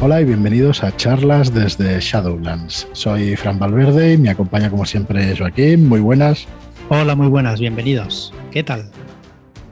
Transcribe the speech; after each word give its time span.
Hola 0.00 0.20
y 0.20 0.24
bienvenidos 0.24 0.82
a 0.84 0.94
charlas 0.96 1.54
desde 1.54 1.98
Shadowlands. 1.98 2.88
Soy 2.92 3.36
Fran 3.36 3.58
Valverde 3.58 4.12
y 4.12 4.18
me 4.18 4.28
acompaña 4.28 4.68
como 4.68 4.84
siempre 4.84 5.34
Joaquín. 5.36 5.88
Muy 5.88 6.00
buenas. 6.00 6.46
Hola, 6.90 7.14
muy 7.14 7.28
buenas, 7.28 7.58
bienvenidos. 7.60 8.34
¿Qué 8.50 8.62
tal? 8.62 8.90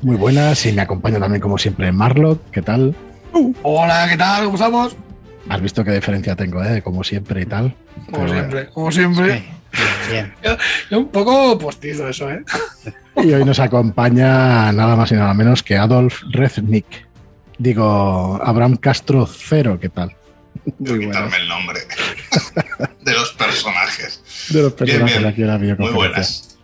Muy 0.01 0.17
buenas 0.17 0.65
y 0.65 0.73
me 0.73 0.83
acompaña 0.83 1.19
también 1.19 1.43
como 1.43 1.59
siempre 1.59 1.93
Marlock. 1.93 2.41
¿Qué 2.51 2.63
tal? 2.63 2.95
Hola, 3.63 4.07
¿qué 4.09 4.17
tal? 4.17 4.45
¿Cómo 4.45 4.55
estamos? 4.55 4.97
Has 5.49 5.61
visto 5.61 5.85
qué 5.85 5.93
diferencia 5.93 6.35
tengo, 6.35 6.63
¿eh? 6.65 6.81
Como 6.83 7.05
siempre 7.05 7.43
y 7.43 7.47
tal. 7.47 7.75
Como 8.11 8.29
siempre, 8.29 8.69
como 8.71 8.91
siempre. 8.91 9.43
Bien. 10.11 10.33
Un 10.91 11.09
poco 11.09 11.59
postizo 11.59 12.09
eso, 12.09 12.31
¿eh? 12.31 12.43
Y 13.17 13.33
hoy 13.33 13.45
nos 13.45 13.61
acompaña 13.61 14.73
nada 14.73 14.97
más 14.97 15.13
y 15.13 15.15
nada 15.17 15.35
menos 15.35 15.63
que 15.63 15.77
Adolf 15.77 16.23
Reznik. 16.31 16.87
Digo, 17.63 18.41
Abraham 18.43 18.75
Castro 18.75 19.25
Cero, 19.25 19.79
¿qué 19.81 19.89
tal? 19.89 20.17
Muy 20.81 20.99
quitarme 20.99 21.37
el 21.37 21.49
nombre 21.49 21.79
de 23.05 23.13
los 23.13 23.33
personajes. 23.35 24.49
De 24.51 24.63
los 24.63 24.73
personajes 24.73 25.07
bien, 25.07 25.23
bien. 25.23 25.33
aquí 25.33 25.43
en 25.43 25.71
la 25.71 25.77
Muy 25.77 25.93
buenas. 25.93 26.59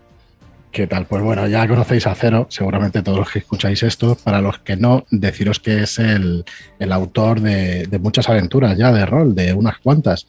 ¿Qué 0.73 0.89
tal? 0.89 1.07
Pues 1.07 1.23
bueno, 1.23 1.47
ya 1.47 1.69
conocéis 1.69 2.09
a 2.09 2.17
Cero, 2.17 2.49
seguramente 2.51 3.03
todos 3.03 3.19
los 3.19 3.31
que 3.31 3.39
escucháis 3.39 3.85
esto. 3.85 4.17
Para 4.17 4.41
los 4.41 4.59
que 4.59 4.75
no, 4.75 5.07
deciros 5.13 5.61
que 5.61 5.85
es 5.85 6.01
el, 6.01 6.45
el 6.81 6.91
autor 6.91 7.43
de, 7.43 7.87
de 7.87 7.99
muchas 8.01 8.29
aventuras 8.29 8.77
ya 8.77 8.91
de 8.91 9.07
rol, 9.07 9.37
de 9.37 9.53
unas 9.53 9.79
cuantas. 9.79 10.27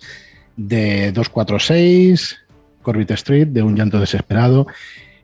De 0.56 1.12
246, 1.14 2.38
Corbett 2.84 3.10
Street, 3.10 3.48
de 3.48 3.64
Un 3.64 3.76
llanto 3.76 4.00
desesperado, 4.00 4.68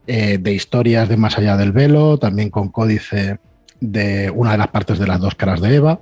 eh, 0.08 0.40
de 0.40 0.54
historias 0.56 1.08
de 1.08 1.18
Más 1.18 1.38
allá 1.38 1.56
del 1.56 1.72
velo, 1.72 2.18
también 2.18 2.50
con 2.50 2.70
códice 2.70 3.38
de 3.80 4.30
una 4.30 4.52
de 4.54 4.58
las 4.58 4.68
partes 4.68 5.00
de 5.00 5.08
las 5.08 5.20
dos 5.20 5.36
caras 5.36 5.62
de 5.62 5.76
Eva. 5.76 6.00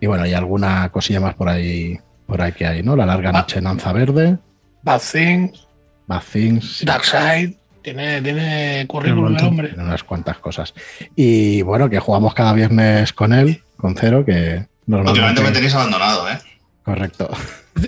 Y 0.00 0.06
bueno, 0.06 0.24
hay 0.24 0.34
alguna 0.34 0.90
cosilla 0.90 1.20
más 1.20 1.34
por 1.34 1.48
ahí, 1.48 1.98
por 2.26 2.40
ahí 2.40 2.52
que 2.52 2.66
hay, 2.66 2.82
¿no? 2.82 2.94
La 2.96 3.06
larga 3.06 3.32
noche 3.32 3.58
en 3.58 3.66
Anza 3.66 3.92
Verde, 3.92 4.38
Bad 4.82 5.02
Things, 5.12 5.66
Bad 6.06 6.22
Things. 6.32 6.84
Darkseid. 6.84 7.54
Tiene, 7.82 8.20
tiene 8.20 8.84
currículum 8.86 9.36
el 9.36 9.44
hombre. 9.44 9.68
Tiene 9.68 9.84
unas 9.84 10.04
cuantas 10.04 10.38
cosas. 10.38 10.74
Y 11.16 11.62
bueno, 11.62 11.88
que 11.88 11.98
jugamos 12.00 12.34
cada 12.34 12.52
viernes 12.52 13.12
con 13.12 13.32
él, 13.32 13.62
con 13.76 13.96
Cero, 13.96 14.24
que 14.26 14.66
Últimamente 14.86 15.12
normalmente... 15.12 15.42
me 15.42 15.50
tenéis 15.52 15.74
abandonado, 15.74 16.28
¿eh? 16.28 16.38
Correcto. 16.84 17.30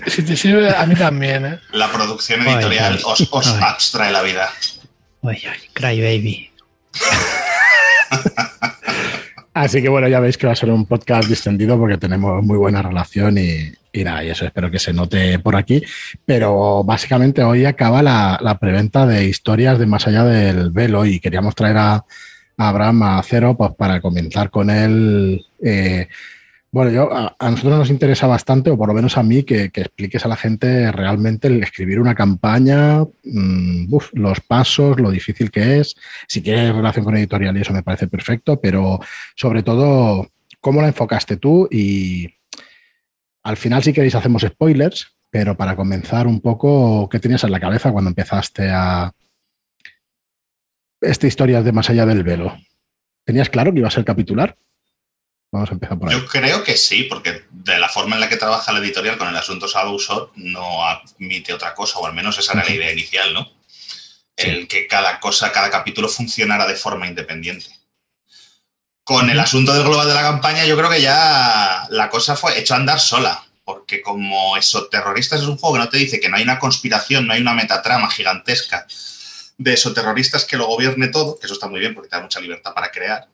Si 0.07 0.23
te 0.23 0.37
sirve, 0.37 0.73
a 0.73 0.85
mí 0.85 0.95
también, 0.95 1.45
¿eh? 1.45 1.59
La 1.73 1.91
producción 1.91 2.41
Ay, 2.41 2.53
editorial 2.53 2.93
ay. 2.93 3.03
os, 3.05 3.27
os 3.29 3.47
Ay. 3.47 3.59
abstrae 3.61 4.11
la 4.11 4.21
vida. 4.21 4.49
Uy, 5.21 5.33
uy, 5.33 5.69
cry 5.73 5.99
baby. 6.01 6.51
Así 9.61 9.79
que 9.79 9.89
bueno, 9.89 10.07
ya 10.07 10.19
veis 10.19 10.39
que 10.39 10.47
va 10.47 10.53
a 10.53 10.55
ser 10.55 10.71
un 10.71 10.87
podcast 10.87 11.29
distendido 11.29 11.77
porque 11.77 11.99
tenemos 11.99 12.43
muy 12.43 12.57
buena 12.57 12.81
relación 12.81 13.37
y, 13.37 13.71
nada, 14.03 14.23
y 14.23 14.29
eso 14.29 14.43
espero 14.43 14.71
que 14.71 14.79
se 14.79 14.91
note 14.91 15.37
por 15.37 15.55
aquí. 15.55 15.83
Pero 16.25 16.83
básicamente 16.83 17.43
hoy 17.43 17.65
acaba 17.65 18.01
la, 18.01 18.57
preventa 18.59 19.05
de 19.05 19.25
historias 19.25 19.77
de 19.77 19.85
Más 19.85 20.07
allá 20.07 20.23
del 20.23 20.71
velo 20.71 21.05
y 21.05 21.19
queríamos 21.19 21.53
traer 21.53 21.77
a, 21.77 22.03
Abraham 22.57 23.03
a 23.03 23.21
Cero 23.23 23.55
pues, 23.55 23.71
para 23.77 24.01
comenzar 24.01 24.49
con 24.49 24.71
él. 24.71 25.45
eh, 25.63 26.07
bueno, 26.73 26.89
yo, 26.91 27.09
a, 27.11 27.35
nosotros 27.49 27.79
nos 27.79 27.89
interesa 27.89 28.27
bastante, 28.27 28.69
o 28.69 28.77
por 28.77 28.87
lo 28.87 28.93
menos 28.93 29.17
a 29.17 29.23
mí, 29.23 29.43
que, 29.43 29.71
que 29.71 29.81
expliques 29.81 30.23
a 30.25 30.29
la 30.29 30.37
gente 30.37 30.89
realmente 30.93 31.49
el 31.49 31.61
escribir 31.61 31.99
una 31.99 32.15
campaña, 32.15 33.03
mm, 33.23 33.93
los 34.13 34.39
pasos, 34.39 34.97
lo 34.99 35.11
difícil 35.11 35.51
que 35.51 35.79
es. 35.79 35.95
Si 36.27 36.39
tienes 36.41 36.73
relación 36.73 37.03
con 37.03 37.17
editorial 37.17 37.57
y 37.57 37.61
eso 37.61 37.73
me 37.73 37.83
parece 37.83 38.07
perfecto, 38.07 38.61
pero 38.61 38.99
sobre 39.35 39.63
todo, 39.63 40.31
¿cómo 40.61 40.81
la 40.81 40.87
enfocaste 40.87 41.35
tú? 41.35 41.67
Y 41.69 42.35
al 43.43 43.57
final, 43.57 43.83
si 43.83 43.91
queréis, 43.91 44.15
hacemos 44.15 44.43
spoilers, 44.43 45.17
pero 45.29 45.57
para 45.57 45.75
comenzar 45.75 46.25
un 46.25 46.39
poco, 46.39 47.09
¿qué 47.09 47.19
tenías 47.19 47.43
en 47.43 47.51
la 47.51 47.59
cabeza 47.59 47.91
cuando 47.91 48.09
empezaste 48.09 48.69
a 48.69 49.11
esta 51.01 51.27
historia 51.27 51.61
de 51.61 51.71
Más 51.73 51.89
allá 51.89 52.05
del 52.05 52.23
velo? 52.23 52.55
¿Tenías 53.25 53.49
claro 53.49 53.73
que 53.73 53.79
iba 53.79 53.87
a 53.89 53.91
ser 53.91 54.05
capitular? 54.05 54.57
Vamos 55.51 55.69
a 55.69 55.73
empezar 55.73 55.99
por 55.99 56.09
ahí. 56.09 56.15
Yo 56.15 56.25
creo 56.27 56.63
que 56.63 56.77
sí, 56.77 57.03
porque 57.03 57.45
de 57.51 57.77
la 57.77 57.89
forma 57.89 58.15
en 58.15 58.21
la 58.21 58.29
que 58.29 58.37
trabaja 58.37 58.71
la 58.71 58.79
editorial 58.79 59.17
con 59.17 59.27
el 59.27 59.35
asunto 59.35 59.67
Shadow 59.67 59.99
Sword 59.99 60.29
no 60.35 60.85
admite 60.85 61.53
otra 61.53 61.73
cosa, 61.73 61.99
o 61.99 62.05
al 62.05 62.13
menos 62.13 62.37
esa 62.39 62.53
era 62.53 62.63
la 62.63 62.71
idea 62.71 62.91
inicial, 62.91 63.33
¿no? 63.33 63.51
El 64.37 64.67
que 64.69 64.87
cada 64.87 65.19
cosa, 65.19 65.51
cada 65.51 65.69
capítulo 65.69 66.07
funcionara 66.07 66.65
de 66.65 66.75
forma 66.75 67.05
independiente. 67.05 67.65
Con 69.03 69.29
el 69.29 69.39
asunto 69.39 69.73
del 69.73 69.83
global 69.83 70.07
de 70.07 70.13
la 70.13 70.21
campaña, 70.21 70.65
yo 70.65 70.77
creo 70.77 70.89
que 70.89 71.01
ya 71.01 71.85
la 71.89 72.09
cosa 72.09 72.37
fue 72.37 72.57
hecho 72.57 72.73
a 72.73 72.77
andar 72.77 73.01
sola, 73.01 73.43
porque 73.65 74.01
como 74.01 74.55
Exoterroristas 74.55 75.41
es 75.41 75.47
un 75.47 75.57
juego 75.57 75.75
que 75.75 75.81
no 75.81 75.89
te 75.89 75.97
dice 75.97 76.21
que 76.21 76.29
no 76.29 76.37
hay 76.37 76.43
una 76.43 76.59
conspiración, 76.59 77.27
no 77.27 77.33
hay 77.33 77.41
una 77.41 77.53
metatrama 77.53 78.09
gigantesca 78.09 78.87
de 79.57 79.73
exoterroristas 79.73 80.45
que 80.45 80.57
lo 80.57 80.67
gobierne 80.67 81.09
todo, 81.09 81.37
que 81.37 81.45
eso 81.45 81.55
está 81.55 81.67
muy 81.67 81.81
bien 81.81 81.93
porque 81.93 82.09
te 82.09 82.15
da 82.15 82.21
mucha 82.21 82.39
libertad 82.39 82.73
para 82.73 82.89
crear. 82.89 83.27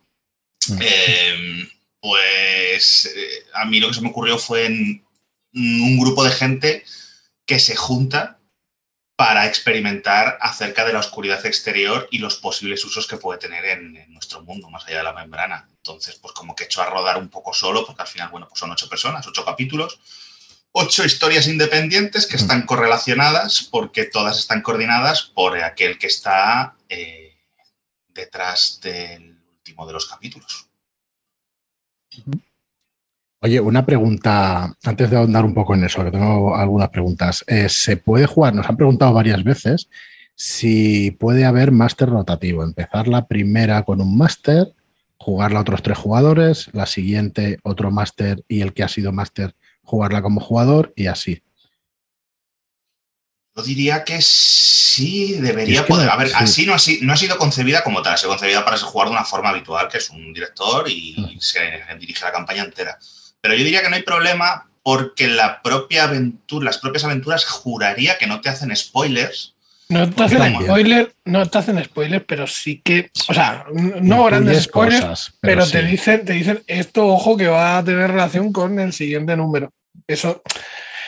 Eh, 0.80 1.70
pues 2.00 3.12
eh, 3.16 3.46
a 3.54 3.66
mí 3.66 3.80
lo 3.80 3.90
que 3.90 3.96
se 3.96 4.02
me 4.02 4.10
ocurrió 4.10 4.38
fue 4.38 4.66
en 4.66 5.06
un 5.54 6.00
grupo 6.00 6.24
de 6.24 6.32
gente 6.32 6.84
que 7.46 7.60
se 7.60 7.76
junta 7.76 8.40
para 9.16 9.48
experimentar 9.48 10.38
acerca 10.42 10.86
de 10.86 10.94
la 10.94 11.00
oscuridad 11.00 11.44
exterior 11.46 12.08
y 12.12 12.20
los 12.20 12.36
posibles 12.36 12.86
usos 12.86 13.08
que 13.08 13.18
puede 13.18 13.40
tener 13.40 13.66
en, 13.66 13.98
en 13.98 14.14
nuestro 14.14 14.44
mundo, 14.44 14.70
más 14.70 14.86
allá 14.86 14.98
de 14.98 15.04
la 15.04 15.14
membrana. 15.14 15.68
Entonces, 15.72 16.16
pues 16.22 16.34
como 16.34 16.56
que 16.56 16.64
he 16.64 16.68
hecho 16.68 16.84
a 16.84 16.90
rodar 16.90 17.18
un 17.18 17.30
poco 17.30 17.52
solo, 17.52 17.84
porque 17.84 18.04
al 18.04 18.08
final, 18.08 18.30
bueno, 18.30 18.48
pues 18.48 18.60
son 18.60 18.70
ocho 18.70 18.88
personas, 18.88 19.26
ocho 19.26 19.44
capítulos, 19.44 20.00
ocho 20.72 21.04
historias 21.04 21.48
independientes 21.48 22.28
que 22.28 22.36
están 22.36 22.68
correlacionadas 22.68 23.68
porque 23.72 24.06
todas 24.06 24.38
están 24.38 24.62
coordinadas 24.62 25.24
por 25.24 25.58
aquel 25.64 25.98
que 25.98 26.06
está 26.06 26.76
eh, 26.88 27.36
detrás 28.10 28.80
del 28.82 29.40
último 29.50 29.88
de 29.88 29.94
los 29.94 30.06
capítulos. 30.06 30.68
Oye, 33.40 33.60
una 33.60 33.86
pregunta, 33.86 34.76
antes 34.84 35.10
de 35.10 35.18
ahondar 35.18 35.46
un 35.46 35.54
poco 35.54 35.76
en 35.76 35.84
eso, 35.84 36.04
que 36.04 36.12
tengo 36.12 36.56
algunas 36.56 36.90
preguntas. 36.90 37.44
Eh, 37.48 37.70
¿Se 37.70 37.98
puede 37.98 38.26
jugar? 38.26 38.56
Nos 38.56 38.68
han 38.68 38.78
preguntado 38.78 39.14
varias 39.14 39.44
veces 39.44 39.90
si 40.34 41.12
puede 41.12 41.46
haber 41.46 41.72
máster 41.72 42.10
rotativo. 42.10 42.64
Empezar 42.64 43.08
la 43.08 43.28
primera 43.28 43.84
con 43.84 44.02
un 44.02 44.18
máster, 44.18 44.74
jugarla 45.18 45.60
a 45.60 45.62
otros 45.62 45.84
tres 45.84 45.98
jugadores, 45.98 46.70
la 46.74 46.86
siguiente 46.86 47.60
otro 47.64 47.92
máster 47.92 48.44
y 48.48 48.62
el 48.62 48.74
que 48.74 48.84
ha 48.84 48.88
sido 48.88 49.12
máster 49.12 49.56
jugarla 49.84 50.22
como 50.22 50.42
jugador 50.42 50.94
y 50.96 51.08
así. 51.08 51.42
Yo 53.58 53.64
diría 53.64 54.04
que 54.04 54.22
sí, 54.22 55.34
debería 55.40 55.80
Es 55.80 55.86
que 55.86 55.88
poder. 55.88 56.06
no- 56.06 56.14
A 56.14 56.18
ver, 56.18 56.28
sí. 56.28 56.34
así 56.38 56.66
no 56.68 56.76
ha, 56.76 56.80
si- 56.80 57.00
no 57.02 57.12
ha 57.14 57.18
sido 57.18 57.38
concebida 57.40 57.84
como 57.84 58.04
tal, 58.04 58.14
ha 58.14 58.18
sido 58.18 58.30
concebida 58.30 58.64
para 58.64 58.78
jugar 58.78 59.08
de 59.08 59.14
una 59.16 59.26
forma 59.26 59.50
habitual, 59.50 59.88
que 59.90 59.98
es 59.98 60.10
un 60.12 60.32
director 60.32 60.88
y 60.88 61.38
se 61.40 61.60
dirige 62.00 62.24
la 62.24 62.32
campaña 62.32 62.64
entera. 62.64 63.00
Pero 63.42 63.56
yo 63.56 63.64
diría 63.64 63.82
que 63.82 63.90
no 63.90 63.96
hay 63.96 64.04
problema 64.04 64.70
porque 64.84 65.28
la 65.28 65.62
propia 65.64 66.04
aventura, 66.04 66.66
las 66.66 66.78
propias 66.78 67.04
aventuras 67.04 67.46
juraría 67.46 68.18
que 68.20 68.28
no 68.28 68.42
te 68.42 68.50
hacen 68.50 68.76
spoilers. 68.76 69.56
No 69.90 70.08
te 70.10 70.24
hacen 70.24 70.38
También. 70.38 70.64
spoiler, 70.66 71.16
no 71.26 71.46
te 71.50 71.58
hacen 71.58 71.84
spoiler, 71.84 72.26
pero 72.26 72.46
sí 72.46 72.82
que, 72.84 73.10
o 73.28 73.34
sea, 73.34 73.66
no 73.74 74.24
grandes 74.26 74.64
spoilers, 74.66 75.02
cosas, 75.02 75.34
pero, 75.42 75.66
sí. 75.66 75.72
te 75.72 75.84
dicen, 75.84 76.26
te 76.26 76.34
dicen 76.34 76.62
esto, 76.68 77.08
ojo, 77.08 77.36
que 77.38 77.48
va 77.48 77.80
a 77.80 77.84
tener 77.84 78.12
relación 78.12 78.52
con 78.54 78.80
el 78.80 78.94
siguiente 78.94 79.36
número. 79.36 79.72
Eso, 80.06 80.42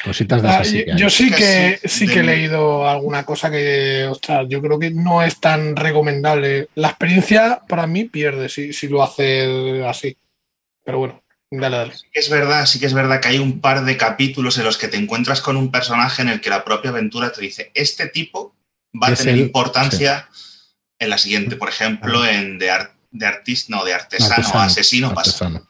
Cositas 0.09 0.41
de 0.41 0.47
ah, 0.49 0.61
esas 0.61 0.73
yo, 0.73 0.83
que 0.85 0.91
hay. 0.91 0.97
yo 0.99 1.09
sí 1.09 1.31
Que 1.31 1.79
sí, 1.85 2.07
que 2.07 2.19
he 2.19 2.23
leído 2.23 2.87
alguna 2.89 3.23
cosa 3.25 3.49
que, 3.51 4.05
ostras, 4.09 4.45
yo 4.49 4.61
creo 4.61 4.77
que 4.79 4.91
no 4.91 5.21
es 5.23 5.39
tan 5.39 5.75
recomendable. 5.75 6.67
La 6.75 6.89
experiencia 6.89 7.61
para 7.67 7.87
mí 7.87 8.05
pierde 8.05 8.49
si, 8.49 8.73
si 8.73 8.87
lo 8.87 9.03
hace 9.03 9.83
así. 9.85 10.17
Pero 10.83 10.97
bueno, 10.99 11.23
dale, 11.51 11.77
dale. 11.77 11.93
Sí 11.97 12.05
que 12.11 12.19
es 12.19 12.29
verdad, 12.29 12.65
sí 12.65 12.79
que 12.79 12.85
es 12.87 12.93
verdad 12.93 13.21
que 13.21 13.27
hay 13.27 13.37
un 13.39 13.61
par 13.61 13.85
de 13.85 13.97
capítulos 13.97 14.57
en 14.57 14.63
los 14.65 14.77
que 14.77 14.87
te 14.87 14.97
encuentras 14.97 15.41
con 15.41 15.55
un 15.57 15.71
personaje 15.71 16.21
en 16.23 16.29
el 16.29 16.41
que 16.41 16.49
la 16.49 16.63
propia 16.65 16.89
aventura 16.91 17.31
te 17.31 17.41
dice, 17.41 17.71
este 17.75 18.07
tipo 18.07 18.55
va 19.01 19.07
a 19.07 19.13
Es 19.13 19.19
tener 19.19 19.35
el- 19.35 19.41
importancia 19.41 20.27
en 20.97 21.09
la 21.09 21.17
siguiente. 21.17 21.55
Por 21.55 21.69
ejemplo, 21.69 22.25
en 22.25 22.57
de, 22.57 22.71
ar- 22.71 22.93
de 23.11 23.25
artista, 23.27 23.75
no, 23.75 23.85
de 23.85 23.93
artesano, 23.93 24.33
Artesano, 24.33 24.59
asesino. 24.61 25.09
Artesano. 25.15 25.68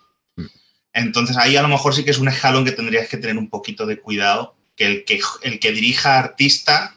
Entonces 0.94 1.38
ahí 1.38 1.56
a 1.56 1.62
lo 1.62 1.68
mejor 1.68 1.94
sí 1.96 2.04
que 2.04 2.12
es 2.12 2.18
un 2.20 2.28
escalón 2.30 2.66
que 2.66 2.72
tendrías 2.72 3.08
que 3.08 3.18
tener 3.18 3.38
un 3.38 3.50
poquito 3.50 3.86
de 3.86 4.00
cuidado, 4.00 4.56
que 4.76 4.86
el 4.86 5.06
que, 5.06 5.20
el 5.44 5.60
que 5.60 5.72
dirija 5.72 6.18
artista, 6.20 6.96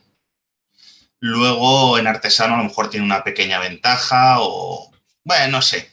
luego 1.20 1.98
en 1.98 2.06
artesano 2.06 2.54
a 2.54 2.58
lo 2.58 2.64
mejor 2.64 2.90
tiene 2.90 3.06
una 3.06 3.22
pequeña 3.24 3.58
ventaja 3.60 4.36
o, 4.40 4.90
bueno, 5.24 5.48
no 5.52 5.62
sé. 5.62 5.88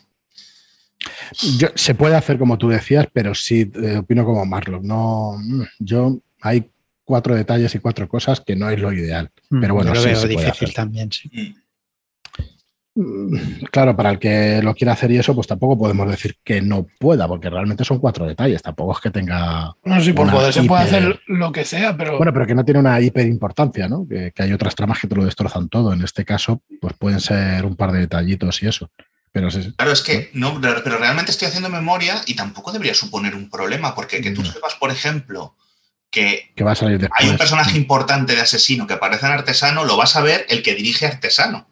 Yo- 1.58 1.70
se 1.76 1.96
puede 1.96 2.16
hacer 2.16 2.38
como 2.40 2.58
tú 2.58 2.70
decías, 2.70 3.08
pero 3.14 3.36
sí 3.36 3.72
eh, 3.76 3.98
opino 3.98 4.26
como 4.26 4.46
Marlock. 4.46 4.84
No, 4.84 5.36
mm, 5.38 5.64
yo 5.80 6.20
hay 6.42 6.70
cuatro 7.04 7.36
detalles 7.36 7.74
y 7.76 7.80
cuatro 7.80 8.08
cosas 8.08 8.42
que 8.42 8.56
no 8.56 8.70
es 8.70 8.80
lo 8.80 8.92
ideal. 8.92 9.32
Pero 9.50 9.74
bueno, 9.76 9.92
Mm, 9.92 9.94
Yo 9.94 10.00
lo 10.00 10.02
sí, 10.02 10.08
veo 10.10 10.16
se 10.22 10.28
puede 10.30 10.46
difícil 10.46 10.66
hacer. 10.68 10.74
también, 10.76 11.12
sí. 11.12 11.30
Mm. 11.32 11.56
Mm, 12.96 13.66
Claro, 13.72 13.96
para 13.96 14.10
el 14.12 14.20
que 14.20 14.62
lo 14.64 14.74
quiera 14.74 14.94
hacer 14.94 15.12
y 15.12 15.18
eso, 15.18 15.36
pues 15.36 15.48
tampoco 15.48 15.78
podemos 15.78 16.10
decir 16.10 16.38
que 16.44 16.62
no 16.62 16.88
pueda, 17.00 17.28
porque 17.28 17.50
realmente 17.50 17.86
son 17.86 18.00
cuatro 18.00 18.26
detalles. 18.26 18.62
Tampoco 18.62 18.94
es 18.94 19.00
que 19.00 19.12
tenga. 19.12 19.72
No 19.84 19.96
sé 20.00 20.06
si 20.06 20.14
por 20.14 20.30
poder 20.32 20.54
se 20.54 20.64
puede 20.64 20.84
hacer 20.84 21.20
lo 21.28 21.52
que 21.52 21.66
sea, 21.66 21.96
pero 21.96 22.18
Bueno, 22.18 22.34
pero 22.34 22.48
que 22.48 22.56
no 22.56 22.66
tiene 22.66 22.80
una 22.80 23.00
hiper 23.00 23.26
importancia, 23.28 23.88
¿no? 23.88 24.08
Que, 24.08 24.32
que 24.34 24.44
hay 24.44 24.54
otras 24.54 24.76
tramas 24.76 25.00
que 25.00 25.08
te 25.08 25.16
lo 25.16 25.24
destrozan 25.26 25.70
todo. 25.70 25.94
En 25.94 26.02
este 26.04 26.26
caso, 26.26 26.62
pues 26.82 26.94
pueden 26.98 27.20
ser 27.20 27.66
un 27.66 27.76
par 27.76 27.92
de 27.92 28.00
detallitos 28.00 28.62
y 28.64 28.68
eso. 28.68 28.90
Pero 29.32 29.52
sí, 29.52 29.62
sí. 29.62 29.74
Claro, 29.78 29.92
es 29.92 30.02
que 30.02 30.32
no, 30.34 30.60
pero 30.60 30.98
realmente 30.98 31.32
estoy 31.32 31.48
haciendo 31.50 31.70
memoria 31.70 32.16
y 32.26 32.36
tampoco 32.36 32.72
debería 32.72 32.96
suponer 32.96 33.36
un 33.36 33.50
problema, 33.50 33.94
porque 33.94 34.22
que 34.22 34.32
tú 34.32 34.42
No. 34.42 34.52
sepas, 34.52 34.74
por 34.76 34.90
ejemplo, 34.90 35.56
que 36.10 36.52
que 36.56 36.64
va 36.64 36.72
a 36.72 36.76
salir 36.76 37.08
hay 37.16 37.30
un 37.30 37.38
personaje 37.38 37.78
importante 37.78 38.34
de 38.34 38.42
asesino 38.42 38.88
que 38.88 38.96
aparece 38.96 39.28
en 39.28 39.34
artesano, 39.34 39.86
lo 39.86 39.96
vas 39.96 40.16
a 40.16 40.22
ver 40.24 40.48
el 40.50 40.64
que 40.64 40.74
dirige 40.74 41.06
artesano. 41.06 41.68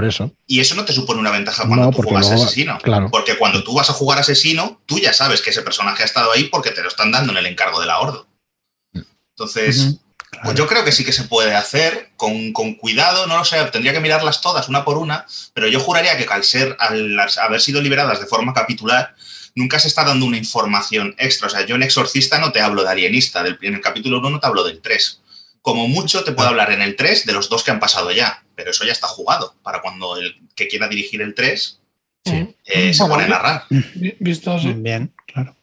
Por 0.00 0.08
eso, 0.08 0.32
Y 0.46 0.60
eso 0.60 0.74
no 0.74 0.84
te 0.86 0.92
supone 0.94 1.20
una 1.20 1.30
ventaja 1.30 1.66
cuando 1.66 1.86
No, 1.86 1.90
tú 1.90 2.02
juegas 2.02 2.28
luego- 2.28 2.44
asesino. 2.44 2.78
claro. 2.82 3.08
Porque 3.10 3.36
cuando 3.36 3.62
tú 3.62 3.74
vas 3.74 3.90
a 3.90 3.92
jugar 3.92 4.18
asesino, 4.18 4.80
tú 4.86 4.98
ya 4.98 5.12
sabes 5.12 5.42
que 5.42 5.50
ese 5.50 5.60
personaje 5.62 6.02
ha 6.02 6.06
estado 6.06 6.32
ahí 6.32 6.44
porque 6.44 6.70
te 6.70 6.82
lo 6.82 6.88
están 6.88 7.10
dando 7.12 7.32
en 7.32 7.38
el 7.38 7.46
encargo 7.46 7.80
de 7.80 7.86
la 7.86 7.98
Ordo. 8.00 8.26
Entonces, 9.34 9.76
pues 10.30 10.30
claro. 10.42 10.54
yo 10.54 10.66
creo 10.66 10.84
que 10.84 10.92
sí 10.92 11.04
que 11.04 11.12
se 11.12 11.24
puede 11.24 11.54
hacer 11.54 12.10
con, 12.16 12.52
con 12.52 12.74
cuidado, 12.74 13.26
no 13.26 13.36
lo 13.38 13.44
sé, 13.44 13.62
tendría 13.66 13.92
que 13.92 14.00
mirarlas 14.00 14.40
todas 14.40 14.68
una 14.68 14.84
por 14.84 14.98
una, 14.98 15.26
pero 15.54 15.68
yo 15.68 15.80
juraría 15.80 16.16
que 16.16 16.24
al 16.32 16.44
ser, 16.44 16.76
al 16.78 17.18
haber 17.42 17.60
sido 17.60 17.80
liberadas 17.80 18.20
de 18.20 18.26
forma 18.26 18.52
capitular, 18.54 19.14
nunca 19.54 19.78
se 19.78 19.88
está 19.88 20.04
dando 20.04 20.26
una 20.26 20.36
información 20.36 21.14
extra. 21.18 21.46
O 21.48 21.50
sea, 21.50 21.66
yo 21.66 21.74
en 21.74 21.82
Exorcista 21.82 22.38
no 22.38 22.52
te 22.52 22.60
hablo 22.60 22.82
de 22.84 22.90
Alienista, 22.90 23.42
del, 23.42 23.58
en 23.62 23.74
el 23.74 23.80
capítulo 23.80 24.18
1 24.18 24.30
no 24.30 24.40
te 24.40 24.46
hablo 24.46 24.64
del 24.64 24.80
3. 24.80 25.20
Como 25.62 25.88
mucho 25.88 26.24
te 26.24 26.32
puedo 26.32 26.48
hablar 26.48 26.72
en 26.72 26.80
el 26.80 26.96
3 26.96 27.26
de 27.26 27.32
los 27.34 27.48
dos 27.50 27.62
que 27.62 27.70
han 27.70 27.80
pasado 27.80 28.10
ya, 28.12 28.42
pero 28.60 28.72
eso 28.72 28.84
ya 28.84 28.92
está 28.92 29.06
jugado 29.08 29.54
para 29.62 29.80
cuando 29.80 30.16
el 30.18 30.36
que 30.54 30.68
quiera 30.68 30.86
dirigir 30.86 31.22
el 31.22 31.34
3 31.34 31.78
Sí. 32.26 32.54
eh, 32.66 32.92
se 32.92 33.04
pone 33.06 33.24
a 33.24 33.28
narrar. 33.28 33.64
vi- 33.94 34.14
visto 34.20 34.52
así. 34.52 34.74
Bien, 34.74 35.10
claro. 35.26 35.56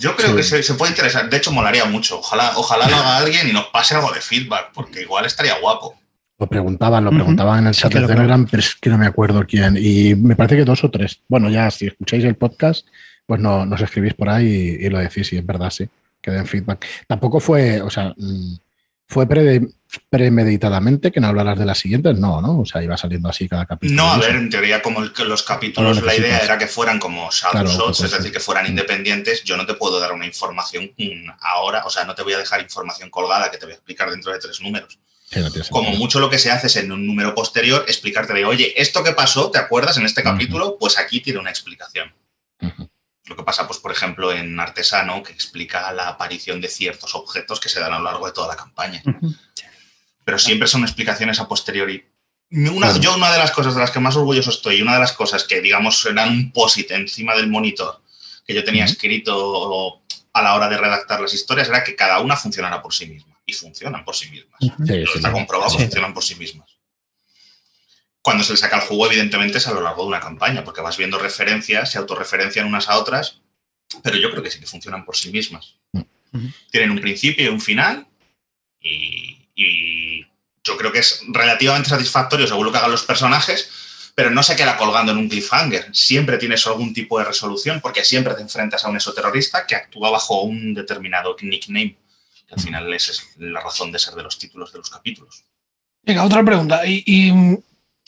Yo 0.00 0.14
creo 0.16 0.30
Sí. 0.30 0.36
que 0.36 0.42
se, 0.42 0.62
se 0.62 0.74
puede 0.74 0.92
interesar. 0.92 1.28
De 1.30 1.36
hecho, 1.38 1.50
molaría 1.52 1.84
mucho. 1.86 2.18
Ojalá, 2.18 2.52
ojalá 2.56 2.88
lo 2.88 2.96
haga 2.96 3.16
alguien 3.18 3.48
y 3.48 3.52
nos 3.52 3.66
pase 3.68 3.94
algo 3.94 4.10
de 4.12 4.20
feedback, 4.20 4.70
porque 4.74 5.00
igual 5.02 5.24
estaría 5.26 5.58
guapo. 5.58 5.98
Lo 6.38 6.46
preguntaban, 6.46 7.04
lo 7.04 7.10
preguntaban 7.10 7.60
en 7.60 7.66
el 7.68 7.74
chat 7.74 7.92
que 7.92 8.00
de 8.00 8.06
Telegram, 8.06 8.46
pero 8.50 8.60
es 8.60 8.74
que 8.74 8.88
no 8.90 8.96
me 8.98 9.06
acuerdo 9.06 9.44
quién. 9.46 9.76
Y 9.78 10.14
me 10.14 10.36
parece 10.36 10.56
que 10.56 10.64
dos 10.64 10.82
o 10.84 10.90
tres. 10.90 11.20
Bueno, 11.28 11.50
ya 11.50 11.70
si 11.70 11.86
escucháis 11.86 12.24
el 12.24 12.36
podcast, 12.36 12.86
pues 13.26 13.40
no, 13.40 13.66
nos 13.66 13.80
escribís 13.82 14.14
por 14.14 14.28
ahí 14.30 14.46
y, 14.80 14.86
y 14.86 14.88
lo 14.88 14.98
decís, 14.98 15.30
y 15.32 15.36
es 15.36 15.44
verdad, 15.44 15.70
sí, 15.70 15.86
que 16.22 16.30
den 16.30 16.46
feedback. 16.46 16.86
Tampoco 17.06 17.40
fue, 17.40 17.82
o 17.82 17.90
sea, 17.90 18.14
mm, 18.16 18.54
fue 19.10 19.26
pre- 19.28 19.60
premeditadamente 20.08 21.10
que 21.10 21.18
no 21.20 21.26
hablaras 21.26 21.58
de 21.58 21.66
las 21.66 21.78
siguientes, 21.78 22.16
no, 22.16 22.40
¿no? 22.40 22.60
O 22.60 22.64
sea, 22.64 22.80
iba 22.82 22.96
saliendo 22.96 23.28
así 23.28 23.48
cada 23.48 23.66
capítulo. 23.66 24.00
No, 24.02 24.12
a 24.12 24.18
ver, 24.18 24.36
en 24.36 24.48
teoría, 24.48 24.80
como 24.80 25.02
el- 25.02 25.12
los 25.26 25.42
capítulos, 25.42 25.98
No 25.98 26.06
la 26.06 26.14
idea 26.14 26.38
era 26.38 26.56
que 26.56 26.68
fueran 26.68 27.00
como 27.00 27.28
shadow 27.32 27.50
Claro, 27.52 27.70
shots, 27.70 27.98
pues 27.98 28.12
es 28.12 28.18
decir, 28.18 28.32
que 28.32 28.38
fueran 28.38 28.66
independientes. 28.66 29.42
Yo 29.42 29.56
no 29.56 29.66
te 29.66 29.74
puedo 29.74 29.98
dar 29.98 30.12
una 30.12 30.26
información 30.26 30.92
ahora, 31.40 31.84
o 31.84 31.90
sea, 31.90 32.04
no 32.04 32.14
te 32.14 32.22
voy 32.22 32.34
a 32.34 32.38
dejar 32.38 32.60
información 32.60 33.10
colgada 33.10 33.50
que 33.50 33.58
te 33.58 33.66
voy 33.66 33.72
a 33.72 33.76
explicar 33.76 34.10
dentro 34.10 34.32
de 34.32 34.38
tres 34.38 34.60
números. 34.60 34.98
Sí, 35.28 35.40
no 35.40 35.50
tiene 35.50 35.68
Como 35.70 35.90
mucho 35.90 36.20
lo 36.20 36.30
que 36.30 36.38
se 36.38 36.50
hace 36.52 36.68
es 36.68 36.76
en 36.76 36.90
un 36.92 37.04
número 37.06 37.34
posterior 37.34 37.84
explicarte 37.88 38.32
de, 38.32 38.44
oye, 38.44 38.72
esto 38.80 39.02
que 39.02 39.12
pasó, 39.12 39.50
¿te 39.50 39.58
acuerdas 39.58 39.96
en 39.96 40.04
este 40.06 40.22
capítulo? 40.22 40.76
Pues 40.78 40.98
aquí 40.98 41.20
tiene 41.20 41.38
una 41.40 41.50
explicación. 41.50 42.12
Ujú. 42.62 42.88
Lo 43.26 43.36
que 43.36 43.42
pasa, 43.42 43.66
pues, 43.66 43.78
por 43.78 43.92
ejemplo, 43.92 44.32
en 44.32 44.58
Artesano, 44.58 45.22
que 45.22 45.32
explica 45.32 45.92
la 45.92 46.08
aparición 46.08 46.60
de 46.60 46.68
ciertos 46.68 47.14
objetos 47.14 47.60
que 47.60 47.68
se 47.68 47.80
dan 47.80 47.92
a 47.92 47.98
lo 47.98 48.04
largo 48.04 48.26
de 48.26 48.32
toda 48.32 48.48
la 48.48 48.56
campaña. 48.56 49.02
Pero 50.24 50.38
siempre 50.38 50.68
son 50.68 50.82
explicaciones 50.82 51.38
a 51.38 51.48
posteriori. 51.48 52.06
Una. 52.50 52.98
Yo 52.98 53.14
una 53.14 53.30
de 53.30 53.38
las 53.38 53.52
cosas 53.52 53.74
de 53.74 53.80
las 53.80 53.90
que 53.90 54.00
más 54.00 54.16
orgulloso 54.16 54.50
estoy, 54.50 54.76
y 54.76 54.82
una 54.82 54.94
de 54.94 55.00
las 55.00 55.12
cosas 55.12 55.44
que, 55.44 55.60
digamos, 55.60 56.04
eran 56.06 56.30
un 56.30 56.52
posit 56.52 56.90
encima 56.90 57.36
del 57.36 57.48
monitor 57.48 58.02
que 58.46 58.54
yo 58.54 58.64
tenía 58.64 58.84
escrito 58.84 60.02
a 60.32 60.42
la 60.42 60.54
hora 60.54 60.68
de 60.68 60.76
redactar 60.76 61.20
las 61.20 61.32
historias, 61.32 61.68
era 61.68 61.84
que 61.84 61.94
cada 61.94 62.20
una 62.20 62.36
funcionara 62.36 62.82
por 62.82 62.92
sí 62.92 63.06
misma. 63.06 63.36
Y 63.46 63.52
funcionan 63.52 64.04
por 64.04 64.16
sí 64.16 64.30
mismas. 64.30 64.58
Sí, 64.60 65.04
está 65.14 65.30
comprobado 65.32 65.76
que 65.76 65.84
funcionan 65.84 66.14
por 66.14 66.24
sí 66.24 66.34
mismas. 66.36 66.69
Cuando 68.22 68.44
se 68.44 68.52
le 68.52 68.58
saca 68.58 68.76
el 68.76 68.82
juego, 68.82 69.06
evidentemente, 69.06 69.58
es 69.58 69.66
a 69.66 69.72
lo 69.72 69.80
largo 69.80 70.02
de 70.02 70.08
una 70.08 70.20
campaña, 70.20 70.62
porque 70.62 70.82
vas 70.82 70.96
viendo 70.96 71.18
referencias, 71.18 71.90
se 71.90 71.98
autorreferencian 71.98 72.66
unas 72.66 72.88
a 72.88 72.98
otras, 72.98 73.40
pero 74.02 74.16
yo 74.18 74.30
creo 74.30 74.42
que 74.42 74.50
sí 74.50 74.60
que 74.60 74.66
funcionan 74.66 75.04
por 75.04 75.16
sí 75.16 75.30
mismas. 75.30 75.76
Tienen 76.70 76.90
un 76.90 77.00
principio 77.00 77.44
y 77.46 77.48
un 77.48 77.60
final, 77.60 78.06
y, 78.78 79.48
y 79.54 80.26
yo 80.62 80.76
creo 80.76 80.92
que 80.92 81.00
es 81.00 81.22
relativamente 81.28 81.88
satisfactorio 81.88 82.46
según 82.46 82.66
lo 82.66 82.72
que 82.72 82.78
hagan 82.78 82.90
los 82.90 83.04
personajes, 83.04 84.12
pero 84.14 84.30
no 84.30 84.42
se 84.42 84.54
queda 84.54 84.76
colgando 84.76 85.12
en 85.12 85.18
un 85.18 85.28
cliffhanger. 85.28 85.88
Siempre 85.94 86.36
tienes 86.36 86.66
algún 86.66 86.92
tipo 86.92 87.18
de 87.18 87.24
resolución, 87.24 87.80
porque 87.80 88.04
siempre 88.04 88.34
te 88.34 88.42
enfrentas 88.42 88.84
a 88.84 88.88
un 88.88 88.96
exoterrorista 88.96 89.66
que 89.66 89.76
actúa 89.76 90.10
bajo 90.10 90.42
un 90.42 90.74
determinado 90.74 91.34
nickname, 91.40 91.96
que 92.46 92.54
al 92.54 92.60
final 92.60 92.92
esa 92.92 93.12
es 93.12 93.30
la 93.38 93.60
razón 93.60 93.90
de 93.90 93.98
ser 93.98 94.14
de 94.14 94.22
los 94.22 94.38
títulos 94.38 94.72
de 94.72 94.78
los 94.78 94.90
capítulos. 94.90 95.44
Venga, 96.02 96.24
otra 96.24 96.44
pregunta. 96.44 96.84
¿Y, 96.86 97.02
y 97.06 97.32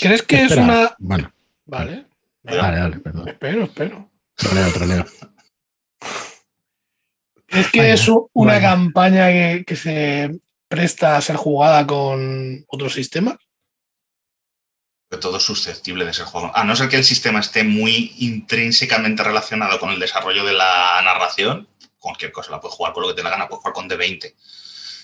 crees 0.02 0.22
que 0.22 0.42
Espera, 0.42 0.62
es 0.62 0.68
una. 0.68 0.96
Bueno, 0.98 1.32
Vale. 1.66 2.06
vale, 2.42 2.80
vale, 2.80 2.98
perdón. 2.98 3.28
Espero, 3.28 3.64
espero. 3.64 4.10
Troleo, 4.34 4.72
troleo. 4.72 5.06
¿Crees 7.46 7.70
que 7.70 7.80
Vaya, 7.80 7.94
es 7.94 8.10
una 8.32 8.60
campaña 8.60 9.28
que, 9.28 9.64
que 9.66 9.76
se 9.76 10.40
presta 10.68 11.16
a 11.16 11.20
ser 11.20 11.36
jugada 11.36 11.86
con 11.86 12.64
otro 12.68 12.88
sistema? 12.88 13.38
todo 15.20 15.36
es 15.36 15.42
susceptible 15.42 16.06
de 16.06 16.14
ser 16.14 16.24
jugado. 16.24 16.56
A 16.56 16.64
no 16.64 16.74
ser 16.74 16.88
que 16.88 16.96
el 16.96 17.04
sistema 17.04 17.40
esté 17.40 17.64
muy 17.64 18.14
intrínsecamente 18.18 19.22
relacionado 19.22 19.78
con 19.78 19.90
el 19.90 20.00
desarrollo 20.00 20.42
de 20.42 20.54
la 20.54 21.02
narración, 21.04 21.68
cualquier 21.98 22.32
cosa 22.32 22.50
la 22.50 22.60
puedes 22.60 22.76
jugar 22.76 22.94
con 22.94 23.02
lo 23.02 23.08
que 23.10 23.14
te 23.16 23.22
la 23.22 23.28
gana, 23.28 23.46
puedes 23.46 23.60
jugar 23.60 23.74
con 23.74 23.90
D20 23.90 24.34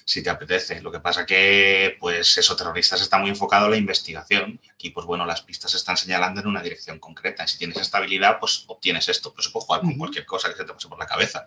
si 0.08 0.22
te 0.22 0.30
apetece. 0.30 0.80
Lo 0.80 0.90
que 0.90 1.00
pasa 1.00 1.26
que, 1.26 1.98
pues, 2.00 2.38
eso, 2.38 2.56
terroristas 2.56 3.02
está 3.02 3.18
muy 3.18 3.28
enfocado 3.28 3.66
a 3.66 3.68
la 3.68 3.76
investigación. 3.76 4.58
Y 4.62 4.70
aquí, 4.70 4.88
pues 4.88 5.04
bueno, 5.04 5.26
las 5.26 5.42
pistas 5.42 5.70
se 5.70 5.76
están 5.76 5.98
señalando 5.98 6.40
en 6.40 6.46
una 6.46 6.62
dirección 6.62 6.98
concreta. 6.98 7.44
Y 7.44 7.48
si 7.48 7.58
tienes 7.58 7.76
esta 7.76 7.98
habilidad, 7.98 8.38
pues 8.40 8.64
obtienes 8.68 9.06
esto. 9.10 9.32
Pero 9.32 9.42
se 9.42 9.50
puede 9.50 9.66
jugar 9.66 9.82
con 9.82 9.98
cualquier 9.98 10.24
cosa 10.24 10.48
que 10.48 10.56
se 10.56 10.64
te 10.64 10.72
pase 10.72 10.88
por 10.88 10.98
la 10.98 11.06
cabeza. 11.06 11.46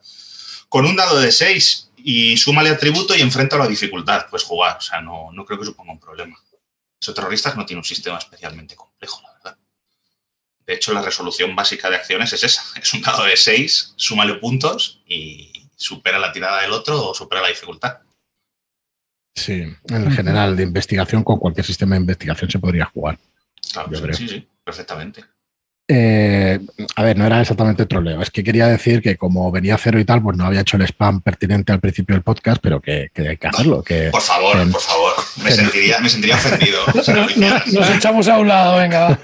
Con 0.70 0.86
un 0.86 0.96
dado 0.96 1.20
de 1.20 1.32
6 1.32 1.90
y 1.98 2.38
súmale 2.38 2.70
atributo 2.70 3.16
y 3.16 3.22
enfrenta 3.22 3.58
la 3.58 3.68
dificultad, 3.68 4.28
pues 4.30 4.44
jugar. 4.44 4.78
O 4.78 4.82
sea, 4.82 5.02
no, 5.02 5.32
no 5.32 5.44
creo 5.44 5.58
que 5.58 5.66
suponga 5.66 5.94
un 5.94 6.00
problema. 6.00 6.40
Eso 7.02 7.16
terroristas 7.16 7.58
no 7.58 7.66
tiene 7.66 7.80
un 7.80 7.84
sistema 7.84 8.20
especialmente 8.20 8.76
complejo, 8.76 9.22
la 9.24 9.34
verdad. 9.34 9.58
De 10.68 10.76
hecho, 10.76 10.94
la 10.94 11.02
resolución 11.02 11.56
básica 11.56 11.90
de 11.90 11.96
acciones 11.96 12.32
es 12.32 12.44
esa. 12.44 12.64
Es 12.80 12.94
un 12.94 13.02
dado 13.02 13.24
de 13.24 13.36
6, 13.36 13.96
súmale 13.96 14.36
puntos 14.36 15.02
y 15.08 15.68
supera 15.76 16.20
la 16.20 16.32
tirada 16.32 16.62
del 16.62 16.74
otro 16.74 17.10
o 17.10 17.16
supera 17.16 17.42
la 17.42 17.48
dificultad. 17.48 18.02
Sí, 19.36 19.64
en 19.90 20.12
general, 20.12 20.56
de 20.56 20.64
investigación, 20.64 21.24
con 21.24 21.40
cualquier 21.40 21.66
sistema 21.66 21.96
de 21.96 22.02
investigación 22.02 22.50
se 22.50 22.60
podría 22.60 22.86
jugar. 22.86 23.18
Claro, 23.72 24.14
sí, 24.14 24.28
sí, 24.28 24.48
perfectamente. 24.64 25.24
Eh, 25.94 26.58
a 26.96 27.04
ver, 27.04 27.18
no 27.18 27.26
era 27.26 27.42
exactamente 27.42 27.86
troleo. 27.86 28.22
Es 28.22 28.32
que 28.32 28.46
quería 28.46 28.68
decir 28.68 29.02
que 29.02 29.18
como 29.18 29.52
venía 29.52 29.78
cero 29.78 30.00
y 30.00 30.06
tal, 30.06 30.22
pues 30.22 30.38
no 30.38 30.46
había 30.46 30.62
hecho 30.62 30.78
el 30.78 30.84
spam 30.84 31.20
pertinente 31.20 31.74
al 31.74 31.82
principio 31.82 32.16
del 32.16 32.24
podcast, 32.24 32.60
pero 32.62 32.80
que, 32.80 33.10
que 33.14 33.28
hay 33.28 33.36
que 33.38 33.48
hacerlo. 33.48 33.84
Que, 33.84 34.10
Por 34.10 34.22
favor, 34.22 34.56
por 34.72 34.80
favor. 34.82 35.12
Me 35.44 35.50
en- 35.50 35.56
sentiría, 35.58 36.00
me 36.00 36.08
sentiría 36.08 36.36
ofendido. 36.36 36.80
No- 37.12 37.28
no- 37.50 37.62
nos 37.80 37.90
echamos 37.90 38.28
a 38.30 38.38
un 38.40 38.48
lado, 38.48 38.78
venga. 38.78 39.20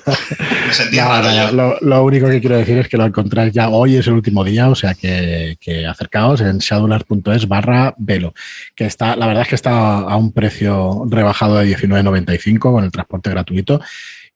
Me 0.67 0.73
sentía 0.73 1.45
yo. 1.47 1.51
lo, 1.53 1.77
lo 1.79 2.03
único 2.03 2.27
que 2.27 2.41
quiero 2.41 2.57
decir 2.57 2.77
es 2.79 2.89
que 2.89 2.97
lo 2.97 3.05
encontráis 3.05 3.53
ya 3.53 3.69
hoy, 3.69 3.95
es 3.95 4.07
el 4.07 4.13
último 4.13 4.43
día, 4.43 4.67
o 4.69 4.75
sea 4.75 4.93
que, 4.93 5.55
que 5.61 5.85
acercaos 5.85 6.41
en 6.41 6.57
shadowlands.es 6.57 7.47
barra 7.47 7.93
velo, 7.97 8.33
que 8.75 8.85
está, 8.85 9.15
la 9.15 9.27
verdad 9.27 9.43
es 9.43 9.49
que 9.49 9.55
está 9.55 9.99
a 9.99 10.17
un 10.17 10.33
precio 10.33 11.05
rebajado 11.09 11.55
de 11.59 11.77
19.95 11.77 12.59
con 12.59 12.83
el 12.83 12.91
transporte 12.91 13.29
gratuito 13.29 13.79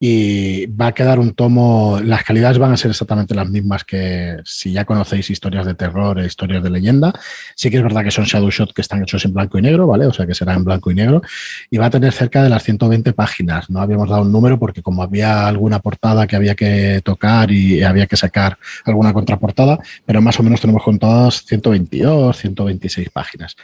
y 0.04 0.66
va 0.66 0.88
a 0.88 0.92
quedar 0.94 1.20
un 1.20 1.36
tomo, 1.36 2.00
las 2.04 2.24
calidades 2.24 2.58
van 2.58 2.74
a 2.74 2.78
ser 2.78 2.90
exactamente 2.90 3.36
las 3.36 3.48
mismas 3.48 3.84
que 3.84 4.38
si 4.44 4.72
ya 4.72 4.84
conocéis 4.84 5.30
historias 5.30 5.64
de 5.64 5.76
terror 5.76 6.18
e 6.18 6.26
historias 6.26 6.64
de 6.64 6.72
leyenda. 6.72 7.14
Sí 7.54 7.70
que 7.70 7.78
es 7.78 7.84
verdad 7.84 8.04
que 8.04 8.10
son 8.10 8.26
shadow 8.26 8.50
shot 8.50 8.74
que 8.74 8.82
están 8.82 9.04
hechos 9.04 9.24
en 9.26 9.34
blanco 9.36 9.60
y 9.60 9.62
negro, 9.62 9.86
¿vale? 9.86 10.08
O 10.08 10.12
sea 10.12 10.26
que 10.26 10.34
será 10.34 10.56
en 10.56 10.64
blanco 10.64 10.90
y 10.90 10.96
negro 10.96 11.22
y 11.70 11.78
va 11.78 11.86
a 11.86 11.90
tener 11.92 12.12
cerca 12.14 12.42
de 12.42 12.50
las 12.50 12.64
120 12.64 13.14
páginas. 13.14 13.70
No 13.70 13.80
habíamos 13.80 14.10
dado 14.10 14.24
un 14.24 14.32
número 14.32 14.58
porque 14.58 14.82
como 14.82 15.04
había 15.04 15.46
alguna 15.48 15.78
portada 15.78 16.26
que 16.26 16.36
había 16.36 16.56
que 16.56 17.02
tocar 17.06 17.52
y 17.52 17.84
había 17.84 18.08
que 18.08 18.18
sacar 18.18 18.58
alguna 18.86 19.14
contraportada, 19.14 19.78
pero 20.04 20.20
más 20.20 20.40
o 20.40 20.42
menos 20.42 20.62
tenemos 20.62 20.82
contadas 20.82 21.46
122, 21.46 22.36
126 22.36 23.08
páginas. 23.12 23.56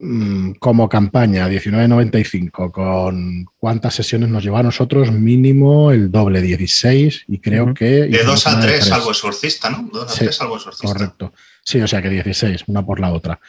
Mm, 0.00 0.52
Como 0.60 0.88
campaña, 0.88 1.48
19.95, 1.48 2.70
con 2.70 3.46
cuántas 3.58 3.94
sesiones 3.94 4.28
nos 4.28 4.44
lleva 4.44 4.60
a 4.60 4.62
nosotros, 4.62 5.10
mínimo 5.10 5.90
el 5.90 6.10
doble, 6.10 6.40
16, 6.40 7.24
y 7.26 7.38
creo 7.40 7.74
que... 7.74 7.84
De 7.84 8.08
hicimos 8.10 8.26
2 8.26 8.46
a 8.46 8.50
una 8.50 8.60
de 8.60 8.66
3 8.66 8.78
tres. 8.78 8.88
salvo 8.88 9.10
exorcista, 9.10 9.70
¿no? 9.70 9.88
2 9.92 10.04
a 10.04 10.08
Sí, 10.12 10.18
3 10.20 10.36
salvo 10.36 10.56
exorcista. 10.56 10.86
Correcto. 10.86 11.32
Sí, 11.64 11.80
o 11.80 11.88
sea 11.88 12.00
que 12.00 12.10
16, 12.10 12.64
una 12.68 12.84
por 12.86 13.00
la 13.00 13.12
otra. 13.12 13.40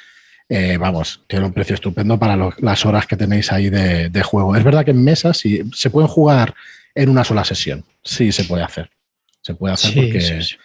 Eh, 0.48 0.78
vamos, 0.78 1.22
tiene 1.28 1.46
un 1.46 1.54
precio 1.54 1.76
estupendo 1.76 2.18
para 2.18 2.36
lo- 2.36 2.54
las 2.58 2.84
horas 2.86 3.06
que 3.06 3.16
tenéis 3.16 3.52
ahí 3.52 3.70
de, 3.70 4.10
de 4.10 4.24
juego. 4.24 4.56
Es 4.56 4.64
verdad 4.64 4.84
que 4.84 4.92
en 4.92 5.04
mesa 5.04 5.34
sí, 5.36 5.62
se 5.74 5.92
pueden 5.92 6.08
jugar 6.08 6.56
en 6.96 7.10
una 7.10 7.24
sola 7.24 7.46
sesión. 7.46 7.86
Sí 8.04 8.32
se 8.32 8.46
puede 8.46 8.64
hacer. 8.64 8.90
Se 9.42 9.54
puede 9.54 9.76
hacer 9.76 9.92
Sí, 9.92 10.02
porque 10.02 10.22
sí, 10.22 10.42
sí. 10.42 10.56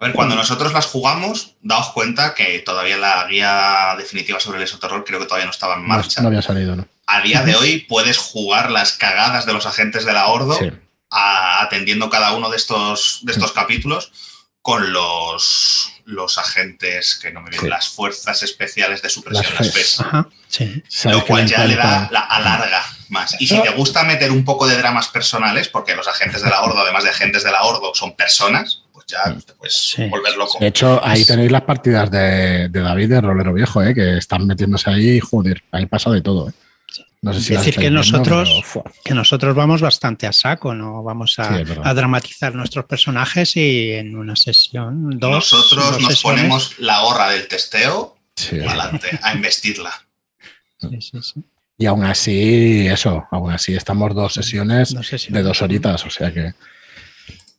A 0.00 0.04
ver, 0.06 0.14
cuando 0.14 0.36
nosotros 0.36 0.72
las 0.72 0.86
jugamos, 0.86 1.54
daos 1.60 1.90
cuenta 1.90 2.34
que 2.34 2.60
todavía 2.60 2.96
la 2.96 3.26
guía 3.28 3.94
definitiva 3.98 4.38
sobre 4.40 4.58
el 4.58 4.64
esoterror 4.64 5.04
creo 5.04 5.18
que 5.18 5.26
todavía 5.26 5.46
no 5.46 5.50
estaba 5.50 5.74
en 5.74 5.86
marcha. 5.86 6.20
no 6.22 6.28
había 6.28 6.42
salido, 6.42 6.76
¿no? 6.76 6.86
A 7.06 7.20
día 7.22 7.42
de 7.42 7.56
hoy 7.56 7.80
puedes 7.88 8.18
jugar 8.18 8.70
las 8.70 8.92
cagadas 8.92 9.46
de 9.46 9.52
los 9.54 9.66
agentes 9.66 10.04
de 10.04 10.12
la 10.12 10.26
Ordo 10.28 10.54
Sí. 10.58 10.70
a- 11.10 11.62
atendiendo 11.62 12.10
cada 12.10 12.32
uno 12.34 12.50
de 12.50 12.56
estos, 12.58 13.20
de 13.22 13.32
estos 13.32 13.52
capítulos 13.52 14.12
con 14.62 14.92
los, 14.92 15.90
los 16.04 16.36
agentes 16.36 17.18
que 17.20 17.30
no 17.32 17.40
me 17.40 17.48
vienen, 17.50 17.66
Sí. 17.66 17.70
las 17.70 17.88
fuerzas 17.88 18.42
especiales 18.42 19.00
de 19.02 19.08
supresión, 19.08 19.46
Las 19.54 19.60
las 19.66 19.72
FES. 19.74 20.00
Ajá, 20.00 20.28
sí. 20.48 20.82
Lo 21.04 21.24
cual 21.24 21.44
le 21.44 21.48
ya 21.50 21.64
le 21.64 21.76
da, 21.76 22.08
la 22.10 22.20
alarga 22.20 22.84
más. 23.08 23.34
Y 23.40 23.46
si 23.46 23.58
te 23.62 23.70
gusta 23.70 24.02
meter 24.04 24.30
un 24.30 24.44
poco 24.44 24.66
de 24.66 24.76
dramas 24.76 25.08
personales, 25.08 25.68
porque 25.68 25.96
los 25.96 26.06
agentes 26.08 26.42
de 26.42 26.50
la 26.50 26.60
Ordo, 26.60 26.78
además 26.80 27.04
de 27.04 27.10
agentes 27.10 27.42
de 27.42 27.50
la 27.52 27.62
Ordo, 27.62 27.94
son 27.94 28.14
personas, 28.16 28.82
pues 28.87 28.87
ya 29.08 29.34
te 29.34 29.52
puedes 29.54 29.74
Sí. 29.74 30.06
volver 30.08 30.36
loco. 30.36 30.58
De 30.60 30.66
hecho, 30.68 31.00
ahí 31.04 31.24
tenéis 31.24 31.50
las 31.50 31.62
partidas 31.62 32.10
de, 32.10 32.68
de 32.68 32.80
David 32.80 33.08
de 33.08 33.20
Rolero 33.20 33.52
Viejo, 33.54 33.82
¿eh? 33.82 33.94
que 33.94 34.18
están 34.18 34.46
metiéndose 34.46 34.90
ahí 34.90 35.16
y 35.16 35.20
joder, 35.20 35.62
ahí 35.72 35.86
pasa 35.86 36.10
de 36.10 36.20
todo. 36.20 36.50
¿eh? 36.50 36.52
No 37.20 37.32
sé 37.32 37.40
si 37.40 37.52
las 37.54 37.62
Decir 37.62 37.74
que 37.74 37.80
viendo, 37.80 37.98
nosotros- 37.98 38.48
pero, 38.48 38.62
fua. 38.62 38.82
Que 39.04 39.12
nosotros 39.14 39.54
vamos 39.56 39.80
bastante 39.80 40.26
a 40.28 40.32
saco, 40.32 40.72
¿no? 40.74 41.02
Vamos 41.02 41.34
a, 41.38 41.48
Sí, 41.48 41.62
es 41.62 41.68
verdad. 41.68 41.86
a 41.88 41.94
dramatizar 41.94 42.54
nuestros 42.54 42.84
personajes 42.84 43.56
y 43.56 43.90
en 43.92 44.16
una 44.16 44.36
sesión, 44.36 45.18
dos. 45.18 45.30
Nosotros 45.52 45.70
dos 45.94 46.00
nos 46.02 46.12
sesiones- 46.12 46.22
ponemos 46.22 46.74
la 46.78 47.00
gorra 47.00 47.30
del 47.30 47.48
testeo 47.48 48.16
Sí. 48.36 48.60
adelante, 48.60 49.18
a 49.22 49.34
investirla. 49.34 49.90
Sí, 50.80 51.00
sí, 51.00 51.18
sí. 51.22 51.42
Y 51.76 51.86
aún 51.86 52.04
así, 52.04 52.86
eso, 52.86 53.26
aún 53.32 53.52
así 53.52 53.74
estamos 53.74 54.14
dos 54.14 54.34
sesiones 54.34 54.94
Dos 54.94 55.06
sesiones. 55.08 55.42
de 55.42 55.48
dos 55.48 55.60
horitas, 55.62 56.04
o 56.04 56.10
sea 56.10 56.32
que 56.32 56.52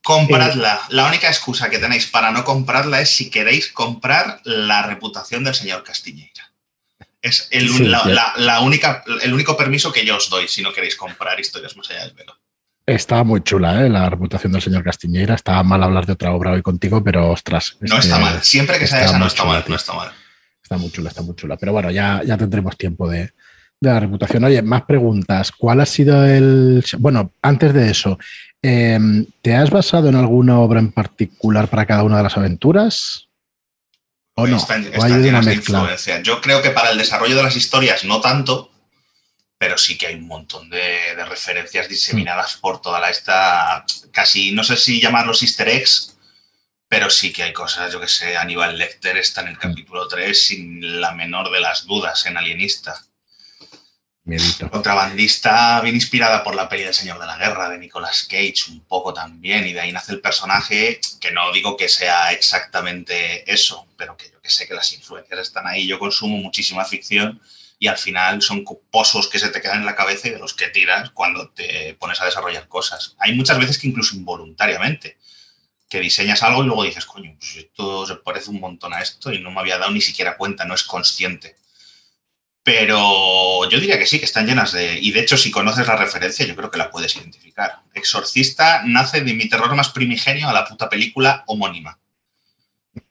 Compradla. 0.04 0.80
La 0.90 1.08
única 1.08 1.28
excusa 1.28 1.70
que 1.70 1.78
tenéis 1.80 2.08
para 2.08 2.32
no 2.32 2.44
comprarla 2.44 3.02
es 3.02 3.10
si 3.10 3.30
queréis 3.30 3.68
comprar 3.72 4.40
la 4.44 4.82
reputación 4.84 5.44
del 5.44 5.54
señor 5.56 5.84
Castiñeira. 5.84 6.52
Es 7.22 7.48
el, 7.52 7.70
Sí, 7.70 7.84
la, 7.84 8.04
ya. 8.06 8.10
la- 8.10 8.34
la 8.38 8.60
única, 8.62 9.04
el 9.22 9.34
único 9.34 9.58
permiso 9.58 9.92
que 9.92 10.06
yo 10.06 10.16
os 10.18 10.30
doy 10.30 10.48
si 10.48 10.62
no 10.62 10.72
queréis 10.72 10.96
comprar 10.96 11.38
historias 11.40 11.76
más 11.76 11.90
allá 11.92 12.06
del 12.06 12.14
velo. 12.14 12.34
está 12.86 13.24
muy 13.24 13.42
chula 13.44 13.86
¿eh? 13.86 13.90
la 13.90 14.10
reputación 14.10 14.52
del 14.54 14.62
señor 14.62 14.84
Castiñeira. 14.84 15.36
Está 15.36 15.62
mal 15.64 15.84
hablar 15.84 16.06
de 16.06 16.14
otra 16.14 16.32
obra 16.32 16.52
hoy 16.54 16.62
contigo, 16.62 17.04
pero 17.04 17.30
ostras. 17.30 17.76
No 17.82 17.98
está 18.00 18.16
que 18.18 18.22
mal. 18.24 18.42
Siempre 18.44 18.80
que 18.80 18.88
sea 18.88 19.00
está 19.02 19.10
esa, 19.12 19.20
no 19.20 19.28
está 19.28 19.42
chula, 19.44 19.54
mal. 19.54 19.64
tío. 19.64 19.70
No 19.72 19.76
está 19.76 19.94
mal. 19.94 20.12
Está 20.64 20.78
muy 20.78 20.92
chula, 20.92 21.10
está 21.10 21.22
muy 21.22 21.36
chula. 21.36 21.58
Pero 21.58 21.74
bueno, 21.74 21.92
ya, 21.92 22.22
ya 22.26 22.38
tendremos 22.38 22.78
tiempo 22.78 23.10
de, 23.10 23.20
de 23.82 23.90
la 23.94 24.00
reputación. 24.00 24.44
Oye, 24.46 24.62
más 24.62 24.84
preguntas. 24.84 25.52
¿Cuál 25.52 25.82
ha 25.82 25.86
sido 25.86 26.26
el. 26.26 26.84
Bueno, 27.00 27.34
antes 27.42 27.74
de 27.74 27.92
eso, 27.92 28.18
eh, 28.62 29.00
¿te 29.42 29.56
has 29.56 29.70
basado 29.70 30.10
en 30.10 30.16
alguna 30.16 30.60
obra 30.60 30.80
en 30.80 30.92
particular 30.92 31.68
para 31.70 31.86
cada 31.86 32.04
una 32.04 32.18
de 32.18 32.24
las 32.24 32.38
aventuras? 32.38 33.28
¿O 34.36 34.48
no? 34.48 34.58
Están, 34.58 34.84
¿O 34.84 34.88
están 34.88 35.04
hay 35.04 35.12
una 35.14 35.22
llenas 35.22 35.46
de 35.46 35.54
influencia. 35.56 36.22
Yo 36.22 36.42
creo 36.42 36.62
que 36.62 36.72
para 36.72 36.92
el 36.92 36.98
desarrollo 36.98 37.36
de 37.36 37.44
las 37.44 37.56
historias 37.56 38.04
no 38.04 38.22
tanto, 38.22 38.72
pero 39.58 39.78
sí 39.78 39.98
que 39.98 40.08
hay 40.08 40.16
un 40.16 40.28
montón 40.28 40.70
de, 40.70 41.16
de 41.16 41.26
referencias 41.26 41.90
diseminadas 41.90 42.56
por 42.58 42.82
toda 42.82 43.00
la 43.00 43.10
esta, 43.10 43.86
casi, 44.12 44.52
no 44.52 44.64
sé 44.64 44.78
si 44.78 45.02
llamarlos 45.02 45.42
easter 45.42 45.68
eggs, 45.68 46.18
pero 46.90 47.10
sí 47.12 47.32
que 47.32 47.44
hay 47.44 47.54
cosas, 47.54 47.94
yo 47.94 48.02
que 48.02 48.08
sé, 48.08 48.36
Aníbal 48.36 48.78
Lecter 48.78 49.16
está 49.18 49.42
en 49.42 49.50
el 49.50 49.60
capítulo 49.60 50.08
3 50.08 50.48
sin 50.48 51.00
la 51.00 51.14
menor 51.14 51.52
de 51.52 51.60
las 51.60 51.86
dudas 51.86 52.26
en 52.26 52.36
Alienista. 52.36 53.06
Miedito. 54.30 54.70
Contrabandista 54.70 55.82
bien 55.82 55.96
inspirada 55.96 56.44
por 56.44 56.54
la 56.54 56.70
peli 56.70 56.84
del 56.84 56.94
Señor 56.94 57.20
de 57.20 57.26
la 57.26 57.38
Guerra 57.38 57.68
de 57.68 57.80
Nicolas 57.80 58.28
Cage, 58.30 58.70
un 58.70 58.82
poco 58.82 59.12
también, 59.12 59.66
y 59.68 59.74
de 59.74 59.82
ahí 59.82 59.92
nace 59.92 60.14
el 60.14 60.22
personaje, 60.22 61.02
que 61.20 61.32
no 61.32 61.52
digo 61.52 61.76
que 61.76 61.90
sea 61.90 62.32
exactamente 62.32 63.52
eso, 63.52 63.88
pero 63.98 64.16
que 64.16 64.30
yo 64.30 64.40
que 64.40 64.52
sé 64.52 64.68
que 64.68 64.76
las 64.76 64.94
influencias 64.94 65.40
están 65.40 65.66
ahí. 65.68 65.88
Yo 65.88 65.98
consumo 65.98 66.38
muchísima 66.38 66.86
ficción 66.86 67.42
y 67.80 67.88
al 67.88 67.98
final 67.98 68.42
son 68.44 68.64
pozos 68.92 69.28
que 69.28 69.40
se 69.40 69.50
te 69.50 69.62
quedan 69.62 69.80
en 69.80 69.86
la 69.86 69.96
cabeza 69.96 70.28
y 70.28 70.32
de 70.32 70.40
los 70.40 70.54
que 70.54 70.68
tiras 70.68 71.10
cuando 71.10 71.50
te 71.50 71.96
pones 71.96 72.22
a 72.22 72.26
desarrollar 72.26 72.68
cosas. 72.68 73.16
Hay 73.18 73.34
muchas 73.34 73.58
veces 73.58 73.80
que 73.80 73.88
incluso 73.88 74.16
involuntariamente, 74.16 75.18
que 75.90 76.00
diseñas 76.00 76.44
algo 76.44 76.64
y 76.64 76.68
luego 76.68 76.84
dices, 76.84 77.06
coño, 77.06 77.36
pues 77.40 77.56
esto 77.56 78.06
se 78.06 78.16
parece 78.18 78.52
un 78.52 78.60
montón 78.60 78.94
a 78.94 79.02
esto 79.02 79.34
y 79.34 79.42
no 79.42 79.50
me 79.50 79.60
había 79.60 79.80
dado 79.80 79.92
ni 79.92 80.02
siquiera 80.02 80.38
cuenta, 80.38 80.66
no 80.66 80.76
es 80.76 80.84
consciente. 80.84 81.56
Pero 82.70 83.68
yo 83.68 83.80
diría 83.80 83.98
que 83.98 84.06
sí, 84.06 84.20
que 84.20 84.26
están 84.26 84.46
llenas 84.46 84.72
de... 84.72 85.00
Y 85.00 85.10
de 85.10 85.22
hecho, 85.22 85.38
si 85.38 85.50
conoces 85.50 85.88
la 85.88 85.96
referencia, 85.96 86.46
yo 86.46 86.56
creo 86.56 86.70
que 86.70 86.78
la 86.78 86.92
puedes 86.92 87.16
identificar. 87.16 87.80
Exorcista 87.96 88.84
nace 88.86 89.22
de 89.22 89.34
mi 89.34 89.50
terror 89.50 89.74
más 89.74 89.90
primigenio 89.90 90.48
a 90.48 90.54
la 90.54 90.66
puta 90.66 90.88
película 90.88 91.44
homónima. 91.48 91.98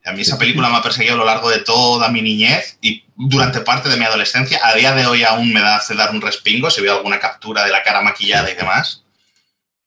A 0.05 0.13
mí 0.13 0.21
esa 0.21 0.39
película 0.39 0.69
me 0.69 0.77
ha 0.77 0.83
perseguido 0.83 1.15
a 1.15 1.19
lo 1.19 1.25
largo 1.25 1.51
de 1.51 1.59
toda 1.59 2.09
mi 2.09 2.23
niñez 2.23 2.79
y 2.81 3.03
durante 3.17 3.63
parte 3.63 3.89
de 3.89 3.97
mi 3.97 4.05
adolescencia. 4.05 4.61
A 4.63 4.77
día 4.77 4.95
de 4.95 5.07
hoy 5.07 5.25
aún 5.25 5.53
me 5.53 5.61
da 5.61 5.75
hace 5.75 5.97
dar 5.97 6.13
un 6.13 6.21
respingo 6.21 6.71
si 6.71 6.81
veo 6.81 6.97
alguna 6.97 7.19
captura 7.19 7.65
de 7.65 7.73
la 7.73 7.83
cara 7.83 8.01
maquillada 8.01 8.49
y 8.49 8.55
demás. 8.55 9.03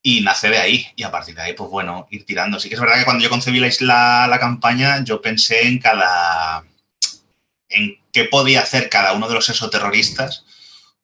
Y 0.04 0.20
nace 0.20 0.50
de 0.50 0.58
ahí. 0.58 0.88
Y 0.98 1.04
a 1.04 1.12
partir 1.12 1.34
de 1.34 1.44
ahí, 1.44 1.54
pues 1.54 1.70
bueno, 1.70 2.08
ir 2.12 2.26
tirando. 2.26 2.60
Sí 2.60 2.68
que 2.68 2.76
es 2.76 2.82
verdad 2.82 2.98
que 2.98 3.06
cuando 3.06 3.24
yo 3.24 3.30
concebí 3.30 3.62
la, 3.62 3.70
la, 3.80 4.28
la 4.28 4.38
campaña, 4.38 5.02
yo 5.06 5.22
pensé 5.22 5.66
en 5.66 5.80
cada 5.80 6.66
en 7.72 8.00
qué 8.12 8.26
podía 8.26 8.62
hacer 8.62 8.90
cada 8.90 9.14
uno 9.14 9.28
de 9.28 9.36
los 9.36 9.50
exoterroristas 9.50 10.46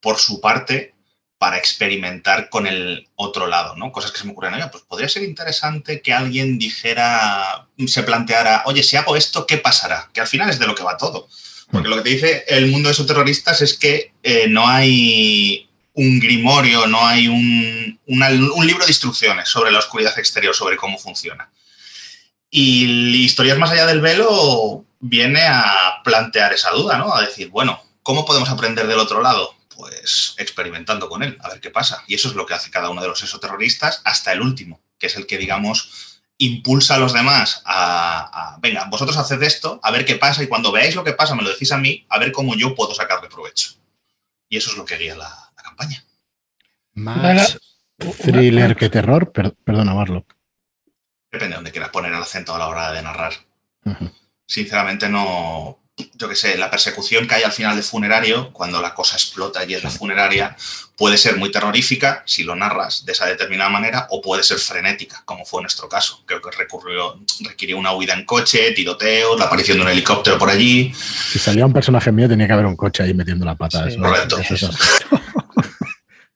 por 0.00 0.18
su 0.18 0.40
parte 0.40 0.94
para 1.38 1.56
experimentar 1.56 2.48
con 2.48 2.66
el 2.66 3.08
otro 3.14 3.46
lado, 3.46 3.76
¿no? 3.76 3.92
Cosas 3.92 4.10
que 4.10 4.18
se 4.18 4.24
me 4.24 4.32
ocurren, 4.32 4.54
oye, 4.54 4.66
pues 4.72 4.82
podría 4.82 5.08
ser 5.08 5.22
interesante 5.22 6.02
que 6.02 6.12
alguien 6.12 6.58
dijera, 6.58 7.68
se 7.86 8.02
planteara, 8.02 8.64
oye, 8.66 8.82
si 8.82 8.96
hago 8.96 9.14
esto, 9.14 9.46
¿qué 9.46 9.56
pasará? 9.58 10.10
Que 10.12 10.20
al 10.20 10.26
final 10.26 10.50
es 10.50 10.58
de 10.58 10.66
lo 10.66 10.74
que 10.74 10.82
va 10.82 10.96
todo. 10.96 11.28
Porque 11.70 11.88
lo 11.88 11.96
que 11.96 12.02
te 12.02 12.08
dice 12.08 12.44
el 12.48 12.66
mundo 12.68 12.88
de 12.88 12.92
exoterroristas 12.92 13.60
es 13.62 13.78
que 13.78 14.12
eh, 14.22 14.46
no 14.48 14.66
hay 14.66 15.68
un 15.94 16.18
grimorio, 16.18 16.86
no 16.86 17.06
hay 17.06 17.28
un 17.28 17.98
libro 18.06 18.84
de 18.84 18.90
instrucciones 18.90 19.48
sobre 19.48 19.70
la 19.70 19.78
oscuridad 19.78 20.18
exterior, 20.18 20.54
sobre 20.54 20.76
cómo 20.76 20.98
funciona. 20.98 21.50
Y 22.50 23.24
historias 23.24 23.58
más 23.58 23.70
allá 23.70 23.86
del 23.86 24.00
velo 24.00 24.84
viene 25.00 25.42
a 25.42 26.00
plantear 26.02 26.52
esa 26.52 26.70
duda, 26.70 26.98
¿no? 26.98 27.14
A 27.14 27.20
decir, 27.20 27.50
bueno, 27.50 27.82
¿cómo 28.02 28.24
podemos 28.24 28.48
aprender 28.48 28.86
del 28.86 28.98
otro 28.98 29.20
lado? 29.20 29.54
Pues 29.76 30.34
experimentando 30.38 31.08
con 31.08 31.22
él, 31.22 31.38
a 31.40 31.50
ver 31.50 31.60
qué 31.60 31.70
pasa. 31.70 32.02
Y 32.06 32.14
eso 32.14 32.28
es 32.28 32.34
lo 32.34 32.46
que 32.46 32.54
hace 32.54 32.70
cada 32.70 32.90
uno 32.90 33.02
de 33.02 33.08
los 33.08 33.22
exoterroristas 33.22 34.00
hasta 34.04 34.32
el 34.32 34.40
último, 34.40 34.80
que 34.98 35.06
es 35.06 35.16
el 35.16 35.26
que, 35.26 35.38
digamos, 35.38 36.20
impulsa 36.38 36.94
a 36.94 36.98
los 36.98 37.12
demás 37.12 37.62
a, 37.64 38.54
a, 38.54 38.58
venga, 38.60 38.86
vosotros 38.88 39.16
haced 39.16 39.42
esto, 39.42 39.80
a 39.82 39.90
ver 39.90 40.04
qué 40.04 40.14
pasa, 40.14 40.42
y 40.42 40.46
cuando 40.46 40.72
veáis 40.72 40.94
lo 40.94 41.04
que 41.04 41.12
pasa, 41.12 41.34
me 41.34 41.42
lo 41.42 41.50
decís 41.50 41.72
a 41.72 41.78
mí, 41.78 42.06
a 42.08 42.18
ver 42.18 42.32
cómo 42.32 42.54
yo 42.54 42.74
puedo 42.74 42.94
sacarle 42.94 43.28
provecho. 43.28 43.72
Y 44.48 44.56
eso 44.56 44.70
es 44.70 44.76
lo 44.76 44.84
que 44.84 44.96
guía 44.96 45.16
la, 45.16 45.28
la 45.56 45.62
campaña. 45.62 46.04
Más 46.94 47.58
thriller 47.98 48.76
que 48.76 48.88
terror, 48.88 49.32
per, 49.32 49.54
perdona, 49.64 49.94
Marlock. 49.94 50.37
Depende 51.30 51.52
de 51.52 51.56
dónde 51.56 51.72
quieras 51.72 51.90
poner 51.90 52.12
el 52.12 52.22
acento 52.22 52.54
a 52.54 52.58
la 52.58 52.68
hora 52.68 52.92
de 52.92 53.02
narrar. 53.02 53.32
Uh 53.84 53.90
-huh. 53.90 54.12
Sinceramente, 54.46 55.08
no. 55.08 55.78
Yo 56.14 56.28
qué 56.28 56.36
sé, 56.36 56.56
la 56.56 56.70
persecución 56.70 57.26
que 57.26 57.34
hay 57.34 57.42
al 57.42 57.50
final 57.50 57.74
de 57.74 57.82
funerario, 57.82 58.52
cuando 58.52 58.80
la 58.80 58.94
cosa 58.94 59.16
explota 59.16 59.64
y 59.64 59.74
es 59.74 59.82
la 59.82 59.90
funeraria, 59.90 60.56
puede 60.96 61.18
ser 61.18 61.36
muy 61.36 61.50
terrorífica 61.50 62.22
si 62.24 62.44
lo 62.44 62.54
narras 62.54 63.04
de 63.04 63.12
esa 63.12 63.26
determinada 63.26 63.68
manera, 63.68 64.06
o 64.10 64.22
puede 64.22 64.44
ser 64.44 64.58
frenética, 64.58 65.22
como 65.24 65.44
fue 65.44 65.60
nuestro 65.60 65.88
caso. 65.88 66.22
Creo 66.24 66.40
que 66.40 66.52
recurrió, 66.52 67.18
requirió 67.40 67.76
una 67.76 67.92
huida 67.92 68.14
en 68.14 68.24
coche, 68.24 68.70
tiroteos, 68.72 69.38
la 69.40 69.46
aparición 69.46 69.78
de 69.78 69.82
un 69.82 69.90
helicóptero 69.90 70.38
por 70.38 70.48
allí. 70.48 70.94
Si 70.94 71.40
salía 71.40 71.66
un 71.66 71.72
personaje 71.72 72.12
mío, 72.12 72.28
tenía 72.28 72.46
que 72.46 72.52
haber 72.52 72.66
un 72.66 72.76
coche 72.76 73.02
ahí 73.02 73.12
metiendo 73.12 73.44
la 73.44 73.56
pata. 73.56 73.82
Sí, 73.82 73.88
eso, 73.90 74.00
correcto. 74.00 74.38
Eso 74.38 74.54
es 74.54 74.62
así. 74.62 74.76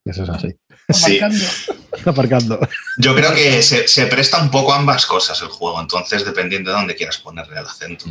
eso 0.05 0.23
es 0.23 0.29
así. 0.29 0.47
Sí. 0.89 1.19
Aparcando. 2.05 2.59
Yo 2.97 3.15
creo 3.15 3.33
que 3.33 3.61
se, 3.61 3.87
se, 3.87 4.07
presta 4.07 4.41
un 4.41 4.51
poco 4.51 4.73
a 4.73 4.77
ambas 4.77 5.05
cosas 5.05 5.41
el 5.41 5.47
juego, 5.47 5.79
entonces 5.79 6.25
dependiendo 6.25 6.71
de 6.71 6.77
dónde 6.77 6.95
quieras 6.95 7.17
ponerle 7.17 7.59
el 7.59 7.65
acento. 7.65 8.05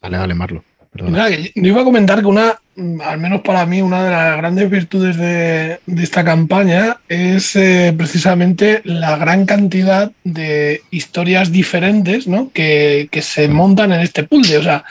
Dale, 0.00 0.18
dale, 0.18 0.34
Marlo. 0.34 0.64
Nada, 0.94 1.30
yo 1.30 1.50
iba 1.54 1.80
a 1.80 1.84
comentar 1.84 2.20
que 2.20 2.26
una, 2.26 2.60
al 3.02 3.18
menos 3.18 3.40
para 3.40 3.64
mí, 3.64 3.80
una 3.80 4.04
de 4.04 4.10
las 4.10 4.36
grandes 4.36 4.68
virtudes 4.68 5.16
de, 5.16 5.80
de 5.86 6.02
esta 6.02 6.22
campaña 6.22 6.98
es 7.08 7.56
eh, 7.56 7.94
precisamente 7.96 8.82
la 8.84 9.16
gran 9.16 9.46
cantidad 9.46 10.12
de 10.22 10.82
historias 10.90 11.50
diferentes 11.50 12.26
¿no? 12.26 12.50
que, 12.52 13.08
que, 13.10 13.22
se 13.22 13.48
montan 13.48 13.92
en 13.92 14.00
este 14.00 14.24
puzzle. 14.24 14.58
O 14.58 14.62
sea, 14.62 14.84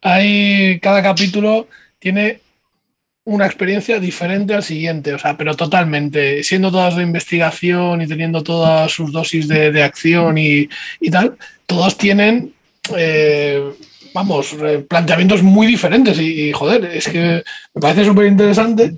hay 0.00 0.78
cada 0.80 1.02
capítulo 1.02 1.66
tiene 1.98 2.40
una 3.24 3.46
experiencia 3.46 4.00
diferente 4.00 4.54
al 4.54 4.64
siguiente, 4.64 5.14
o 5.14 5.18
sea, 5.18 5.36
pero 5.36 5.54
totalmente, 5.54 6.42
siendo 6.42 6.70
todas 6.70 6.96
de 6.96 7.02
investigación 7.02 8.02
y 8.02 8.08
teniendo 8.08 8.42
todas 8.42 8.90
sus 8.90 9.12
dosis 9.12 9.46
de, 9.46 9.70
de 9.70 9.82
acción 9.82 10.38
y, 10.38 10.68
y, 11.00 11.10
tal, 11.10 11.36
todos 11.66 11.96
tienen, 11.96 12.52
eh, 12.96 13.62
vamos, 14.12 14.56
planteamientos 14.88 15.42
muy 15.42 15.66
diferentes 15.66 16.18
y, 16.18 16.52
joder, 16.52 16.84
es 16.86 17.08
que 17.08 17.44
me 17.74 17.80
parece 17.80 18.04
súper 18.04 18.26
interesante. 18.26 18.96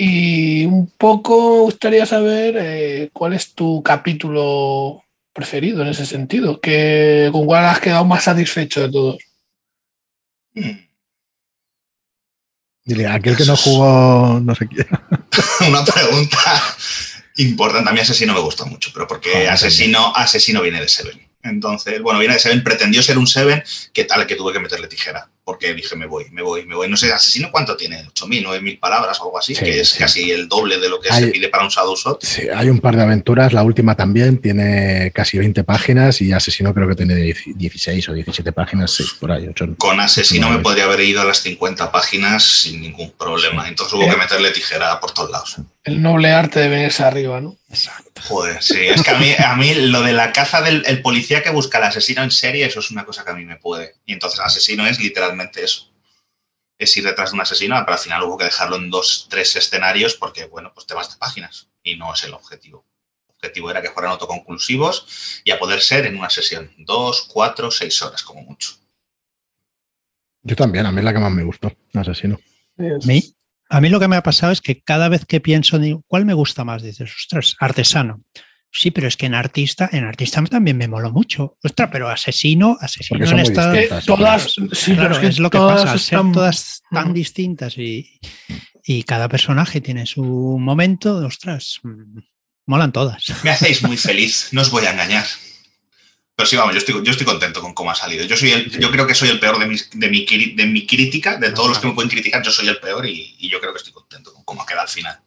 Y 0.00 0.64
un 0.64 0.92
poco 0.96 1.62
gustaría 1.62 2.06
saber 2.06 2.56
eh, 2.56 3.10
cuál 3.12 3.32
es 3.34 3.52
tu 3.54 3.82
capítulo 3.82 5.02
preferido 5.32 5.82
en 5.82 5.88
ese 5.88 6.06
sentido, 6.06 6.60
que, 6.60 7.28
con 7.32 7.46
cuál 7.46 7.66
has 7.66 7.80
quedado 7.80 8.04
más 8.04 8.24
satisfecho 8.24 8.80
de 8.82 8.90
todos. 8.90 9.18
Dile, 12.88 13.06
aquel 13.06 13.36
que 13.36 13.44
no 13.44 13.54
jugó, 13.54 14.40
no 14.42 14.54
sé 14.54 14.66
quién. 14.66 14.86
Una 15.68 15.84
pregunta 15.84 16.38
importante. 17.36 17.90
A 17.90 17.92
mí 17.92 18.00
Asesino 18.00 18.32
me 18.32 18.40
gustó 18.40 18.64
mucho, 18.64 18.90
pero 18.94 19.06
porque 19.06 19.46
Asesino, 19.46 20.16
Asesino 20.16 20.62
viene 20.62 20.80
de 20.80 20.88
Seven. 20.88 21.20
Entonces, 21.42 22.00
bueno, 22.00 22.18
viene 22.18 22.32
de 22.32 22.40
Seven, 22.40 22.64
pretendió 22.64 23.02
ser 23.02 23.18
un 23.18 23.26
Seven, 23.26 23.62
que 23.92 24.04
tal 24.04 24.26
que 24.26 24.36
tuve 24.36 24.54
que 24.54 24.60
meterle 24.60 24.88
tijera, 24.88 25.28
porque 25.48 25.72
dije, 25.72 25.96
me 25.96 26.04
voy, 26.04 26.26
me 26.30 26.42
voy, 26.42 26.66
me 26.66 26.74
voy. 26.74 26.90
No 26.90 26.96
sé, 26.98 27.10
Asesino 27.10 27.48
cuánto 27.50 27.74
tiene, 27.74 28.04
8.000, 28.04 28.44
9.000 28.44 28.78
palabras 28.78 29.18
o 29.18 29.24
algo 29.24 29.38
así, 29.38 29.54
Sí, 29.54 29.64
que 29.64 29.80
es 29.80 29.88
sí. 29.88 29.98
casi 29.98 30.30
el 30.30 30.46
doble 30.46 30.78
de 30.78 30.90
lo 30.90 31.00
que 31.00 31.10
Hay- 31.10 31.24
se 31.24 31.30
pide 31.30 31.48
para 31.48 31.64
un 31.64 31.70
Shadow 31.70 31.96
Shot. 31.96 32.22
Sí, 32.22 32.42
hay 32.54 32.68
un 32.68 32.80
par 32.80 32.96
de 32.96 33.02
aventuras, 33.04 33.54
la 33.54 33.62
última 33.62 33.94
también 33.96 34.36
tiene 34.42 35.10
casi 35.14 35.38
20 35.38 35.64
páginas 35.64 36.20
y 36.20 36.32
Asesino 36.34 36.74
creo 36.74 36.86
que 36.86 36.96
tiene 36.96 37.14
16 37.14 38.06
o 38.10 38.12
17 38.12 38.52
páginas, 38.52 38.90
sí, 38.92 39.04
por 39.18 39.32
ahí. 39.32 39.48
ocho. 39.48 39.66
Con 39.78 39.98
Asesino 40.00 40.50
me 40.50 40.58
podría 40.58 40.84
haber 40.84 41.00
ido 41.00 41.22
a 41.22 41.24
las 41.24 41.38
50 41.40 41.90
páginas 41.90 42.44
sin 42.44 42.82
ningún 42.82 43.10
problema. 43.12 43.66
Entonces 43.68 43.94
hubo 43.94 44.02
Eh. 44.02 44.10
que 44.10 44.16
meterle 44.18 44.50
tijera 44.50 45.00
por 45.00 45.12
todos 45.12 45.30
lados. 45.30 45.56
El 45.88 46.02
noble 46.02 46.30
arte 46.30 46.60
de 46.60 46.68
venirse 46.68 47.02
arriba, 47.02 47.40
¿no? 47.40 47.56
Exacto. 47.70 48.20
Joder, 48.26 48.62
sí, 48.62 48.78
es 48.78 49.02
que 49.02 49.10
a 49.10 49.18
mí, 49.18 49.32
a 49.38 49.56
mí 49.56 49.74
lo 49.74 50.02
de 50.02 50.12
la 50.12 50.32
caza 50.32 50.60
del 50.60 50.82
el 50.86 51.00
policía 51.00 51.42
que 51.42 51.48
busca 51.48 51.78
al 51.78 51.84
asesino 51.84 52.22
en 52.22 52.30
serie, 52.30 52.66
eso 52.66 52.80
es 52.80 52.90
una 52.90 53.06
cosa 53.06 53.24
que 53.24 53.30
a 53.30 53.34
mí 53.34 53.46
me 53.46 53.56
puede. 53.56 53.94
Y 54.04 54.12
entonces 54.12 54.38
asesino 54.40 54.86
es 54.86 55.00
literalmente 55.00 55.64
eso. 55.64 55.90
Es 56.76 56.94
ir 56.98 57.04
detrás 57.04 57.30
de 57.30 57.36
un 57.36 57.40
asesino, 57.40 57.74
pero 57.86 57.94
al 57.94 57.98
final 57.98 58.22
hubo 58.22 58.36
que 58.36 58.44
dejarlo 58.44 58.76
en 58.76 58.90
dos, 58.90 59.28
tres 59.30 59.56
escenarios 59.56 60.14
porque, 60.14 60.44
bueno, 60.44 60.72
pues 60.74 60.86
te 60.86 60.92
vas 60.92 61.10
de 61.10 61.16
páginas 61.16 61.68
y 61.82 61.96
no 61.96 62.12
es 62.12 62.22
el 62.22 62.34
objetivo. 62.34 62.84
El 63.26 63.36
objetivo 63.36 63.70
era 63.70 63.80
que 63.80 63.90
fueran 63.90 64.12
autoconclusivos 64.12 65.40
y 65.42 65.52
a 65.52 65.58
poder 65.58 65.80
ser 65.80 66.04
en 66.04 66.18
una 66.18 66.28
sesión. 66.28 66.70
Dos, 66.76 67.22
cuatro, 67.32 67.70
seis 67.70 68.02
horas 68.02 68.22
como 68.22 68.42
mucho. 68.42 68.72
Yo 70.42 70.54
también, 70.54 70.84
a 70.84 70.92
mí 70.92 70.98
es 70.98 71.04
la 71.04 71.14
que 71.14 71.18
más 71.18 71.32
me 71.32 71.44
gustó, 71.44 71.74
Asesino. 71.94 72.38
A 72.78 73.06
mí, 73.06 73.34
a 73.68 73.80
mí 73.80 73.88
lo 73.88 74.00
que 74.00 74.08
me 74.08 74.16
ha 74.16 74.22
pasado 74.22 74.52
es 74.52 74.60
que 74.60 74.80
cada 74.82 75.08
vez 75.08 75.24
que 75.26 75.40
pienso, 75.40 75.78
digo, 75.78 76.02
¿cuál 76.06 76.24
me 76.24 76.34
gusta 76.34 76.64
más? 76.64 76.82
Dices, 76.82 77.10
ostras, 77.16 77.56
artesano. 77.60 78.22
Sí, 78.70 78.90
pero 78.90 79.08
es 79.08 79.16
que 79.16 79.24
en 79.26 79.34
artista, 79.34 79.88
en 79.92 80.04
artista 80.04 80.42
también 80.44 80.76
me 80.76 80.88
moló 80.88 81.10
mucho. 81.10 81.56
Ostras, 81.64 81.88
pero 81.90 82.08
asesino, 82.10 82.76
asesino 82.80 83.24
en 83.24 83.32
muy 83.32 83.40
esta. 83.42 83.72
distintas. 83.72 84.04
Eh, 84.04 84.06
todas, 84.06 84.54
sí, 84.72 84.94
Claro, 84.94 85.18
es, 85.20 85.36
que 85.36 85.40
lo 85.42 85.48
que 85.50 85.56
todas 85.58 85.82
pasa, 85.84 85.98
ser 85.98 86.18
están- 86.18 86.32
todas 86.32 86.82
tan 86.90 87.10
Mm. 87.10 87.14
distintas 87.14 87.78
y, 87.78 88.20
y 88.84 89.02
cada 89.04 89.28
personaje 89.28 89.80
tiene 89.80 90.04
su 90.04 90.22
momento, 90.60 91.16
ostras, 91.26 91.80
mm, 91.82 92.18
molan 92.66 92.92
todas. 92.92 93.24
Me 93.42 93.50
hacéis 93.50 93.82
muy 93.82 93.96
feliz, 93.96 94.48
no 94.52 94.60
os 94.60 94.70
voy 94.70 94.84
a 94.84 94.90
engañar. 94.90 95.24
Pero 96.38 96.46
sí, 96.48 96.54
vamos, 96.54 96.72
yo 96.72 96.78
estoy, 96.78 97.02
yo 97.04 97.10
estoy 97.10 97.26
contento 97.26 97.60
con 97.60 97.74
cómo 97.74 97.90
ha 97.90 97.96
salido. 97.96 98.24
Yo, 98.24 98.36
soy 98.36 98.52
el, 98.52 98.70
yo 98.78 98.92
creo 98.92 99.08
que 99.08 99.14
soy 99.16 99.28
el 99.28 99.40
peor 99.40 99.58
de, 99.58 99.66
mis- 99.66 99.90
de, 99.92 100.08
mi, 100.08 100.24
de 100.24 100.66
mi 100.66 100.86
crítica, 100.86 101.36
de 101.36 101.50
todos 101.50 101.68
los 101.70 101.78
que 101.80 101.88
me 101.88 101.94
pueden 101.94 102.08
criticar, 102.08 102.42
yo 102.44 102.52
soy 102.52 102.68
el 102.68 102.78
peor 102.78 103.04
y, 103.06 103.34
y 103.40 103.50
yo 103.50 103.58
creo 103.60 103.72
que 103.72 103.78
estoy 103.78 103.92
contento 103.92 104.32
con 104.32 104.44
cómo 104.44 104.64
queda 104.64 104.82
al 104.82 104.88
final. 104.88 105.18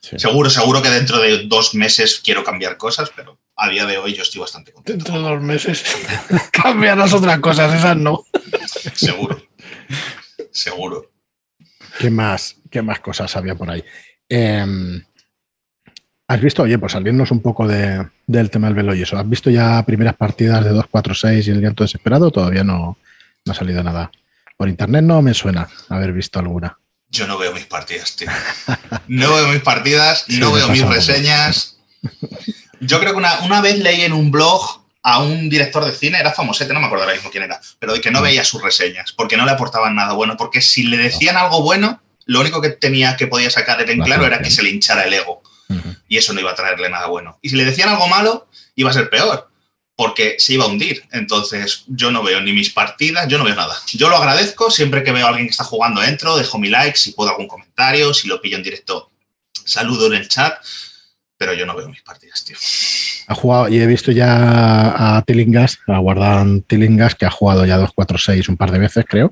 Sí. 0.00 0.16
Seguro, 0.16 0.48
seguro 0.48 0.80
que 0.80 0.90
dentro 0.90 1.18
de 1.18 1.46
dos 1.48 1.74
meses 1.74 2.20
quiero 2.22 2.44
cambiar 2.44 2.76
cosas, 2.76 3.10
pero 3.16 3.36
a 3.56 3.68
día 3.68 3.84
de 3.84 3.98
hoy 3.98 4.14
yo 4.14 4.22
estoy 4.22 4.40
bastante 4.42 4.70
contento. 4.72 5.04
Dentro 5.04 5.20
de 5.20 5.28
dos 5.34 5.42
meses 5.42 5.82
cambiarás 6.52 7.12
otras 7.12 7.40
cosas, 7.40 7.74
esas 7.74 7.96
no. 7.96 8.24
Seguro. 8.94 9.42
Seguro. 10.52 11.10
¿Qué 11.98 12.10
más, 12.10 12.58
qué 12.70 12.80
más 12.80 13.00
cosas 13.00 13.34
había 13.34 13.56
por 13.56 13.70
ahí? 13.70 13.82
Eh, 14.28 14.64
¿Has 16.26 16.40
visto, 16.40 16.62
oye, 16.62 16.78
pues 16.78 16.92
salirnos 16.92 17.30
un 17.30 17.40
poco 17.42 17.66
de- 17.68 18.06
del 18.26 18.50
tema 18.50 18.68
del 18.68 18.76
velo 18.76 18.94
y 18.94 19.02
eso? 19.02 19.18
¿Has 19.18 19.28
visto 19.28 19.50
ya 19.50 19.82
primeras 19.84 20.16
partidas 20.16 20.64
de 20.64 20.70
2, 20.70 20.86
4, 20.90 21.14
6 21.14 21.46
y 21.46 21.50
el 21.50 21.60
llanto 21.60 21.84
desesperado? 21.84 22.30
Todavía 22.30 22.64
no, 22.64 22.96
no 23.44 23.52
ha 23.52 23.54
salido 23.54 23.82
nada. 23.82 24.10
Por 24.56 24.68
internet 24.68 25.02
no 25.04 25.20
me 25.20 25.34
suena 25.34 25.68
haber 25.90 26.12
visto 26.12 26.38
alguna. 26.38 26.78
Yo 27.10 27.26
no 27.26 27.36
veo 27.38 27.52
mis 27.52 27.66
partidas, 27.66 28.16
tío. 28.16 28.28
No 29.06 29.34
veo 29.34 29.48
mis 29.48 29.60
partidas, 29.62 30.24
no 30.28 30.50
veo 30.52 30.68
mis 30.68 30.86
reseñas. 30.86 31.76
Yo 32.80 32.98
creo 33.00 33.12
que 33.12 33.18
una, 33.18 33.40
una 33.40 33.60
vez 33.60 33.78
leí 33.78 34.00
en 34.02 34.12
un 34.12 34.30
blog 34.30 34.82
a 35.02 35.22
un 35.22 35.50
director 35.50 35.84
de 35.84 35.92
cine, 35.92 36.18
era 36.18 36.32
famosete, 36.32 36.72
no 36.72 36.80
me 36.80 36.86
acuerdo 36.86 37.04
ahora 37.04 37.14
mismo 37.14 37.30
quién 37.30 37.44
era, 37.44 37.60
pero 37.78 37.92
de 37.92 38.00
que 38.00 38.10
no 38.10 38.20
Mm. 38.20 38.24
veía 38.24 38.44
sus 38.44 38.62
reseñas, 38.62 39.12
porque 39.12 39.36
no 39.36 39.44
le 39.44 39.52
aportaban 39.52 39.94
nada 39.94 40.14
bueno, 40.14 40.36
porque 40.38 40.62
si 40.62 40.84
le 40.84 40.96
decían 40.96 41.36
algo 41.36 41.62
bueno, 41.62 42.00
lo 42.24 42.40
único 42.40 42.62
que 42.62 42.70
tenía 42.70 43.14
que 43.16 43.26
podía 43.26 43.50
sacar 43.50 43.82
en 43.88 43.98
La 43.98 44.04
claro 44.06 44.24
era 44.24 44.38
que 44.40 44.50
se 44.50 44.62
le 44.62 44.70
hinchara 44.70 45.02
el 45.02 45.12
ego, 45.12 45.42
Y 46.08 46.18
eso 46.18 46.32
no 46.32 46.40
iba 46.40 46.52
a 46.52 46.54
traerle 46.54 46.88
nada 46.88 47.06
bueno. 47.06 47.38
Y 47.42 47.50
si 47.50 47.56
le 47.56 47.64
decían 47.64 47.88
algo 47.88 48.06
malo, 48.08 48.48
iba 48.76 48.90
a 48.90 48.92
ser 48.92 49.10
peor, 49.10 49.50
porque 49.96 50.36
se 50.38 50.54
iba 50.54 50.64
a 50.64 50.68
hundir. 50.68 51.04
Entonces, 51.12 51.84
yo 51.86 52.10
no 52.10 52.22
veo 52.22 52.40
ni 52.40 52.52
mis 52.52 52.70
partidas, 52.70 53.26
yo 53.28 53.38
no 53.38 53.44
veo 53.44 53.54
nada. 53.54 53.76
Yo 53.92 54.08
lo 54.08 54.16
agradezco, 54.16 54.70
siempre 54.70 55.02
que 55.02 55.12
veo 55.12 55.26
a 55.26 55.30
alguien 55.30 55.46
que 55.46 55.52
está 55.52 55.64
jugando 55.64 56.02
entro, 56.02 56.36
dejo 56.36 56.58
mi 56.58 56.68
like, 56.68 56.96
si 56.96 57.12
puedo 57.12 57.30
algún 57.30 57.48
comentario, 57.48 58.12
si 58.14 58.28
lo 58.28 58.40
pillo 58.40 58.56
en 58.56 58.62
directo, 58.62 59.10
saludo 59.64 60.06
en 60.06 60.14
el 60.14 60.28
chat, 60.28 60.62
pero 61.36 61.54
yo 61.54 61.66
no 61.66 61.74
veo 61.74 61.88
mis 61.88 62.02
partidas, 62.02 62.44
tío. 62.44 62.56
Ha 63.26 63.34
jugado, 63.34 63.68
y 63.68 63.80
he 63.80 63.86
visto 63.86 64.12
ya 64.12 65.16
a 65.16 65.22
Tillingas, 65.22 65.78
a 65.86 65.98
Guardan 65.98 66.62
Tillingas, 66.62 67.14
que 67.14 67.26
ha 67.26 67.30
jugado 67.30 67.64
ya 67.64 67.76
2, 67.76 67.90
4, 67.94 68.18
6 68.18 68.48
un 68.48 68.56
par 68.56 68.70
de 68.70 68.78
veces, 68.78 69.04
creo. 69.08 69.30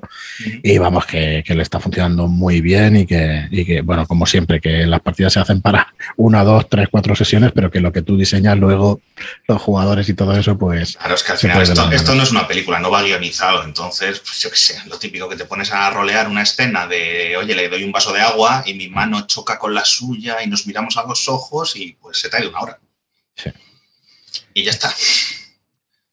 Y 0.63 0.77
vamos, 0.77 1.05
que, 1.05 1.43
que 1.45 1.55
le 1.55 1.63
está 1.63 1.79
funcionando 1.79 2.27
muy 2.27 2.61
bien 2.61 2.97
y 2.97 3.05
que, 3.05 3.47
y 3.51 3.65
que, 3.65 3.81
bueno, 3.81 4.05
como 4.07 4.25
siempre, 4.25 4.59
que 4.59 4.85
las 4.85 5.01
partidas 5.01 5.33
se 5.33 5.39
hacen 5.39 5.61
para 5.61 5.93
una, 6.17 6.43
dos, 6.43 6.67
tres, 6.69 6.87
cuatro 6.89 7.15
sesiones, 7.15 7.51
pero 7.53 7.69
que 7.69 7.79
lo 7.79 7.91
que 7.91 8.01
tú 8.01 8.17
diseñas 8.17 8.57
luego, 8.57 9.01
los 9.47 9.61
jugadores 9.61 10.09
y 10.09 10.13
todo 10.13 10.35
eso, 10.37 10.57
pues 10.57 10.97
Claro, 10.97 11.15
es 11.15 11.23
que 11.23 11.31
al 11.31 11.37
final 11.37 11.61
esto, 11.61 11.91
esto 11.91 12.15
¿no? 12.15 12.23
es 12.23 12.31
una 12.31 12.47
película, 12.47 12.79
no 12.79 12.91
va 12.91 13.03
guionizado. 13.03 13.63
Entonces, 13.63 14.19
pues 14.19 14.41
yo 14.41 14.49
qué 14.49 14.57
sé, 14.57 14.81
lo 14.87 14.97
típico 14.97 15.29
que 15.29 15.35
te 15.35 15.45
pones 15.45 15.71
a 15.71 15.89
rolear 15.89 16.27
una 16.27 16.41
escena 16.43 16.87
de, 16.87 17.35
oye, 17.37 17.55
le 17.55 17.69
doy 17.69 17.83
un 17.83 17.91
vaso 17.91 18.13
de 18.13 18.21
agua 18.21 18.63
y 18.65 18.73
mi 18.73 18.89
mano 18.89 19.25
choca 19.27 19.57
con 19.59 19.73
la 19.73 19.85
suya 19.85 20.41
y 20.43 20.47
nos 20.47 20.67
miramos 20.67 20.97
a 20.97 21.03
los 21.03 21.27
ojos 21.27 21.75
y 21.75 21.93
pues 21.93 22.19
se 22.19 22.29
ido 22.39 22.49
una 22.49 22.61
hora. 22.61 22.79
Sí. 23.35 23.49
Y 24.53 24.63
ya 24.63 24.71
está. 24.71 24.93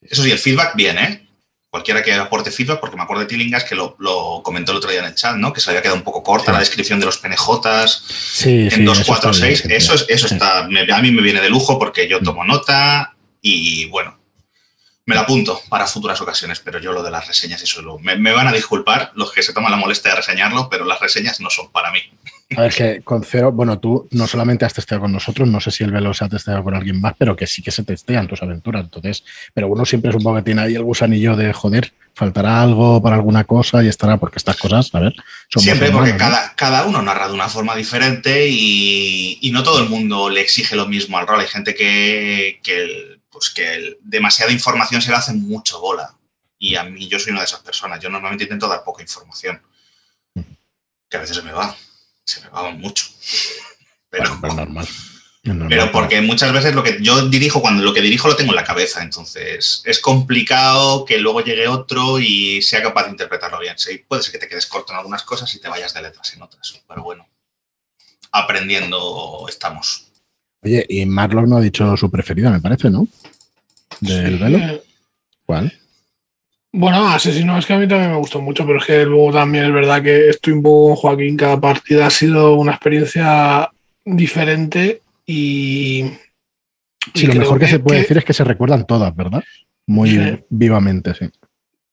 Eso 0.02 0.22
sí, 0.22 0.30
el 0.30 0.38
feedback 0.38 0.74
bien, 0.74 0.98
¿eh? 0.98 1.26
Cualquiera 1.68 2.02
que 2.02 2.12
aporte 2.14 2.50
feedback, 2.50 2.80
porque 2.80 2.96
me 2.96 3.02
acuerdo 3.02 3.20
de 3.22 3.28
Tilingas 3.28 3.62
que 3.64 3.76
lo, 3.76 3.94
lo 4.00 4.40
comentó 4.42 4.72
el 4.72 4.78
otro 4.78 4.90
día 4.90 5.00
en 5.00 5.06
el 5.06 5.14
chat, 5.14 5.36
¿no? 5.36 5.52
Que 5.52 5.60
se 5.60 5.70
había 5.70 5.82
quedado 5.82 5.96
un 5.96 6.02
poco 6.02 6.22
corta 6.22 6.46
Sí. 6.46 6.52
la 6.52 6.58
descripción 6.58 6.98
de 6.98 7.06
los 7.06 7.18
PNJs 7.18 8.02
sí, 8.08 8.62
en 8.64 8.70
sí, 8.70 8.82
2, 8.84 8.98
eso 8.98 9.06
4, 9.06 9.30
está 9.30 9.46
bien, 9.46 9.56
6. 9.56 9.68
sí, 9.68 9.74
Eso, 9.76 9.94
es- 9.94 10.06
eso 10.08 10.26
está, 10.26 10.66
me- 10.68 10.90
a 10.92 11.00
mí 11.00 11.12
me 11.12 11.22
viene 11.22 11.40
de 11.40 11.48
lujo 11.50 11.78
porque 11.78 12.08
yo 12.08 12.20
tomo 12.20 12.44
nota 12.44 13.14
y 13.40 13.84
bueno, 13.86 14.18
me 15.06 15.14
la 15.14 15.20
apunto 15.22 15.60
para 15.68 15.86
futuras 15.86 16.20
ocasiones, 16.20 16.58
pero 16.60 16.80
yo 16.80 16.92
lo 16.92 17.02
de 17.04 17.10
las 17.12 17.28
reseñas, 17.28 17.62
eso 17.62 17.82
lo, 17.82 17.98
me, 18.00 18.16
me 18.16 18.32
van 18.32 18.48
a 18.48 18.52
disculpar 18.52 19.12
los 19.14 19.30
que 19.32 19.42
se 19.42 19.52
toman 19.52 19.70
la 19.70 19.76
molestia 19.78 20.10
de 20.10 20.16
reseñarlo, 20.16 20.68
pero 20.68 20.84
las 20.84 20.98
reseñas 21.00 21.38
no 21.40 21.50
son 21.50 21.70
para 21.70 21.92
mí. 21.92 22.00
A 22.56 22.62
ver, 22.62 22.74
que 22.74 23.00
con 23.02 23.22
cero, 23.22 23.52
bueno, 23.52 23.78
tú 23.78 24.08
no 24.10 24.26
solamente 24.26 24.64
has 24.64 24.74
testeado 24.74 25.02
con 25.02 25.12
nosotros, 25.12 25.46
no 25.48 25.60
sé 25.60 25.70
si 25.70 25.84
el 25.84 25.92
velo 25.92 26.12
se 26.12 26.24
ha 26.24 26.28
testeado 26.28 26.64
con 26.64 26.74
alguien 26.74 27.00
más, 27.00 27.14
pero 27.16 27.36
que 27.36 27.46
sí 27.46 27.62
que 27.62 27.70
se 27.70 27.84
testean 27.84 28.26
tus 28.26 28.42
aventuras. 28.42 28.82
Entonces, 28.82 29.24
pero 29.54 29.68
uno 29.68 29.86
siempre 29.86 30.10
es 30.10 30.16
un 30.16 30.22
poco 30.24 30.36
que 30.36 30.42
tiene 30.42 30.62
ahí 30.62 30.74
el 30.74 30.82
gusanillo 30.82 31.36
de 31.36 31.52
joder, 31.52 31.92
faltará 32.14 32.60
algo 32.60 33.00
para 33.00 33.14
alguna 33.16 33.44
cosa 33.44 33.84
y 33.84 33.88
estará, 33.88 34.16
porque 34.16 34.38
estas 34.38 34.56
cosas, 34.56 34.92
a 34.94 34.98
ver, 35.00 35.14
Siempre 35.62 35.90
porque 35.92 36.10
cada, 36.18 36.54
cada 36.56 36.86
uno 36.86 37.00
narra 37.02 37.28
de 37.28 37.34
una 37.34 37.48
forma 37.48 37.76
diferente 37.76 38.48
y, 38.48 39.38
y 39.40 39.52
no 39.52 39.62
todo 39.62 39.80
el 39.80 39.88
mundo 39.88 40.28
le 40.28 40.40
exige 40.40 40.74
lo 40.74 40.88
mismo 40.88 41.18
al 41.18 41.28
rol. 41.28 41.40
Hay 41.40 41.46
gente 41.46 41.72
que, 41.74 42.58
que, 42.64 43.20
pues 43.30 43.50
que 43.50 43.74
el- 43.74 43.98
demasiada 44.02 44.50
información 44.50 45.00
se 45.00 45.10
le 45.10 45.16
hace 45.16 45.32
mucho 45.34 45.80
bola. 45.80 46.16
Y 46.58 46.74
a 46.74 46.82
mí 46.82 47.06
yo 47.06 47.20
soy 47.20 47.30
una 47.30 47.40
de 47.42 47.46
esas 47.46 47.60
personas. 47.60 48.00
Yo 48.00 48.10
normalmente 48.10 48.44
intento 48.44 48.66
dar 48.68 48.82
poca 48.82 49.02
información. 49.02 49.62
Que 51.08 51.16
a 51.16 51.20
veces 51.20 51.36
se 51.36 51.42
me 51.42 51.52
va. 51.52 51.74
Se 52.30 52.40
me 52.42 52.48
va 52.48 52.70
mucho. 52.70 53.06
Pero, 54.08 54.36
Bueno, 54.38 54.54
normal. 54.56 54.86
Es 55.42 55.54
normal. 55.54 55.68
pero 55.70 55.90
porque 55.90 56.20
muchas 56.20 56.52
veces 56.52 56.74
lo 56.74 56.82
que 56.82 56.98
yo 57.00 57.28
dirijo, 57.28 57.60
cuando 57.62 57.82
lo 57.82 57.94
que 57.94 58.02
dirijo 58.02 58.28
lo 58.28 58.36
tengo 58.36 58.52
en 58.52 58.56
la 58.56 58.64
cabeza, 58.64 59.02
entonces 59.02 59.82
es 59.86 59.98
complicado 59.98 61.04
que 61.06 61.18
luego 61.18 61.40
llegue 61.42 61.66
otro 61.66 62.18
y 62.20 62.60
sea 62.62 62.82
capaz 62.82 63.04
de 63.04 63.10
interpretarlo 63.12 63.58
bien. 63.58 63.78
Sí, 63.78 64.04
puede 64.06 64.22
ser 64.22 64.32
que 64.32 64.38
te 64.38 64.48
quedes 64.48 64.66
corto 64.66 64.92
en 64.92 64.98
algunas 64.98 65.22
cosas 65.22 65.52
y 65.54 65.60
te 65.60 65.68
vayas 65.68 65.94
de 65.94 66.02
letras 66.02 66.34
en 66.34 66.42
otras, 66.42 66.80
pero 66.86 67.02
bueno, 67.02 67.26
aprendiendo 68.32 69.46
estamos. 69.48 70.06
Oye, 70.62 70.84
y 70.88 71.06
Marlock 71.06 71.46
no 71.46 71.56
ha 71.56 71.60
dicho 71.62 71.96
su 71.96 72.10
preferida, 72.10 72.50
me 72.50 72.60
parece, 72.60 72.90
¿no? 72.90 73.08
Del 74.00 74.36
Sí. 74.38 74.44
velo. 74.44 74.82
¿Cuál? 75.46 75.72
Bueno, 76.72 77.08
Asesino 77.08 77.58
es 77.58 77.66
que 77.66 77.72
a 77.74 77.78
mí 77.78 77.88
también 77.88 78.12
me 78.12 78.16
gustó 78.18 78.40
mucho, 78.40 78.64
pero 78.64 78.78
es 78.78 78.84
que 78.86 79.04
luego 79.04 79.32
también 79.32 79.64
es 79.64 79.72
verdad 79.72 80.02
que 80.02 80.28
estoy 80.28 80.52
un 80.52 80.62
poco 80.62 80.88
con 80.88 80.96
Joaquín. 80.96 81.36
Cada 81.36 81.60
partida 81.60 82.06
ha 82.06 82.10
sido 82.10 82.54
una 82.54 82.72
experiencia 82.72 83.68
diferente 84.04 85.02
y. 85.26 86.04
Sí, 87.14 87.24
y 87.24 87.26
lo 87.26 87.34
mejor 87.34 87.58
que, 87.58 87.66
se 87.66 87.78
puede 87.80 88.00
decir 88.00 88.18
es 88.18 88.24
que 88.24 88.32
se 88.34 88.44
recuerdan 88.44 88.86
todas, 88.86 89.14
¿verdad? 89.16 89.42
Muy 89.86 90.10
Sí. 90.10 90.38
vivamente, 90.48 91.12
sí. 91.14 91.28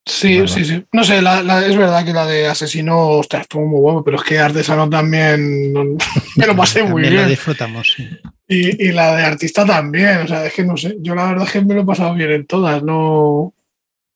Sí, 0.05 0.39
¿verdad? 0.39 0.53
sí, 0.55 0.65
sí. 0.65 0.85
No 0.93 1.03
sé, 1.03 1.21
la- 1.21 1.41
la- 1.43 1.65
es 1.65 1.75
verdad 1.75 2.05
que 2.05 2.13
la 2.13 2.25
de 2.25 2.47
asesino, 2.47 2.97
ostras, 3.09 3.41
estuvo 3.41 3.65
muy 3.65 3.81
bueno, 3.81 4.03
pero 4.03 4.17
es 4.17 4.23
que 4.23 4.37
artesano 4.39 4.89
también 4.89 5.73
no- 5.73 5.97
me 6.37 6.45
lo 6.45 6.55
pasé 6.55 6.83
muy 6.83 7.01
bien. 7.01 7.27
disfrutamos. 7.27 7.93
sí. 7.95 8.07
Y, 8.47 8.85
y 8.87 8.91
la 8.93 9.15
de 9.15 9.23
artista 9.23 9.65
también. 9.65 10.19
O 10.19 10.27
sea, 10.27 10.45
es 10.45 10.53
que 10.53 10.63
no 10.63 10.77
sé. 10.77 10.95
Yo 11.01 11.15
la 11.15 11.25
verdad 11.29 11.45
es 11.47 11.51
que 11.53 11.61
me 11.61 11.73
lo 11.73 11.81
he 11.81 11.85
pasado 11.85 12.13
bien 12.13 12.31
en 12.31 12.45
todas. 12.45 12.81
No, 12.83 13.53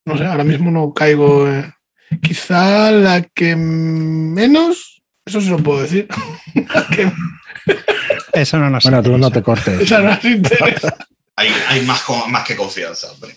no 0.05 0.17
sé, 0.17 0.25
ahora 0.25 0.43
mismo 0.43 0.71
no 0.71 0.93
caigo. 0.93 1.47
eh. 1.47 1.71
Quizá 2.21 2.91
la 2.91 3.21
que 3.21 3.55
menos, 3.55 5.01
eso 5.25 5.39
sí 5.41 5.49
lo 5.49 5.57
puedo 5.57 5.81
decir. 5.81 6.07
La 6.73 6.85
que 6.87 7.11
Eso 8.33 8.57
no 8.57 8.69
nos 8.69 8.83
Bueno, 8.83 9.01
tú 9.03 9.17
no 9.17 9.31
te 9.31 9.41
cortes. 9.41 9.79
esa 9.81 9.99
nos 10.01 10.23
interesa. 10.25 10.95
Hay, 11.35 11.49
hay 11.69 11.81
más, 11.85 12.01
más 12.29 12.45
que 12.45 12.55
confianza, 12.55 13.11
hombre. 13.11 13.35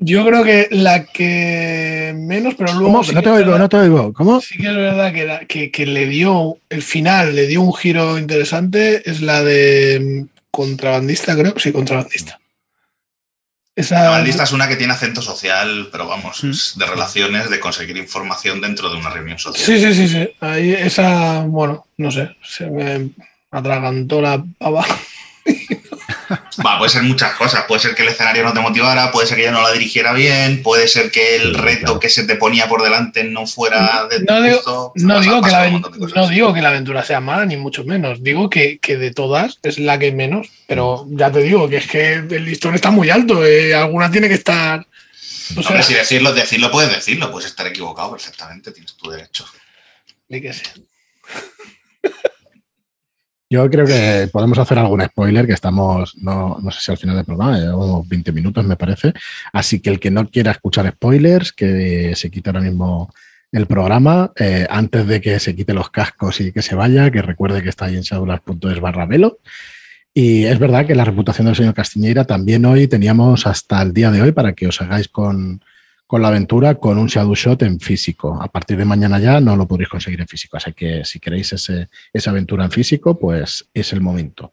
Yo 0.00 0.24
creo 0.26 0.44
que 0.44 0.68
la 0.70 1.04
que 1.06 2.14
menos, 2.16 2.54
pero 2.56 2.72
luego. 2.72 2.86
¿Cómo? 2.92 3.04
sí 3.04 3.12
No 3.14 3.20
que 3.20 3.24
te 3.24 3.30
es 3.30 3.36
oigo, 3.36 3.46
verdad- 3.52 3.58
no 3.58 3.68
te 3.68 3.76
oigo. 3.78 4.12
¿Cómo? 4.12 4.40
Sí 4.40 4.56
que 4.58 4.68
es 4.68 4.74
verdad 4.76 5.12
que, 5.12 5.24
la- 5.24 5.40
que, 5.44 5.70
que 5.70 5.86
le 5.86 6.06
dio, 6.06 6.56
el 6.70 6.82
final 6.82 7.34
le 7.34 7.46
dio 7.46 7.62
un 7.62 7.74
giro 7.74 8.16
interesante, 8.18 9.08
es 9.10 9.20
la 9.20 9.42
de 9.42 10.26
mm, 10.30 10.38
contrabandista, 10.50 11.36
creo. 11.36 11.54
Sí, 11.58 11.72
contrabandista. 11.72 12.37
Esa, 13.78 14.02
La 14.02 14.10
bandista 14.10 14.42
es 14.42 14.50
una 14.50 14.66
que 14.66 14.74
tiene 14.74 14.92
acento 14.92 15.22
social, 15.22 15.88
pero 15.92 16.08
vamos, 16.08 16.42
Mm. 16.42 16.50
es 16.50 16.74
de 16.76 16.84
relaciones, 16.86 17.48
de 17.48 17.60
conseguir 17.60 17.96
información 17.96 18.60
dentro 18.60 18.90
de 18.90 18.96
una 18.96 19.08
reunión 19.10 19.38
social. 19.38 19.64
Sí, 19.64 19.78
sí, 19.80 19.94
sí, 19.94 20.08
sí. 20.08 20.28
Ahí 20.40 20.72
esa, 20.72 21.42
bueno, 21.46 21.86
no 21.96 22.10
sé, 22.10 22.36
se 22.42 22.66
me 22.66 23.10
atragantó 23.52 24.20
la 24.20 24.42
pava. 24.58 24.84
Va, 26.64 26.78
puede 26.78 26.90
ser 26.90 27.02
muchas 27.02 27.34
cosas. 27.34 27.64
Puede 27.66 27.80
ser 27.80 27.94
que 27.94 28.02
el 28.02 28.08
escenario 28.08 28.42
no 28.44 28.52
te 28.52 28.60
motivara, 28.60 29.10
puede 29.10 29.26
ser 29.26 29.36
que 29.36 29.42
ella 29.44 29.52
no 29.52 29.62
la 29.62 29.72
dirigiera 29.72 30.12
bien, 30.12 30.62
puede 30.62 30.86
ser 30.88 31.10
que 31.10 31.36
el 31.36 31.54
Sí, 31.54 31.60
reto 31.60 31.80
claro. 31.84 32.00
que 32.00 32.08
se 32.10 32.24
te 32.24 32.36
ponía 32.36 32.68
por 32.68 32.82
delante 32.82 33.24
no 33.24 33.46
fuera 33.46 34.06
de 34.10 34.20
No 34.20 34.36
tu 34.38 34.42
digo- 34.42 34.56
gusto. 34.56 34.92
No 34.96 35.14
Pasa- 35.14 35.20
digo, 35.22 35.42
que 35.42 35.50
la, 35.50 35.62
de 35.64 35.70
no 36.14 36.28
digo 36.28 36.52
que 36.54 36.60
aventura 36.66 37.04
sea 37.04 37.20
mala, 37.20 37.44
ni 37.46 37.56
mucho 37.56 37.84
menos. 37.84 38.22
Digo 38.22 38.50
que, 38.50 38.78
que 38.78 38.96
de 38.96 39.12
todas 39.12 39.58
es 39.62 39.78
la 39.78 39.98
que 39.98 40.12
menos, 40.12 40.48
pero 40.66 41.06
ya 41.10 41.30
te 41.32 41.40
digo 41.42 41.68
que 41.68 41.76
es 41.78 41.86
que 41.86 42.14
el 42.14 42.44
listón 42.44 42.74
está 42.74 42.90
muy 42.90 43.10
alto. 43.10 43.44
eh, 43.44 43.74
alguna 43.74 44.10
tiene 44.10 44.28
que 44.28 44.34
estar. 44.34 44.86
O 45.56 45.62
sea, 45.62 45.70
Hombre, 45.70 45.82
si 45.82 45.94
decirlo, 45.94 46.32
decirlo 46.34 46.70
puedes 46.70 46.90
decirlo, 46.92 47.30
puedes 47.30 47.48
estar 47.48 47.66
equivocado 47.66 48.10
perfectamente, 48.10 48.70
tienes 48.70 48.94
tu 48.96 49.10
derecho. 49.10 49.46
ni 50.28 50.42
que 50.42 50.52
sé. 50.52 50.64
Yo 53.50 53.70
creo 53.70 53.86
que 53.86 54.28
podemos 54.30 54.58
hacer 54.58 54.78
algún 54.78 55.02
spoiler, 55.02 55.46
que 55.46 55.54
estamos, 55.54 56.14
no, 56.18 56.58
no 56.62 56.70
sé 56.70 56.80
si 56.82 56.90
al 56.90 56.98
final 56.98 57.16
del 57.16 57.24
programa, 57.24 57.58
llevamos 57.58 58.06
20 58.06 58.30
minutos 58.32 58.64
me 58.64 58.76
parece. 58.76 59.14
Así 59.52 59.80
que 59.80 59.88
el 59.88 59.98
que 59.98 60.10
no 60.10 60.28
quiera 60.28 60.50
escuchar 60.50 60.90
spoilers, 60.90 61.52
que 61.52 62.12
se 62.14 62.30
quite 62.30 62.50
ahora 62.50 62.60
mismo 62.60 63.10
el 63.50 63.66
programa, 63.66 64.32
eh, 64.36 64.66
antes 64.68 65.06
de 65.06 65.22
que 65.22 65.40
se 65.40 65.56
quite 65.56 65.72
los 65.72 65.88
cascos 65.88 66.40
y 66.42 66.52
que 66.52 66.60
se 66.60 66.74
vaya, 66.74 67.10
que 67.10 67.22
recuerde 67.22 67.62
que 67.62 67.70
está 67.70 67.86
ahí 67.86 67.96
en 67.96 68.02
shadulas.es 68.02 68.80
barra 68.80 69.06
velo. 69.06 69.38
Y 70.12 70.44
es 70.44 70.58
verdad 70.58 70.86
que 70.86 70.94
la 70.94 71.04
reputación 71.04 71.46
del 71.46 71.56
señor 71.56 71.74
Castiñeira 71.74 72.24
también 72.24 72.66
hoy 72.66 72.86
teníamos 72.86 73.46
hasta 73.46 73.80
el 73.80 73.94
día 73.94 74.10
de 74.10 74.20
hoy 74.20 74.32
para 74.32 74.52
que 74.52 74.66
os 74.66 74.80
hagáis 74.82 75.08
con, 75.08 75.62
con 76.08 76.22
la 76.22 76.28
aventura 76.28 76.74
con 76.76 76.96
un 76.96 77.06
Shadow 77.06 77.34
Shot 77.34 77.62
en 77.62 77.78
físico. 77.78 78.42
A 78.42 78.48
partir 78.48 78.78
de 78.78 78.86
mañana 78.86 79.20
ya 79.20 79.42
no 79.42 79.54
lo 79.56 79.68
podréis 79.68 79.90
conseguir 79.90 80.18
en 80.22 80.26
físico. 80.26 80.56
Así 80.56 80.72
que 80.72 81.04
si 81.04 81.20
queréis 81.20 81.52
ese, 81.52 81.88
esa 82.14 82.30
aventura 82.30 82.64
en 82.64 82.70
físico, 82.70 83.18
pues 83.18 83.68
es 83.74 83.92
el 83.92 84.00
momento. 84.00 84.50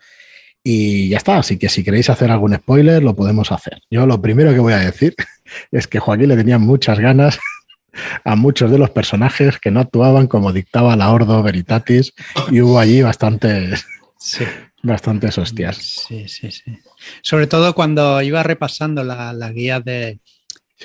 Y 0.61 1.07
ya 1.07 1.17
está, 1.17 1.37
así 1.37 1.57
que 1.57 1.69
si 1.69 1.81
queréis 1.81 2.09
hacer 2.09 2.29
algún 2.29 2.53
spoiler, 2.55 3.01
lo 3.01 3.15
podemos 3.15 3.53
hacer. 3.53 3.81
Yo 3.89 4.05
lo 4.05 4.21
primero 4.21 4.51
que 4.53 4.59
voy 4.59 4.73
a 4.73 4.79
decir 4.79 5.15
es 5.71 5.87
que 5.87 5.99
Joaquín 5.99 6.27
le 6.27 6.35
tenía 6.35 6.57
muchas 6.59 6.99
ganas 6.99 7.39
a 8.25 8.35
muchos 8.35 8.69
de 8.69 8.77
los 8.77 8.89
personajes 8.89 9.57
que 9.57 9.71
no 9.71 9.79
actuaban 9.79 10.27
como 10.27 10.51
dictaba 10.51 10.97
la 10.97 11.09
Ordo 11.09 11.41
Veritatis 11.41 12.11
y 12.51 12.59
hubo 12.59 12.79
allí 12.79 13.01
bastantes, 13.01 13.85
Sí. 14.19 14.43
bastantes 14.83 15.37
hostias. 15.37 15.77
Sí, 15.77 16.27
sí, 16.27 16.51
sí. 16.51 16.79
Sobre 17.21 17.47
todo 17.47 17.73
cuando 17.73 18.21
iba 18.21 18.43
repasando 18.43 19.05
la, 19.05 19.31
la 19.31 19.53
guía 19.53 19.79
de 19.79 20.19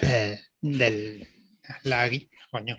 eh, 0.02 0.38
del 0.60 1.26
la, 1.84 2.10
coño, 2.50 2.78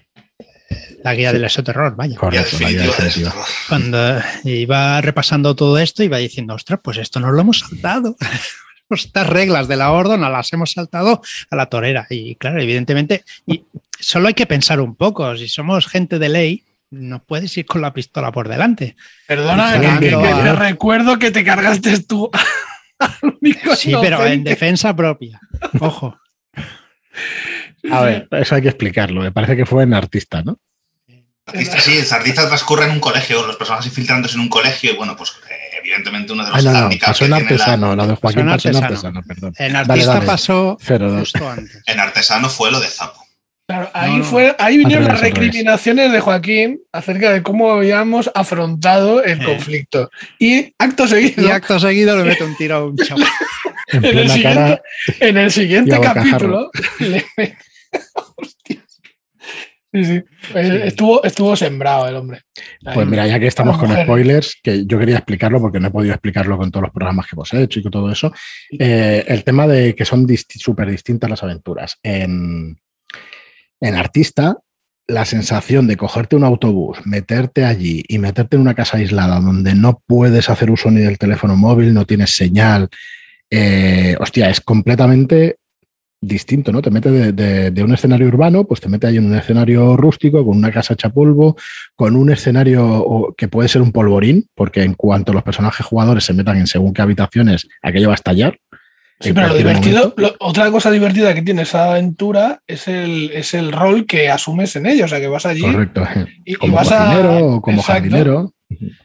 la 1.03 1.13
guía 1.13 1.33
del 1.33 1.43
exoterror, 1.43 1.95
vaya. 1.95 2.17
Correcto, 2.17 2.57
la 2.59 2.69
guía. 2.69 3.33
Cuando 3.69 4.21
iba 4.43 5.01
repasando 5.01 5.55
todo 5.55 5.77
esto, 5.79 6.03
iba 6.03 6.17
diciendo, 6.17 6.53
ostras, 6.53 6.79
pues 6.83 6.97
esto 6.97 7.19
nos 7.19 7.33
lo 7.33 7.41
hemos 7.41 7.59
saltado. 7.59 8.15
Estas 8.89 9.25
reglas 9.25 9.69
de 9.69 9.77
la 9.77 9.91
Ordo 9.91 10.17
nos 10.17 10.29
las 10.29 10.51
hemos 10.51 10.71
saltado 10.71 11.21
a 11.49 11.55
la 11.55 11.67
torera. 11.67 12.07
Y 12.09 12.35
claro, 12.35 12.61
evidentemente, 12.61 13.23
y 13.47 13.63
solo 13.97 14.27
hay 14.27 14.33
que 14.33 14.45
pensar 14.45 14.81
un 14.81 14.95
poco. 14.95 15.37
Si 15.37 15.47
somos 15.47 15.87
gente 15.87 16.19
de 16.19 16.27
ley, 16.27 16.63
no 16.89 17.23
puedes 17.23 17.57
ir 17.57 17.65
con 17.65 17.81
la 17.81 17.93
pistola 17.93 18.33
por 18.33 18.49
delante. 18.49 18.97
Perdona, 19.27 19.79
que, 19.97 20.09
te 20.09 20.53
recuerdo 20.53 21.17
que 21.17 21.31
te 21.31 21.45
cargaste 21.45 22.01
tú 22.01 22.29
al 22.99 23.37
único 23.39 23.77
Sí, 23.77 23.93
pero 24.01 24.25
en 24.25 24.43
defensa 24.43 24.93
propia. 24.93 25.39
Ojo. 25.79 26.19
A 27.89 28.01
ver, 28.01 28.27
eso 28.31 28.55
hay 28.55 28.61
que 28.61 28.67
explicarlo. 28.69 29.21
Me 29.21 29.31
parece 29.31 29.55
que 29.55 29.65
fue 29.65 29.83
en 29.83 29.93
artista, 29.93 30.41
¿no? 30.43 30.57
Artista, 31.45 31.79
sí, 31.79 31.97
el 31.97 32.13
artista 32.13 32.47
transcurre 32.47 32.85
en 32.85 32.91
un 32.91 32.99
colegio, 32.99 33.45
los 33.47 33.55
personajes 33.55 33.87
infiltrándose 33.87 34.35
en 34.35 34.41
un 34.41 34.49
colegio 34.49 34.91
y 34.91 34.95
bueno, 34.95 35.15
pues 35.17 35.31
eh, 35.49 35.55
evidentemente 35.79 36.31
uno 36.33 36.45
de 36.45 36.51
los 36.51 36.59
Ah, 36.59 36.71
no, 36.71 36.89
no, 36.89 36.95
pasó 37.03 37.25
en 37.25 37.31
la- 37.31 37.37
artesano, 37.37 37.95
la 37.95 38.07
de 38.07 38.15
Joaquín 38.15 38.45
Pasó 38.45 38.69
en 38.69 38.75
artesano. 38.75 38.85
artesano, 38.85 39.21
perdón. 39.27 39.53
En 39.57 39.75
artista 39.75 40.13
dale. 40.13 40.25
pasó 40.27 40.77
0-2. 40.85 41.19
justo 41.19 41.49
antes. 41.49 41.81
en 41.87 41.99
artesano 41.99 42.47
fue 42.49 42.71
lo 42.71 42.79
de 42.79 42.87
Zapo. 42.87 43.25
Claro, 43.67 43.89
ahí, 43.93 44.11
No, 44.11 44.17
no. 44.19 44.23
fue, 44.25 44.55
ahí 44.59 44.77
vinieron 44.77 45.05
Al 45.05 45.13
las 45.13 45.21
recriminaciones 45.21 46.11
de 46.11 46.19
Joaquín 46.19 46.79
acerca 46.91 47.31
de 47.31 47.41
cómo 47.41 47.71
habíamos 47.71 48.29
afrontado 48.35 49.23
el 49.23 49.43
conflicto. 49.43 50.09
Y 50.39 50.73
acto 50.77 51.07
seguido, 51.07 51.47
Y 51.47 51.51
acto 51.51 51.79
seguido 51.79 52.17
le 52.17 52.23
meto 52.25 52.45
un 52.45 52.55
tiro 52.55 52.75
a 52.75 52.85
un 52.85 52.97
chaval. 52.97 53.27
En 53.93 54.05
en 54.05 54.17
el 54.19 54.29
siguiente, 54.29 54.81
en 55.19 55.37
el 55.37 55.51
siguiente 55.51 55.99
capítulo, 55.99 56.71
le- 56.99 57.25
Hostias. 57.35 57.57
Sí, 59.93 60.05
sí. 60.05 60.23
Eh, 60.55 60.83
Estuvo, 60.85 61.21
estuvo 61.23 61.53
sembrado 61.55 62.07
el 62.07 62.15
hombre. 62.15 62.43
Pues 62.93 63.05
mira, 63.07 63.27
ya 63.27 63.39
que 63.39 63.47
estamos 63.47 63.77
con 63.77 63.91
spoilers, 63.91 64.57
que 64.63 64.85
yo 64.85 64.97
quería 64.97 65.17
explicarlo 65.17 65.59
porque 65.59 65.81
no 65.81 65.89
he 65.89 65.91
podido 65.91 66.13
explicarlo 66.13 66.57
con 66.57 66.71
todos 66.71 66.83
los 66.83 66.93
programas 66.93 67.27
que 67.27 67.35
hemos 67.35 67.53
hecho 67.53 67.79
y 67.79 67.83
con 67.83 67.91
todo 67.91 68.09
eso, 68.09 68.31
eh, 68.79 69.25
el 69.27 69.43
tema 69.43 69.67
de 69.67 69.93
que 69.93 70.05
son 70.05 70.25
súper 70.37 70.89
distintas 70.89 71.29
las 71.29 71.43
aventuras. 71.43 71.97
En, 72.03 72.79
en 73.81 73.95
Artista, 73.95 74.55
la 75.07 75.25
sensación 75.25 75.87
de 75.87 75.97
cogerte 75.97 76.37
un 76.37 76.45
autobús, 76.45 76.99
meterte 77.05 77.65
allí 77.65 78.01
y 78.07 78.17
meterte 78.17 78.55
en 78.55 78.61
una 78.61 78.75
casa 78.75 78.95
aislada 78.95 79.41
donde 79.41 79.75
no 79.75 80.01
puedes 80.07 80.49
hacer 80.49 80.71
uso 80.71 80.89
ni 80.89 81.01
del 81.01 81.17
teléfono 81.17 81.57
móvil, 81.57 81.93
no 81.93 82.05
tienes 82.05 82.33
señal, 82.33 82.87
eh, 83.49 84.15
hostia, 84.19 84.49
es 84.49 84.61
completamente 84.61 85.57
distinto, 86.23 86.71
¿no? 86.71 86.81
Te 86.83 86.91
mete 86.91 87.09
de, 87.09 87.31
de- 87.33 87.71
de 87.71 87.83
un 87.83 87.93
escenario 87.93 88.27
urbano, 88.27 88.63
pues 88.65 88.79
te 88.79 88.87
mete 88.89 89.07
ahí 89.07 89.17
en 89.17 89.25
un 89.25 89.35
escenario 89.35 89.97
rústico, 89.97 90.45
con 90.45 90.55
una 90.57 90.71
casa 90.71 90.93
hecha 90.93 91.09
polvo, 91.09 91.57
con 91.95 92.15
un 92.15 92.29
escenario 92.31 93.33
que 93.35 93.47
puede 93.47 93.67
ser 93.67 93.81
un 93.81 93.91
polvorín, 93.91 94.45
porque 94.55 94.83
en 94.83 94.93
cuanto 94.93 95.33
los 95.33 95.41
personajes 95.43 95.85
jugadores 95.85 96.23
se 96.23 96.33
metan 96.33 96.57
en 96.57 96.67
según 96.67 96.93
qué 96.93 97.01
habitaciones, 97.01 97.67
aquello 97.81 98.09
va 98.09 98.13
a 98.13 98.15
estallar. 98.15 98.59
Sí, 99.19 99.33
pero 99.33 99.49
lo 99.49 99.55
divertido, 99.55 100.13
lo- 100.17 100.35
otra 100.39 100.69
cosa 100.71 100.89
divertida 100.91 101.33
que 101.33 101.41
tiene 101.43 101.63
esa 101.63 101.91
aventura 101.91 102.61
es 102.67 102.87
el, 102.87 103.31
es 103.33 103.53
el 103.53 103.71
rol 103.71 104.05
que 104.07 104.29
asumes 104.29 104.75
en 104.75 104.87
ello. 104.87 105.05
O 105.05 105.07
sea, 105.07 105.19
que 105.19 105.27
vas 105.27 105.45
allí 105.45 105.61
Correcto. 105.61 106.03
y, 106.45 106.53
y 106.53 106.55
Como 106.55 106.75
vas 106.75 106.87
cocinero 106.89 107.29
a. 107.31 107.41
o 107.43 107.61
como 107.61 107.79
Exacto. 107.81 107.93
jardinero. 108.01 108.53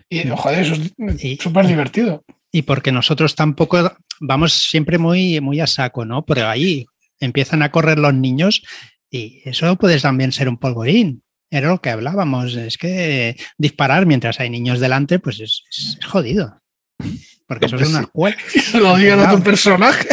Y, 0.08 0.26
joder, 0.28 0.58
eso 0.60 0.74
Y- 1.18 1.32
es 1.34 1.38
súper 1.42 1.66
divertido. 1.66 2.24
Y 2.52 2.62
porque 2.62 2.92
nosotros 2.92 3.34
tampoco 3.34 3.92
vamos 4.20 4.54
siempre 4.54 4.96
muy, 4.96 5.40
muy 5.42 5.60
a 5.60 5.66
saco, 5.66 6.06
¿no? 6.06 6.24
Pero 6.24 6.48
ahí 6.48 6.86
empiezan 7.20 7.62
a 7.62 7.70
correr 7.70 7.98
los 7.98 8.14
niños 8.14 8.62
y 9.10 9.42
eso 9.44 9.76
puede 9.76 10.00
también 10.00 10.32
ser 10.32 10.48
un 10.48 10.58
polvorín. 10.58 11.22
Era 11.50 11.68
lo 11.68 11.80
que 11.80 11.90
hablábamos. 11.90 12.56
Es 12.56 12.76
que 12.76 13.36
disparar 13.56 14.06
mientras 14.06 14.40
hay 14.40 14.50
niños 14.50 14.80
delante, 14.80 15.18
pues 15.18 15.40
es, 15.40 15.62
es 15.70 16.04
jodido. 16.04 16.60
Porque 17.46 17.66
eso 17.66 17.76
es 17.76 17.88
una 17.88 18.00
escuela. 18.00 18.36
Se 18.48 18.80
lo 18.80 18.96
digan 18.96 19.20
a 19.20 19.30
tu 19.30 19.42
personaje. 19.42 20.08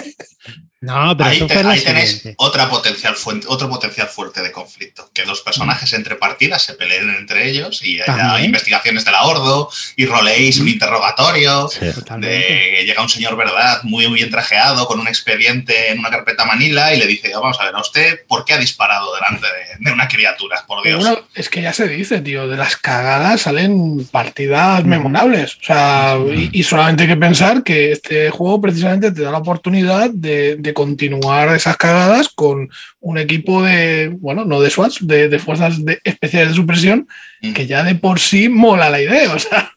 No, 0.84 1.16
pero 1.16 1.30
Ahí, 1.30 1.38
eso 1.38 1.48
te- 1.48 1.54
fue 1.54 1.64
la 1.64 1.70
ahí 1.72 1.80
tenéis 1.82 2.24
otra 2.36 2.70
potencial 2.70 3.16
fuente, 3.16 3.48
otro 3.50 3.70
potencial 3.70 4.08
fuerte 4.08 4.42
de 4.42 4.52
conflicto. 4.52 5.10
Que 5.14 5.24
dos 5.24 5.40
personajes 5.42 5.94
entre 5.94 6.16
partidas 6.16 6.62
se 6.62 6.74
peleen 6.74 7.10
entre 7.10 7.48
ellos 7.50 7.82
y 7.84 8.02
haya 8.02 8.06
También. 8.18 8.46
investigaciones 8.46 9.06
de 9.06 9.12
la 9.12 9.24
Ordo 9.24 9.70
y 9.96 10.06
roleéis 10.06 10.60
un 10.60 10.68
interrogatorio. 10.68 11.70
Sí. 11.70 11.86
De 12.18 12.74
que 12.76 12.84
llega 12.86 13.02
un 13.02 13.08
señor 13.10 13.38
verdad 13.38 13.82
muy 13.84 14.08
bien 14.08 14.30
trajeado 14.30 14.86
con 14.86 15.00
un 15.00 15.08
expediente 15.08 15.90
en 15.92 16.00
una 16.00 16.10
carpeta 16.10 16.44
manila 16.46 16.94
y 16.94 17.00
le 17.00 17.08
dice, 17.08 17.32
vamos 17.34 17.58
a 17.62 17.66
ver, 17.66 17.76
a 17.76 17.80
usted, 17.82 18.20
¿por 18.28 18.44
qué 18.44 18.54
ha 18.54 18.58
disparado 18.58 19.16
delante 19.16 19.48
de, 19.48 19.86
de 19.86 19.92
una 19.94 20.08
criatura? 20.10 20.66
Por 20.68 20.84
Dios. 20.84 21.00
bueno, 21.02 21.20
es 21.34 21.48
que 21.50 21.62
ya 21.62 21.72
se 21.72 21.88
dice, 21.88 22.20
tío, 22.20 22.48
de 22.50 22.58
las 22.58 22.76
cagadas 22.76 23.42
salen 23.44 24.06
partidas 24.12 24.84
memorables. 24.84 25.56
O 25.62 25.64
sea, 25.64 26.18
y, 26.36 26.50
y 26.52 26.64
solamente 26.64 27.04
hay 27.04 27.10
que 27.10 27.18
pensar 27.18 27.64
que 27.64 27.92
este 27.94 28.30
juego 28.32 28.60
precisamente 28.60 29.12
te 29.12 29.22
da 29.22 29.32
la 29.32 29.38
oportunidad 29.38 30.10
de, 30.10 30.58
de 30.58 30.73
de 30.74 30.76
continuar 30.76 31.56
esas 31.56 31.78
cagadas 31.78 32.30
con 32.30 32.70
un 33.00 33.18
equipo 33.18 33.62
de, 33.62 34.16
bueno, 34.20 34.46
no 34.46 34.60
de 34.60 34.70
SWAT, 34.70 34.94
de, 35.02 35.40
fuerzas 35.40 35.84
de, 35.86 36.00
especiales 36.04 36.50
de 36.50 36.56
supresión, 36.56 37.08
mm. 37.42 37.54
que 37.54 37.68
ya 37.68 37.84
de 37.84 37.96
por 37.96 38.20
sí 38.20 38.50
mola 38.50 38.90
la 38.90 39.02
idea. 39.02 39.34
O 39.34 39.40
sea, 39.40 39.72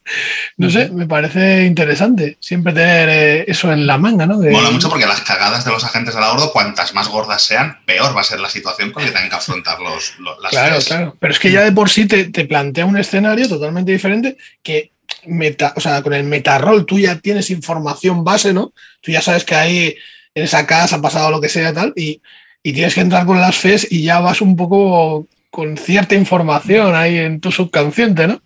no 0.57 0.69
sé, 0.69 0.89
me 0.89 1.05
parece 1.05 1.65
interesante 1.65 2.37
siempre 2.39 2.73
tener 2.73 3.09
eh, 3.09 3.45
eso 3.47 3.71
en 3.71 3.85
la 3.85 3.97
manga, 3.97 4.25
¿no? 4.25 4.39
Mola 4.39 4.71
mucho 4.71 4.89
porque 4.89 5.05
las 5.05 5.21
cagadas 5.21 5.65
de 5.65 5.71
los 5.71 5.83
agentes 5.83 6.15
de 6.15 6.21
la 6.21 6.31
Ordo, 6.31 6.51
cuantas 6.51 6.93
más 6.93 7.07
gordas 7.07 7.43
sean, 7.43 7.79
peor 7.85 8.15
va 8.15 8.21
a 8.21 8.23
ser 8.23 8.39
la 8.39 8.49
situación 8.49 8.91
con 8.91 9.03
que 9.03 9.11
tengan 9.11 9.29
que 9.29 9.35
afrontar 9.35 9.79
los, 9.79 10.15
las 10.41 10.51
Claro, 10.51 10.79
claro. 10.85 11.17
Pero 11.19 11.33
es 11.33 11.39
que 11.39 11.51
ya 11.51 11.61
de 11.61 11.71
por 11.71 11.89
sí 11.89 12.07
te, 12.07 12.25
te 12.25 12.45
plantea 12.45 12.85
un 12.85 12.97
escenario 12.97 13.47
totalmente 13.47 13.91
diferente 13.91 14.37
que 14.63 14.91
meta, 15.25 15.73
o 15.75 15.81
sea, 15.81 16.01
con 16.01 16.13
el 16.13 16.23
metarrol 16.23 16.85
tú 16.85 16.99
ya 16.99 17.19
tienes 17.19 17.49
información 17.49 18.23
base, 18.23 18.53
¿no? 18.53 18.73
Tú 19.01 19.11
ya 19.11 19.21
sabes 19.21 19.43
que 19.43 19.55
ahí 19.55 19.95
en 20.37 20.43
esa 20.43 20.67
casa 20.67 20.97
ha 20.97 21.01
pasado 21.01 21.31
lo 21.31 21.41
que 21.41 21.49
sea 21.49 21.73
tal, 21.73 21.93
y, 21.95 22.21
tienes 22.61 22.93
que 22.93 23.01
entrar 23.01 23.25
con 23.25 23.39
las 23.39 23.55
FES 23.55 23.87
y 23.89 24.03
ya 24.03 24.19
vas 24.19 24.41
un 24.41 24.57
poco 24.57 25.25
con 25.49 25.77
cierta 25.77 26.15
información 26.15 26.95
ahí 26.95 27.17
en 27.17 27.39
tu 27.39 27.49
subconsciente, 27.49 28.27
¿no? 28.27 28.41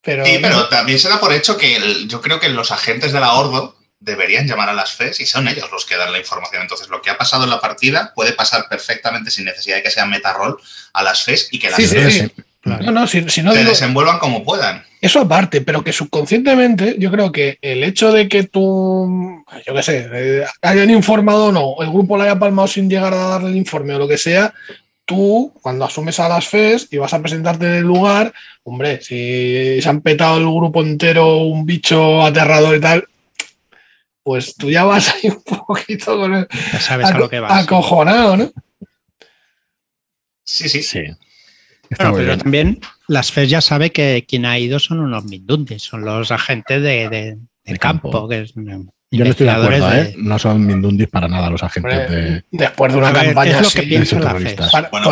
Pero, 0.00 0.24
sí, 0.24 0.38
pero 0.40 0.68
también 0.68 1.00
se 1.00 1.08
da 1.08 1.18
por 1.18 1.32
hecho 1.32 1.56
que 1.58 2.06
yo 2.06 2.20
creo 2.22 2.38
que 2.38 2.48
los 2.48 2.70
agentes 2.70 3.12
de 3.12 3.18
la 3.18 3.34
Ordo 3.34 3.76
deberían 3.98 4.46
llamar 4.46 4.68
a 4.68 4.72
las 4.72 4.92
FES 4.92 5.18
y 5.18 5.26
son 5.26 5.48
ellos 5.48 5.68
los 5.72 5.84
que 5.84 5.96
dan 5.96 6.12
la 6.12 6.18
información. 6.18 6.62
Entonces, 6.62 6.88
lo 6.88 7.02
que 7.02 7.10
ha 7.10 7.18
pasado 7.18 7.42
en 7.42 7.50
la 7.50 7.60
partida 7.60 8.12
puede 8.14 8.32
pasar 8.32 8.68
perfectamente 8.68 9.32
sin 9.32 9.44
necesidad 9.44 9.76
de 9.76 9.82
que 9.82 9.90
sea 9.90 10.06
metarrol 10.06 10.58
a 10.92 11.02
las 11.02 11.24
FES 11.24 11.48
y 11.50 11.58
que 11.58 11.70
las 11.70 11.76
FES 11.76 12.30
no, 12.68 12.92
no, 12.92 13.06
si, 13.06 13.22
no 13.22 13.52
se 13.52 13.64
desenvuelvan 13.64 14.18
como 14.18 14.44
puedan. 14.44 14.82
Eso 15.00 15.20
aparte, 15.20 15.60
pero 15.60 15.84
que 15.84 15.92
subconscientemente 15.92 16.96
yo 16.98 17.10
creo 17.10 17.30
que 17.30 17.58
el 17.62 17.84
hecho 17.84 18.12
de 18.12 18.28
que 18.28 18.44
tú, 18.44 19.44
yo 19.66 19.74
qué 19.74 19.82
sé, 19.82 20.08
eh, 20.12 20.44
hayan 20.60 20.90
informado 20.90 21.46
o 21.46 21.52
no, 21.52 21.76
el 21.80 21.90
grupo 21.90 22.16
lo 22.16 22.24
haya 22.24 22.38
palmado 22.38 22.66
sin 22.66 22.90
llegar 22.90 23.14
a 23.14 23.28
darle 23.28 23.50
el 23.50 23.56
informe 23.56 23.94
o 23.94 23.98
lo 23.98 24.08
que 24.08 24.18
sea, 24.18 24.52
tú, 25.04 25.52
cuando 25.62 25.84
asumes 25.84 26.18
a 26.18 26.28
las 26.28 26.48
FES 26.48 26.88
y 26.90 26.96
vas 26.96 27.14
a 27.14 27.20
presentarte 27.20 27.66
en 27.66 27.74
el 27.76 27.84
lugar, 27.84 28.32
hombre, 28.64 29.00
si 29.00 29.80
se 29.80 29.88
han 29.88 30.00
petado 30.00 30.38
el 30.38 30.44
grupo 30.44 30.82
entero 30.82 31.38
un 31.38 31.64
bicho 31.64 32.22
aterrador 32.22 32.76
y 32.76 32.80
tal, 32.80 33.08
pues 34.24 34.56
tú 34.56 34.68
ya 34.68 34.82
vas 34.84 35.14
ahí 35.14 35.30
un 35.30 35.42
poquito 35.42 36.18
con 36.18 36.34
el, 36.34 36.48
ya 36.72 36.80
sabes 36.80 37.06
a 37.06 37.18
lo 37.18 37.30
que 37.30 37.38
vas. 37.38 37.64
acojonado, 37.64 38.36
¿no? 38.36 38.50
Sí, 40.44 40.68
sí. 40.68 40.82
Sí 40.82 41.04
pero 41.96 42.38
también 42.38 42.80
las 43.06 43.32
FES 43.32 43.50
ya 43.50 43.60
sabe 43.60 43.90
que 43.90 44.24
quien 44.28 44.44
ha 44.44 44.58
ido 44.58 44.78
son 44.78 45.00
unos 45.00 45.24
mindundis, 45.24 45.82
son 45.82 46.04
los 46.04 46.30
agentes 46.30 46.82
de, 46.82 47.38
del 47.64 47.78
campo. 47.78 48.28
que 48.28 48.42
es, 48.42 48.54
yo 49.10 49.24
no 49.24 49.30
estoy 49.30 49.46
de 49.46 49.52
acuerdo, 49.52 49.92
¿eh? 49.94 50.14
No 50.18 50.38
son 50.38 50.66
mindundis 50.66 51.08
para 51.08 51.28
nada 51.28 51.48
los 51.48 51.62
agentes 51.62 52.10
de. 52.10 52.44
Después 52.50 52.92
de 52.92 52.98
una 52.98 53.12
campaña 53.12 53.60
es 53.60 53.74
Para, 54.70 54.90
bueno, 54.90 55.10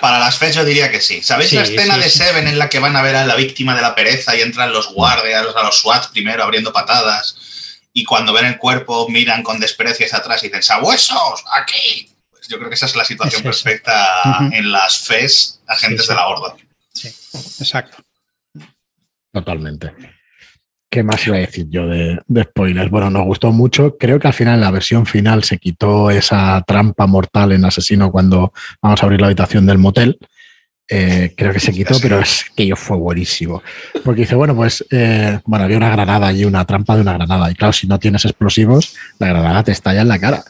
para, 0.00 0.18
las 0.18 0.38
FES 0.38 0.54
yo 0.54 0.64
diría 0.64 0.90
que 0.90 1.02
sí. 1.02 1.22
¿Sabéis 1.22 1.52
la 1.52 1.62
escena 1.62 1.98
de 1.98 2.08
Seven 2.08 2.48
en 2.48 2.58
la 2.58 2.70
que 2.70 2.78
van 2.78 2.96
a 2.96 3.02
ver 3.02 3.14
a 3.14 3.26
la 3.26 3.34
víctima 3.34 3.74
de 3.74 3.82
la 3.82 3.94
pereza 3.94 4.34
y 4.36 4.40
entran 4.40 4.72
los 4.72 4.92
guardias, 4.94 5.44
a 5.54 5.62
los 5.62 5.80
SWAT 5.80 6.10
primero 6.12 6.42
abriendo 6.42 6.72
patadas? 6.72 7.36
Y 7.92 8.04
cuando 8.04 8.32
ven 8.32 8.46
el 8.46 8.56
cuerpo 8.56 9.06
miran 9.10 9.42
con 9.42 9.60
desprecio 9.60 10.06
hacia 10.06 10.18
atrás 10.18 10.42
y 10.42 10.46
dicen 10.46 10.62
¡Sabuesos! 10.62 11.44
¡Aquí! 11.60 12.08
Yo 12.48 12.58
creo 12.58 12.68
que 12.68 12.74
esa 12.74 12.86
es 12.86 12.96
la 12.96 13.04
situación 13.04 13.42
perfecta 13.42 14.48
en 14.52 14.70
las 14.70 15.00
FES 15.00 15.60
agentes 15.66 16.06
de 16.08 16.14
la 16.14 16.26
Horda. 16.26 16.56
Sí, 16.92 17.08
exacto. 17.08 17.98
Totalmente. 19.32 19.92
¿Qué 20.88 21.02
más 21.02 21.26
iba 21.26 21.36
a 21.36 21.40
decir 21.40 21.66
yo 21.68 21.86
de, 21.88 22.18
spoilers? 22.42 22.90
Bueno, 22.90 23.10
nos 23.10 23.24
gustó 23.24 23.52
mucho. 23.52 23.96
Creo 23.98 24.18
que 24.18 24.28
al 24.28 24.34
final, 24.34 24.54
en 24.54 24.60
la 24.60 24.70
versión 24.70 25.04
final, 25.04 25.44
se 25.44 25.58
quitó 25.58 26.10
esa 26.10 26.62
trampa 26.66 27.06
mortal 27.06 27.52
en 27.52 27.64
Asesino 27.64 28.10
cuando 28.10 28.52
vamos 28.80 29.02
a 29.02 29.06
abrir 29.06 29.20
la 29.20 29.26
habitación 29.26 29.66
del 29.66 29.78
motel. 29.78 30.18
Eh, 30.88 31.34
creo 31.36 31.52
que 31.52 31.58
se 31.58 31.72
quitó, 31.72 31.98
pero 32.00 32.20
es 32.20 32.46
que 32.56 32.66
yo 32.66 32.76
fue 32.76 32.96
buenísimo. 32.96 33.62
Porque 34.04 34.22
dice, 34.22 34.36
bueno, 34.36 34.54
pues, 34.54 34.84
eh, 34.90 35.40
bueno, 35.44 35.64
había 35.64 35.76
una 35.76 35.90
granada 35.90 36.28
allí, 36.28 36.44
una 36.44 36.64
trampa 36.64 36.94
de 36.94 37.02
una 37.02 37.14
granada. 37.14 37.50
Y 37.50 37.54
claro, 37.56 37.72
si 37.72 37.88
no 37.88 37.98
tienes 37.98 38.24
explosivos, 38.24 38.94
la 39.18 39.28
granada 39.28 39.64
te 39.64 39.72
estalla 39.72 40.02
en 40.02 40.08
la 40.08 40.18
cara. 40.20 40.44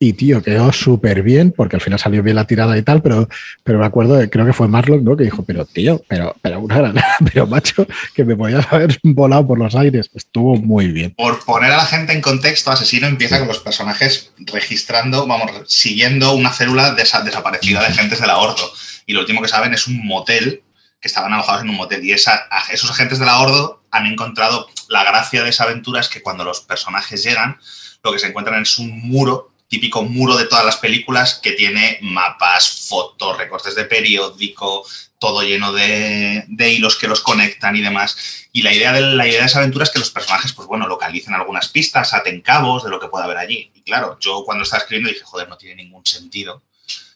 Y 0.00 0.14
tío, 0.14 0.42
quedó 0.42 0.72
súper 0.72 1.22
bien, 1.22 1.52
porque 1.56 1.76
al 1.76 1.82
final 1.82 2.00
salió 2.00 2.22
bien 2.22 2.34
la 2.34 2.46
tirada 2.46 2.76
y 2.76 2.82
tal, 2.82 3.00
pero, 3.00 3.28
pero 3.62 3.78
me 3.78 3.86
acuerdo, 3.86 4.18
creo 4.28 4.44
que 4.44 4.52
fue 4.52 4.66
Marlock, 4.66 5.02
¿no? 5.02 5.16
Que 5.16 5.24
dijo, 5.24 5.44
pero 5.44 5.64
tío, 5.64 6.02
pero, 6.08 6.34
pero 6.42 6.58
una 6.60 6.78
granada, 6.78 7.16
pero 7.32 7.46
macho, 7.46 7.86
que 8.12 8.24
me 8.24 8.36
podías 8.36 8.70
haber 8.72 8.98
volado 9.04 9.46
por 9.46 9.58
los 9.58 9.74
aires. 9.76 10.10
Estuvo 10.12 10.56
muy 10.56 10.88
bien. 10.88 11.12
Por 11.12 11.44
poner 11.44 11.70
a 11.70 11.76
la 11.76 11.86
gente 11.86 12.12
en 12.12 12.20
contexto, 12.20 12.72
Asesino 12.72 13.06
empieza 13.06 13.38
con 13.38 13.46
los 13.46 13.60
personajes 13.60 14.32
registrando, 14.38 15.26
vamos, 15.28 15.52
siguiendo 15.68 16.34
una 16.34 16.52
célula 16.52 16.92
desaparecida 16.94 17.80
de 17.80 17.86
agentes 17.86 18.20
de 18.20 18.26
la 18.26 18.38
Ordo. 18.38 18.72
Y 19.06 19.12
lo 19.12 19.20
último 19.20 19.42
que 19.42 19.48
saben 19.48 19.74
es 19.74 19.86
un 19.86 20.04
motel, 20.04 20.62
que 21.00 21.08
estaban 21.08 21.32
alojados 21.32 21.62
en 21.62 21.70
un 21.70 21.76
motel. 21.76 22.04
Y 22.04 22.12
esa, 22.12 22.48
esos 22.72 22.90
agentes 22.90 23.20
de 23.20 23.26
la 23.26 23.38
Ordo 23.38 23.84
han 23.92 24.06
encontrado 24.06 24.66
la 24.88 25.04
gracia 25.04 25.44
de 25.44 25.50
esa 25.50 25.64
aventura 25.64 26.00
es 26.00 26.08
que 26.08 26.20
cuando 26.20 26.44
los 26.44 26.60
personajes 26.60 27.22
llegan, 27.22 27.58
lo 28.02 28.12
que 28.12 28.18
se 28.18 28.26
encuentran 28.26 28.60
es 28.60 28.78
un 28.78 28.90
muro 29.08 29.53
típico 29.68 30.02
muro 30.02 30.36
de 30.36 30.46
todas 30.46 30.64
las 30.64 30.76
películas 30.76 31.40
que 31.42 31.52
tiene 31.52 31.98
mapas, 32.02 32.86
fotos, 32.88 33.36
recortes 33.38 33.74
de 33.74 33.84
periódico, 33.84 34.86
todo 35.18 35.42
lleno 35.42 35.72
de, 35.72 36.44
hilos 36.58 36.96
que 36.96 37.08
los 37.08 37.20
conectan 37.20 37.74
y 37.76 37.80
demás. 37.80 38.46
Y 38.52 38.62
la 38.62 38.72
idea, 38.72 38.92
de, 38.92 39.00
la 39.00 39.26
idea 39.26 39.40
de 39.40 39.46
esa 39.46 39.58
aventura 39.58 39.84
es 39.84 39.90
que 39.90 39.98
los 39.98 40.10
personajes, 40.10 40.52
pues 40.52 40.68
bueno, 40.68 40.86
localicen 40.86 41.34
algunas 41.34 41.68
pistas, 41.68 42.12
aten 42.12 42.40
cabos 42.40 42.84
de 42.84 42.90
lo 42.90 43.00
que 43.00 43.08
pueda 43.08 43.24
haber 43.24 43.38
allí. 43.38 43.70
Y 43.74 43.82
claro, 43.82 44.18
yo 44.20 44.44
cuando 44.44 44.64
estaba 44.64 44.82
escribiendo 44.82 45.10
dije, 45.10 45.24
joder, 45.24 45.48
no 45.48 45.56
tiene 45.56 45.82
ningún 45.82 46.04
sentido 46.04 46.62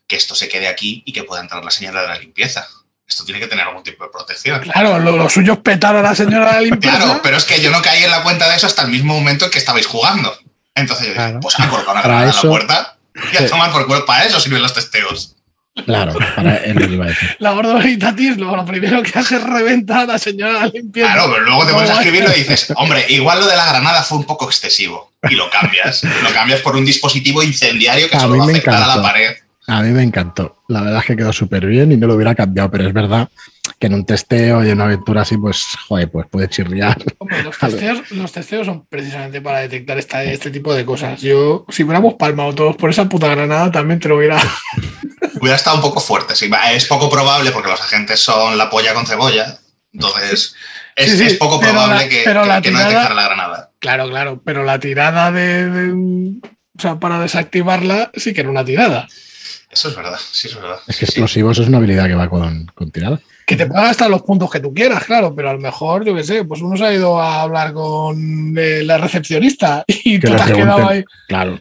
que 0.06 0.16
esto 0.16 0.34
se 0.34 0.48
quede 0.48 0.68
aquí 0.68 1.02
y 1.04 1.12
que 1.12 1.22
pueda 1.22 1.42
entrar 1.42 1.62
la 1.62 1.70
señora 1.70 2.00
de 2.00 2.08
la 2.08 2.18
limpieza. 2.18 2.66
Esto 3.06 3.24
tiene 3.24 3.40
que 3.40 3.46
tener 3.46 3.66
algún 3.66 3.82
tipo 3.82 4.04
de 4.04 4.10
protección. 4.10 4.60
Claro, 4.60 4.98
lo, 4.98 5.28
suyo 5.30 5.54
es 5.54 5.58
petar 5.60 5.94
a 5.94 6.02
la 6.02 6.14
señora 6.14 6.46
de 6.46 6.52
la 6.52 6.60
limpieza. 6.62 6.96
Claro, 6.96 7.20
pero 7.22 7.36
es 7.36 7.44
que 7.44 7.60
yo 7.60 7.70
no 7.70 7.82
caí 7.82 8.04
en 8.04 8.10
la 8.10 8.22
cuenta 8.22 8.48
de 8.48 8.56
eso 8.56 8.66
hasta 8.66 8.82
el 8.82 8.88
mismo 8.88 9.14
momento 9.14 9.44
en 9.44 9.50
que 9.50 9.58
estabais 9.58 9.86
jugando. 9.86 10.36
Entonces 10.78 11.08
yo 11.08 11.12
dije, 11.12 11.38
pues 11.40 11.58
a 11.58 11.68
colocar 11.68 11.92
una 11.94 12.02
granada 12.02 12.30
en 12.30 12.36
la 12.36 12.42
puerta 12.42 12.96
y 13.32 13.36
a 13.36 13.46
tomar 13.48 13.72
por 13.72 13.86
cuerpo 13.86 14.06
para 14.06 14.24
eso 14.24 14.40
sirven 14.40 14.62
los 14.62 14.72
testeos. 14.72 15.34
Claro, 15.84 16.14
para 16.36 16.56
él 16.56 16.92
iba 16.92 17.04
a 17.04 17.08
decir. 17.08 17.36
La 17.38 17.52
gordo 17.52 17.78
lo, 17.78 18.56
lo 18.56 18.64
primero 18.64 19.02
que 19.02 19.18
hace 19.18 19.36
es 19.36 19.42
reventar 19.42 20.00
a 20.00 20.06
la 20.06 20.18
señora 20.18 20.66
limpieza. 20.66 21.12
Claro, 21.12 21.30
pero 21.32 21.44
luego 21.44 21.66
te 21.66 21.72
pones 21.72 21.90
a 21.90 21.94
escribirlo 21.94 22.30
y 22.34 22.40
dices, 22.40 22.72
hombre, 22.76 23.04
igual 23.08 23.40
lo 23.40 23.46
de 23.46 23.56
la 23.56 23.66
granada 23.66 24.02
fue 24.02 24.18
un 24.18 24.24
poco 24.24 24.46
excesivo. 24.46 25.12
Y 25.28 25.34
lo 25.34 25.48
cambias. 25.50 26.02
lo 26.04 26.32
cambias 26.32 26.60
por 26.60 26.76
un 26.76 26.84
dispositivo 26.84 27.42
incendiario 27.42 28.08
que 28.08 28.16
a 28.16 28.20
solo 28.20 28.38
va 28.38 28.44
a 28.44 28.48
afectar 28.48 28.82
a 28.82 28.96
la 28.96 29.02
pared. 29.02 29.36
A 29.66 29.82
mí 29.82 29.90
me 29.90 30.02
encantó. 30.02 30.62
La 30.68 30.80
verdad 30.80 31.00
es 31.00 31.06
que 31.06 31.16
quedó 31.16 31.32
súper 31.32 31.66
bien 31.66 31.92
y 31.92 31.96
no 31.96 32.06
lo 32.06 32.14
hubiera 32.14 32.34
cambiado, 32.34 32.70
pero 32.70 32.86
es 32.86 32.92
verdad 32.92 33.28
que 33.78 33.86
en 33.86 33.94
un 33.94 34.04
testeo 34.06 34.64
y 34.64 34.68
en 34.68 34.74
una 34.74 34.84
aventura 34.84 35.22
así, 35.22 35.36
pues, 35.36 35.64
joder, 35.86 36.10
pues 36.10 36.26
puede 36.28 36.48
chirriar. 36.48 36.96
los, 37.44 38.32
testeos, 38.32 38.66
son 38.66 38.86
precisamente 38.86 39.40
para 39.40 39.60
detectar 39.60 39.98
este 39.98 40.50
tipo 40.50 40.74
de 40.74 40.84
cosas. 40.84 41.20
Yo, 41.20 41.64
si 41.68 41.82
hubiéramos 41.82 42.14
palmado 42.14 42.54
todos 42.54 42.76
por 42.76 42.90
esa 42.90 43.08
puta 43.08 43.28
granada, 43.28 43.70
también 43.70 44.00
te 44.00 44.08
lo 44.08 44.16
hubiera. 44.16 44.40
hubiera 45.40 45.56
estado 45.56 45.76
un 45.76 45.82
poco 45.82 46.00
fuerte, 46.00 46.34
sí. 46.34 46.50
Es 46.72 46.86
poco 46.86 47.10
probable 47.10 47.50
porque 47.50 47.70
los 47.70 47.80
agentes 47.80 48.20
son 48.20 48.56
la 48.58 48.70
polla 48.70 48.94
con 48.94 49.06
cebolla. 49.06 49.58
Entonces, 49.92 50.54
es, 50.96 51.34
poco 51.34 51.60
probable 51.60 52.08
que, 52.08 52.24
no 52.32 52.44
detectara 52.44 53.14
la 53.14 53.24
granada. 53.24 53.70
Claro, 53.78 54.08
claro, 54.08 54.42
pero 54.44 54.64
la 54.64 54.78
tirada 54.78 55.30
de, 55.30 55.92
O 56.76 56.80
sea, 56.80 56.98
para 56.98 57.20
desactivarla 57.20 58.10
sí 58.14 58.34
que 58.34 58.40
era 58.40 58.50
una 58.50 58.64
tirada. 58.64 59.06
Eso 59.70 59.88
es 59.88 59.96
verdad, 59.96 60.18
sí, 60.18 60.48
eso 60.48 60.56
es 60.56 60.62
verdad. 60.62 60.80
Es 60.86 60.96
que 60.96 61.04
explosivos 61.04 61.58
es 61.58 61.68
una 61.68 61.78
habilidad 61.78 62.06
que 62.06 62.14
va 62.14 62.28
con, 62.28 62.66
con 62.74 62.90
tirada. 62.90 63.20
Que 63.48 63.56
te 63.56 63.66
pueda 63.66 63.84
gastar 63.84 64.10
los 64.10 64.20
puntos 64.20 64.50
que 64.50 64.60
tú 64.60 64.74
quieras, 64.74 65.04
claro, 65.04 65.34
pero 65.34 65.48
a 65.48 65.54
lo 65.54 65.58
mejor, 65.58 66.04
yo 66.04 66.14
qué 66.14 66.22
sé, 66.22 66.44
pues 66.44 66.60
uno 66.60 66.76
se 66.76 66.84
ha 66.84 66.92
ido 66.92 67.18
a 67.18 67.40
hablar 67.40 67.72
con 67.72 68.54
eh, 68.58 68.82
la 68.84 68.98
recepcionista 68.98 69.84
y 69.86 70.18
tú 70.18 70.28
te 70.28 70.34
has 70.34 70.52
quedado 70.52 70.86
ahí. 70.86 71.02
Claro. 71.28 71.58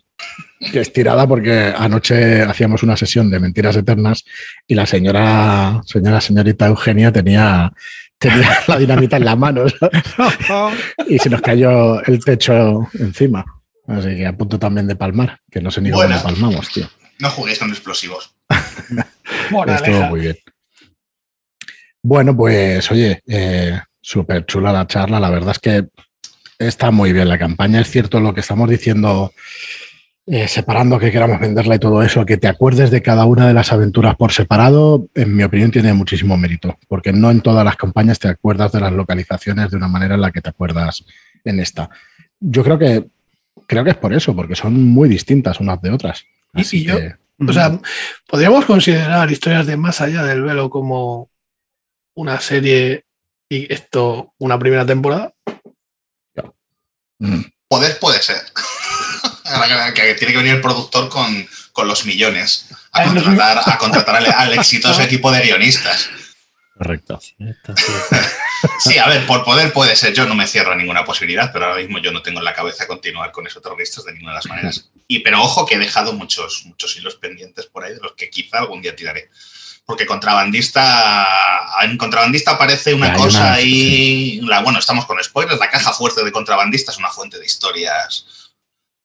Que 0.73 0.82
es 0.82 0.91
tirada 0.91 1.26
porque 1.26 1.73
anoche 1.78 2.41
hacíamos 2.41 2.84
una 2.84 2.97
sesión 2.97 3.30
de 3.30 3.39
mentiras 3.39 3.78
eternas 3.78 4.26
y 4.67 4.76
la 4.76 4.86
señora, 4.86 5.82
señora, 5.86 6.19
señorita 6.19 6.67
Eugenia 6.67 7.13
tenía, 7.13 7.71
tenía 8.17 8.60
la 8.67 8.78
dinamita 8.78 9.15
en 9.15 9.23
la 9.23 9.38
mano 9.38 9.63
y 11.08 11.19
se 11.19 11.30
nos 11.30 11.39
cayó 11.39 12.04
el 12.04 12.19
techo 12.19 12.86
encima. 13.00 13.45
Así 13.88 14.10
que 14.10 14.28
a 14.28 14.36
punto 14.36 14.60
también 14.60 14.88
de 14.88 14.97
palmar, 14.97 15.39
que 15.50 15.62
no 15.62 15.71
sé 15.71 15.80
ni 15.80 15.89
cómo 15.91 16.21
palmamos, 16.21 16.67
tío. 16.67 16.89
No 17.19 17.30
juguéis 17.30 17.60
con 17.60 17.69
explosivos. 17.69 18.36
Estuvo 19.69 20.02
muy 20.10 20.19
bien. 20.19 20.38
Bueno, 22.10 22.38
pues 22.38 22.89
oye, 22.89 23.22
eh, 23.28 23.78
súper 24.00 24.46
chula 24.46 24.72
la 24.72 24.88
charla. 24.88 25.20
La 25.20 25.30
verdad 25.30 25.52
es 25.52 25.60
que 25.60 25.88
está 26.58 26.89
muy 26.89 27.12
bien 27.12 27.28
la 27.28 27.38
campaña. 27.38 27.82
Es 27.82 27.91
cierto 27.91 28.22
lo 28.22 28.34
que 28.34 28.39
estamos 28.39 28.70
diciendo, 28.70 29.34
eh, 30.26 30.48
separando 30.48 31.00
que 31.00 31.12
queramos 31.12 31.41
venderla 31.41 31.76
y 31.76 31.80
todo 31.80 32.02
eso, 32.02 32.26
que 32.26 32.38
te 32.38 32.48
acuerdes 32.48 32.91
de 32.91 33.02
cada 33.02 33.26
una 33.26 33.46
de 33.46 33.54
las 33.54 33.74
aventuras 33.74 34.15
por 34.15 34.32
separado, 34.32 35.10
en 35.15 35.36
mi 35.36 35.43
opinión 35.43 35.70
tiene 35.70 35.91
muchísimo 35.91 36.38
mérito, 36.38 36.80
porque 36.88 37.12
no 37.12 37.30
en 37.30 37.41
todas 37.41 37.65
las 37.65 37.76
campañas 37.76 38.20
te 38.20 38.30
acuerdas 38.30 38.72
de 38.72 38.80
las 38.80 38.93
localizaciones 38.93 39.70
de 39.70 39.76
una 39.76 39.89
manera 39.89 40.15
en 40.15 40.22
la 40.22 40.32
que 40.32 40.39
te 40.39 40.48
acuerdas 40.50 41.04
en 41.43 41.60
esta. 41.60 41.89
Yo 42.39 42.63
creo 42.63 42.80
que 42.80 43.06
creo 43.67 43.84
que 43.84 43.89
es 43.89 43.98
por 43.98 44.13
eso, 44.13 44.34
porque 44.34 44.56
son 44.56 44.82
muy 44.82 45.10
distintas 45.10 45.60
unas 45.60 45.82
de 45.82 45.91
otras. 45.91 46.24
Así 46.54 46.78
y 46.78 46.84
yo- 46.86 46.96
que- 47.00 47.15
O 47.46 47.52
sea, 47.52 47.78
podríamos 48.28 48.63
considerar 48.63 49.30
historias 49.30 49.67
de 49.67 49.76
más 49.76 50.00
allá 50.00 50.24
del 50.24 50.41
velo 50.41 50.70
como 50.70 51.30
una 52.17 52.41
serie 52.41 53.06
y 53.49 53.71
esto 53.71 54.34
una 54.39 54.58
primera 54.60 54.86
temporada. 54.86 55.34
mm, 57.19 57.41
Poder 57.67 57.99
puede 57.99 58.21
ser. 58.21 58.41
Que, 59.95 60.13
tiene 60.15 60.34
que 60.34 60.38
venir 60.39 60.56
el 60.56 60.62
productor 60.62 61.08
con, 61.08 61.47
con 61.71 61.88
los 61.88 62.06
millones 62.06 62.67
a 62.91 63.06
no- 63.06 63.23
contratar, 63.23 63.62
a 63.65 63.77
contratar 63.77 64.15
al, 64.17 64.25
al 64.25 64.53
exitoso 64.53 65.01
equipo 65.01 65.32
de 65.32 65.41
guionistas. 65.41 66.10
correcto. 66.77 67.19
Sí, 68.80 68.97
a 68.97 69.08
ver, 69.08 69.25
por 69.27 69.43
poder 69.45 69.71
puede 69.71 69.95
ser. 69.95 70.13
Yo 70.13 70.25
no 70.25 70.34
me 70.36 70.47
cierro 70.47 70.71
a 70.71 70.75
ninguna 70.75 71.06
posibilidad, 71.06 71.51
pero 71.53 71.65
ahora 71.65 71.77
mismo 71.82 71.99
yo 71.99 72.12
no 72.12 72.21
tengo 72.23 72.39
en 72.39 72.45
la 72.45 72.53
cabeza 72.56 72.88
continuar 72.88 73.32
con 73.32 73.45
esos 73.47 73.62
terroristas 73.62 74.03
de 74.03 74.13
ninguna 74.13 74.32
de 74.34 74.36
las 74.38 74.45
maneras. 74.47 74.89
Y 75.08 75.19
pero 75.19 75.41
ojo 75.41 75.65
que 75.65 75.75
he 75.75 75.80
dejado 75.80 76.12
muchos, 76.13 76.63
muchos 76.65 76.97
hilos 76.97 77.15
pendientes 77.15 77.67
por 77.67 77.84
ahí 77.86 77.93
de 77.93 78.01
los 78.01 78.13
que 78.13 78.30
quizá 78.30 78.58
algún 78.60 78.82
día 78.82 78.95
tiraré. 78.95 79.30
Porque 79.88 80.06
contrabandista, 80.06 81.26
en 81.82 81.97
contrabandista 81.97 82.52
aparece 82.52 82.93
una 82.93 83.13
cosa 83.13 83.39
una- 83.39 83.54
ahí. 83.54 84.39
La, 84.43 84.60
bueno, 84.62 84.80
estamos 84.80 85.06
con 85.06 85.23
spoilers. 85.23 85.60
La 85.60 85.69
caja 85.71 85.93
fuerte 85.93 86.23
de 86.26 86.32
contrabandista 86.32 86.91
es 86.91 86.97
una 86.97 87.10
fuente 87.10 87.39
de 87.39 87.45
historias 87.45 88.26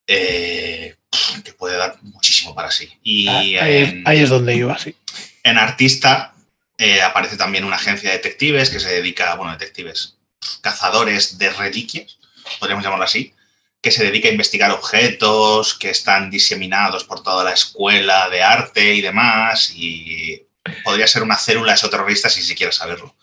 eh, 0.08 0.96
que 1.44 1.52
puede 1.52 1.76
dar 1.76 1.96
muchísimo 2.02 2.54
para 2.54 2.70
sí. 2.70 2.90
Y 3.02 3.28
Ah, 3.28 3.38
ahí, 3.38 3.56
es, 3.56 3.88
en- 3.90 4.02
ahí 4.08 4.18
es 4.20 4.28
donde 4.30 4.54
iba, 4.56 4.76
sí. 4.78 4.96
en 5.44 5.56
Artista 5.56 6.34
eh, 6.78 7.00
aparece 7.00 7.36
también 7.36 7.64
una 7.64 7.76
agencia 7.76 8.10
de 8.10 8.16
detectives 8.16 8.68
que 8.70 8.80
se 8.80 8.88
dedica, 8.88 9.34
bueno, 9.36 9.52
detectives, 9.52 10.16
cazadores 10.62 11.38
de 11.38 11.50
reliquias, 11.50 12.18
podríamos 12.58 12.82
llamarlo 12.84 13.04
así, 13.04 13.32
que 13.80 13.92
se 13.92 14.02
dedica 14.02 14.28
a 14.28 14.32
investigar 14.32 14.72
objetos 14.72 15.74
que 15.74 15.90
están 15.90 16.28
diseminados 16.30 17.04
por 17.04 17.22
toda 17.22 17.44
la 17.44 17.52
escuela 17.52 18.28
de 18.30 18.42
arte 18.42 18.94
y 18.94 19.00
demás, 19.00 19.72
y 19.76 20.42
podría 20.84 21.06
ser 21.06 21.22
una 21.22 21.36
célula 21.36 21.74
esoterrorista 21.74 22.28
sin 22.28 22.42
siquiera 22.42 22.72
saberlo. 22.72 23.14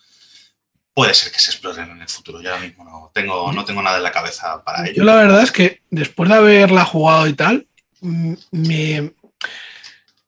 Puede 0.94 1.14
ser 1.14 1.32
que 1.32 1.40
se 1.40 1.52
exploren 1.52 1.90
en 1.92 2.02
el 2.02 2.10
futuro. 2.10 2.42
Yo 2.42 2.50
ahora 2.52 2.62
mismo 2.66 2.84
no 2.84 3.12
tengo, 3.14 3.52
no 3.54 3.64
tengo 3.64 3.82
nada 3.82 3.98
en 3.98 4.04
la 4.04 4.12
cabeza 4.12 4.64
para 4.64 4.86
ello. 4.86 4.96
Yo 4.98 5.04
la 5.04 5.16
verdad 5.16 5.42
es 5.44 5.52
que 5.52 5.82
después 5.90 6.30
de 6.30 6.36
haberla 6.36 6.84
jugado 6.84 7.28
y 7.28 7.34
tal, 7.34 7.68
mm, 8.02 8.34
me, 8.52 9.14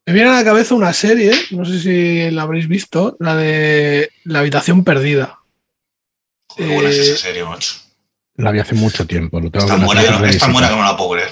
me 0.05 0.13
viene 0.13 0.29
a 0.29 0.33
la 0.35 0.43
cabeza 0.45 0.75
una 0.75 0.93
serie, 0.93 1.33
no 1.51 1.65
sé 1.65 1.79
si 1.79 2.31
la 2.31 2.43
habréis 2.43 2.67
visto, 2.67 3.17
la 3.19 3.35
de 3.35 4.11
La 4.23 4.39
habitación 4.39 4.83
perdida. 4.83 5.39
Joder, 6.47 6.73
buena 6.73 6.89
es 6.89 6.97
esa 6.99 7.13
eh, 7.13 7.17
serie, 7.17 7.43
macho. 7.43 7.75
La 8.35 8.51
vi 8.51 8.59
hace 8.59 8.75
mucho 8.75 9.05
tiempo. 9.05 9.39
Lo 9.39 9.51
tengo 9.51 9.65
Es 9.65 9.71
tan 9.71 9.79
que 9.79 9.85
buena, 9.85 10.01
no- 10.19 10.25
es 10.25 10.51
buena 10.51 10.69
que 10.69 10.75
no 10.75 10.83
la 10.83 10.95
puedo 10.97 11.11
creer. 11.11 11.31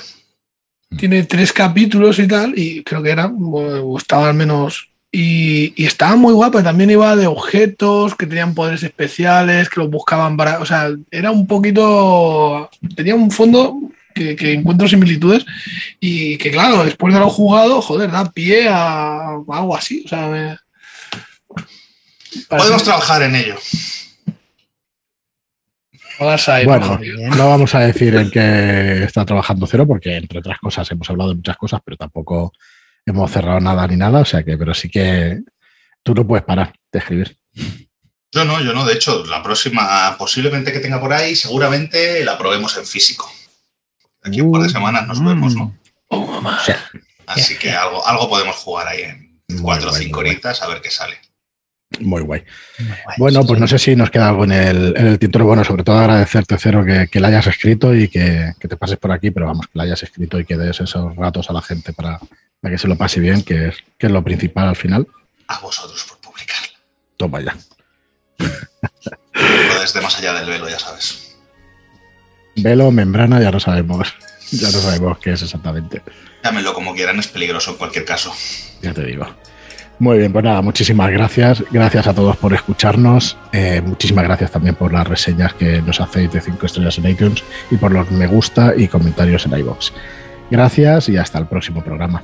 Tiene 0.97 1.23
tres 1.23 1.53
capítulos 1.53 2.17
y 2.19 2.27
tal, 2.27 2.57
y 2.57 2.83
creo 2.83 3.01
que 3.03 3.11
era, 3.11 3.27
o 3.27 3.97
estaba 3.97 4.27
al 4.27 4.33
menos. 4.33 4.88
Y, 5.11 5.73
y 5.75 5.85
estaba 5.87 6.15
muy 6.15 6.33
guapa, 6.33 6.61
también 6.61 6.91
iba 6.91 7.15
de 7.15 7.25
objetos 7.25 8.13
que 8.15 8.27
tenían 8.27 8.53
poderes 8.53 8.83
especiales, 8.83 9.69
que 9.69 9.79
los 9.79 9.89
buscaban 9.89 10.37
para. 10.37 10.59
O 10.59 10.65
sea, 10.65 10.91
era 11.09 11.31
un 11.31 11.47
poquito. 11.47 12.69
Tenía 12.95 13.15
un 13.15 13.31
fondo 13.31 13.75
que, 14.13 14.35
que 14.35 14.53
encuentro 14.53 14.87
similitudes, 14.87 15.45
y 15.99 16.37
que, 16.37 16.51
claro, 16.51 16.85
después 16.85 17.11
de 17.13 17.19
lo 17.19 17.29
jugado, 17.29 17.81
joder, 17.81 18.11
da 18.11 18.31
pie 18.31 18.67
a 18.69 19.29
algo 19.29 19.75
así. 19.75 20.03
O 20.05 20.07
sea, 20.07 20.27
me. 20.27 20.57
Podemos 22.47 22.83
trabajar 22.83 23.23
en 23.23 23.35
ello. 23.35 23.55
Bueno, 26.65 26.99
no 27.37 27.49
vamos 27.49 27.73
a 27.75 27.79
decir 27.79 28.13
en 28.15 28.29
qué 28.29 29.05
está 29.05 29.25
trabajando 29.25 29.65
Cero, 29.65 29.87
porque 29.87 30.17
entre 30.17 30.39
otras 30.39 30.59
cosas 30.59 30.91
hemos 30.91 31.09
hablado 31.09 31.29
de 31.29 31.37
muchas 31.37 31.55
cosas, 31.55 31.79
pero 31.83 31.95
tampoco 31.95 32.51
hemos 33.05 33.31
cerrado 33.31 33.59
nada 33.59 33.87
ni 33.87 33.95
nada. 33.95 34.19
O 34.19 34.25
sea 34.25 34.43
que, 34.43 34.57
pero 34.57 34.73
sí 34.73 34.89
que 34.89 35.39
tú 36.03 36.13
no 36.15 36.25
puedes 36.25 36.45
parar 36.45 36.73
de 36.91 36.99
escribir. 36.99 37.37
Yo 38.31 38.45
no, 38.45 38.61
yo 38.61 38.73
no. 38.73 38.85
De 38.85 38.93
hecho, 38.93 39.25
la 39.25 39.41
próxima 39.41 40.15
posiblemente 40.17 40.71
que 40.71 40.79
tenga 40.79 40.99
por 40.99 41.11
ahí, 41.13 41.35
seguramente 41.35 42.23
la 42.23 42.37
probemos 42.37 42.77
en 42.77 42.85
físico. 42.85 43.31
Aquí 44.23 44.41
un 44.41 44.51
par 44.51 44.61
de 44.63 44.69
semanas 44.69 45.07
nos 45.07 45.19
Mm. 45.19 45.27
vemos, 45.27 45.55
¿no? 45.55 45.75
Oh, 46.09 46.25
mamá. 46.27 46.59
Así 47.27 47.57
que 47.57 47.71
algo, 47.71 48.05
algo 48.07 48.27
podemos 48.29 48.55
jugar 48.57 48.87
ahí 48.87 49.01
en 49.03 49.41
Muy 49.49 49.61
cuatro 49.61 49.89
o 49.89 49.93
cinco 49.93 50.19
horitas 50.19 50.61
a 50.61 50.67
ver 50.67 50.81
qué 50.81 50.89
sale. 50.91 51.17
Muy 51.99 52.21
guay. 52.21 52.43
Muy 52.79 52.87
guay. 53.03 53.15
Bueno, 53.17 53.43
pues 53.45 53.59
no 53.59 53.67
sé 53.67 53.79
si 53.79 53.95
nos 53.95 54.11
queda 54.11 54.29
algo 54.29 54.43
en 54.43 54.51
el, 54.51 54.93
en 54.95 55.07
el 55.07 55.19
tintero. 55.19 55.45
Bueno, 55.45 55.63
sobre 55.63 55.83
todo 55.83 55.97
agradecerte, 55.97 56.55
Cero, 56.59 56.83
que, 56.85 57.07
que 57.07 57.19
la 57.19 57.29
hayas 57.29 57.47
escrito 57.47 57.95
y 57.95 58.07
que, 58.09 58.53
que 58.59 58.67
te 58.67 58.77
pases 58.77 58.97
por 58.97 59.11
aquí, 59.11 59.31
pero 59.31 59.47
vamos, 59.47 59.65
que 59.67 59.71
la 59.77 59.83
hayas 59.83 60.03
escrito 60.03 60.39
y 60.39 60.45
que 60.45 60.55
des 60.57 60.79
esos 60.79 61.15
ratos 61.15 61.49
a 61.49 61.53
la 61.53 61.61
gente 61.63 61.93
para, 61.93 62.19
para 62.61 62.73
que 62.73 62.77
se 62.77 62.87
lo 62.87 62.97
pase 62.97 63.19
bien, 63.19 63.43
que 63.43 63.69
es, 63.69 63.77
que 63.97 64.07
es 64.07 64.11
lo 64.11 64.23
principal 64.23 64.67
al 64.67 64.75
final. 64.75 65.07
A 65.47 65.59
vosotros 65.59 66.03
por 66.03 66.17
publicarla. 66.19 66.77
Toma 67.17 67.41
ya. 67.41 67.55
Desde 69.81 70.01
más 70.01 70.17
allá 70.17 70.33
del 70.33 70.49
velo, 70.49 70.69
ya 70.69 70.79
sabes. 70.79 71.37
Velo, 72.55 72.91
membrana, 72.91 73.41
ya 73.41 73.51
no 73.51 73.59
sabemos. 73.59 74.13
Ya 74.51 74.71
no 74.71 74.79
sabemos 74.79 75.19
qué 75.19 75.33
es 75.33 75.43
exactamente. 75.43 76.01
Llámenlo 76.43 76.73
como 76.73 76.95
quieran, 76.95 77.19
es 77.19 77.27
peligroso 77.27 77.69
en 77.69 77.77
cualquier 77.77 78.03
caso. 78.03 78.33
Ya 78.81 78.91
te 78.95 79.05
digo. 79.05 79.27
Muy 79.99 80.17
bien, 80.17 80.33
pues 80.33 80.43
nada, 80.43 80.63
muchísimas 80.63 81.11
gracias. 81.11 81.63
Gracias 81.69 82.07
a 82.07 82.15
todos 82.15 82.35
por 82.35 82.55
escucharnos. 82.55 83.37
Eh, 83.51 83.79
muchísimas 83.85 84.23
gracias 84.23 84.49
también 84.49 84.73
por 84.73 84.91
las 84.91 85.07
reseñas 85.07 85.53
que 85.53 85.83
nos 85.83 86.01
hacéis 86.01 86.31
de 86.31 86.41
5 86.41 86.65
estrellas 86.65 86.97
en 86.97 87.09
iTunes 87.09 87.43
y 87.69 87.77
por 87.77 87.91
los 87.91 88.09
me 88.09 88.25
gusta 88.25 88.73
y 88.75 88.87
comentarios 88.87 89.45
en 89.45 89.59
iBox. 89.59 89.93
Gracias 90.49 91.09
y 91.09 91.17
hasta 91.17 91.37
el 91.37 91.45
próximo 91.45 91.83
programa. 91.83 92.23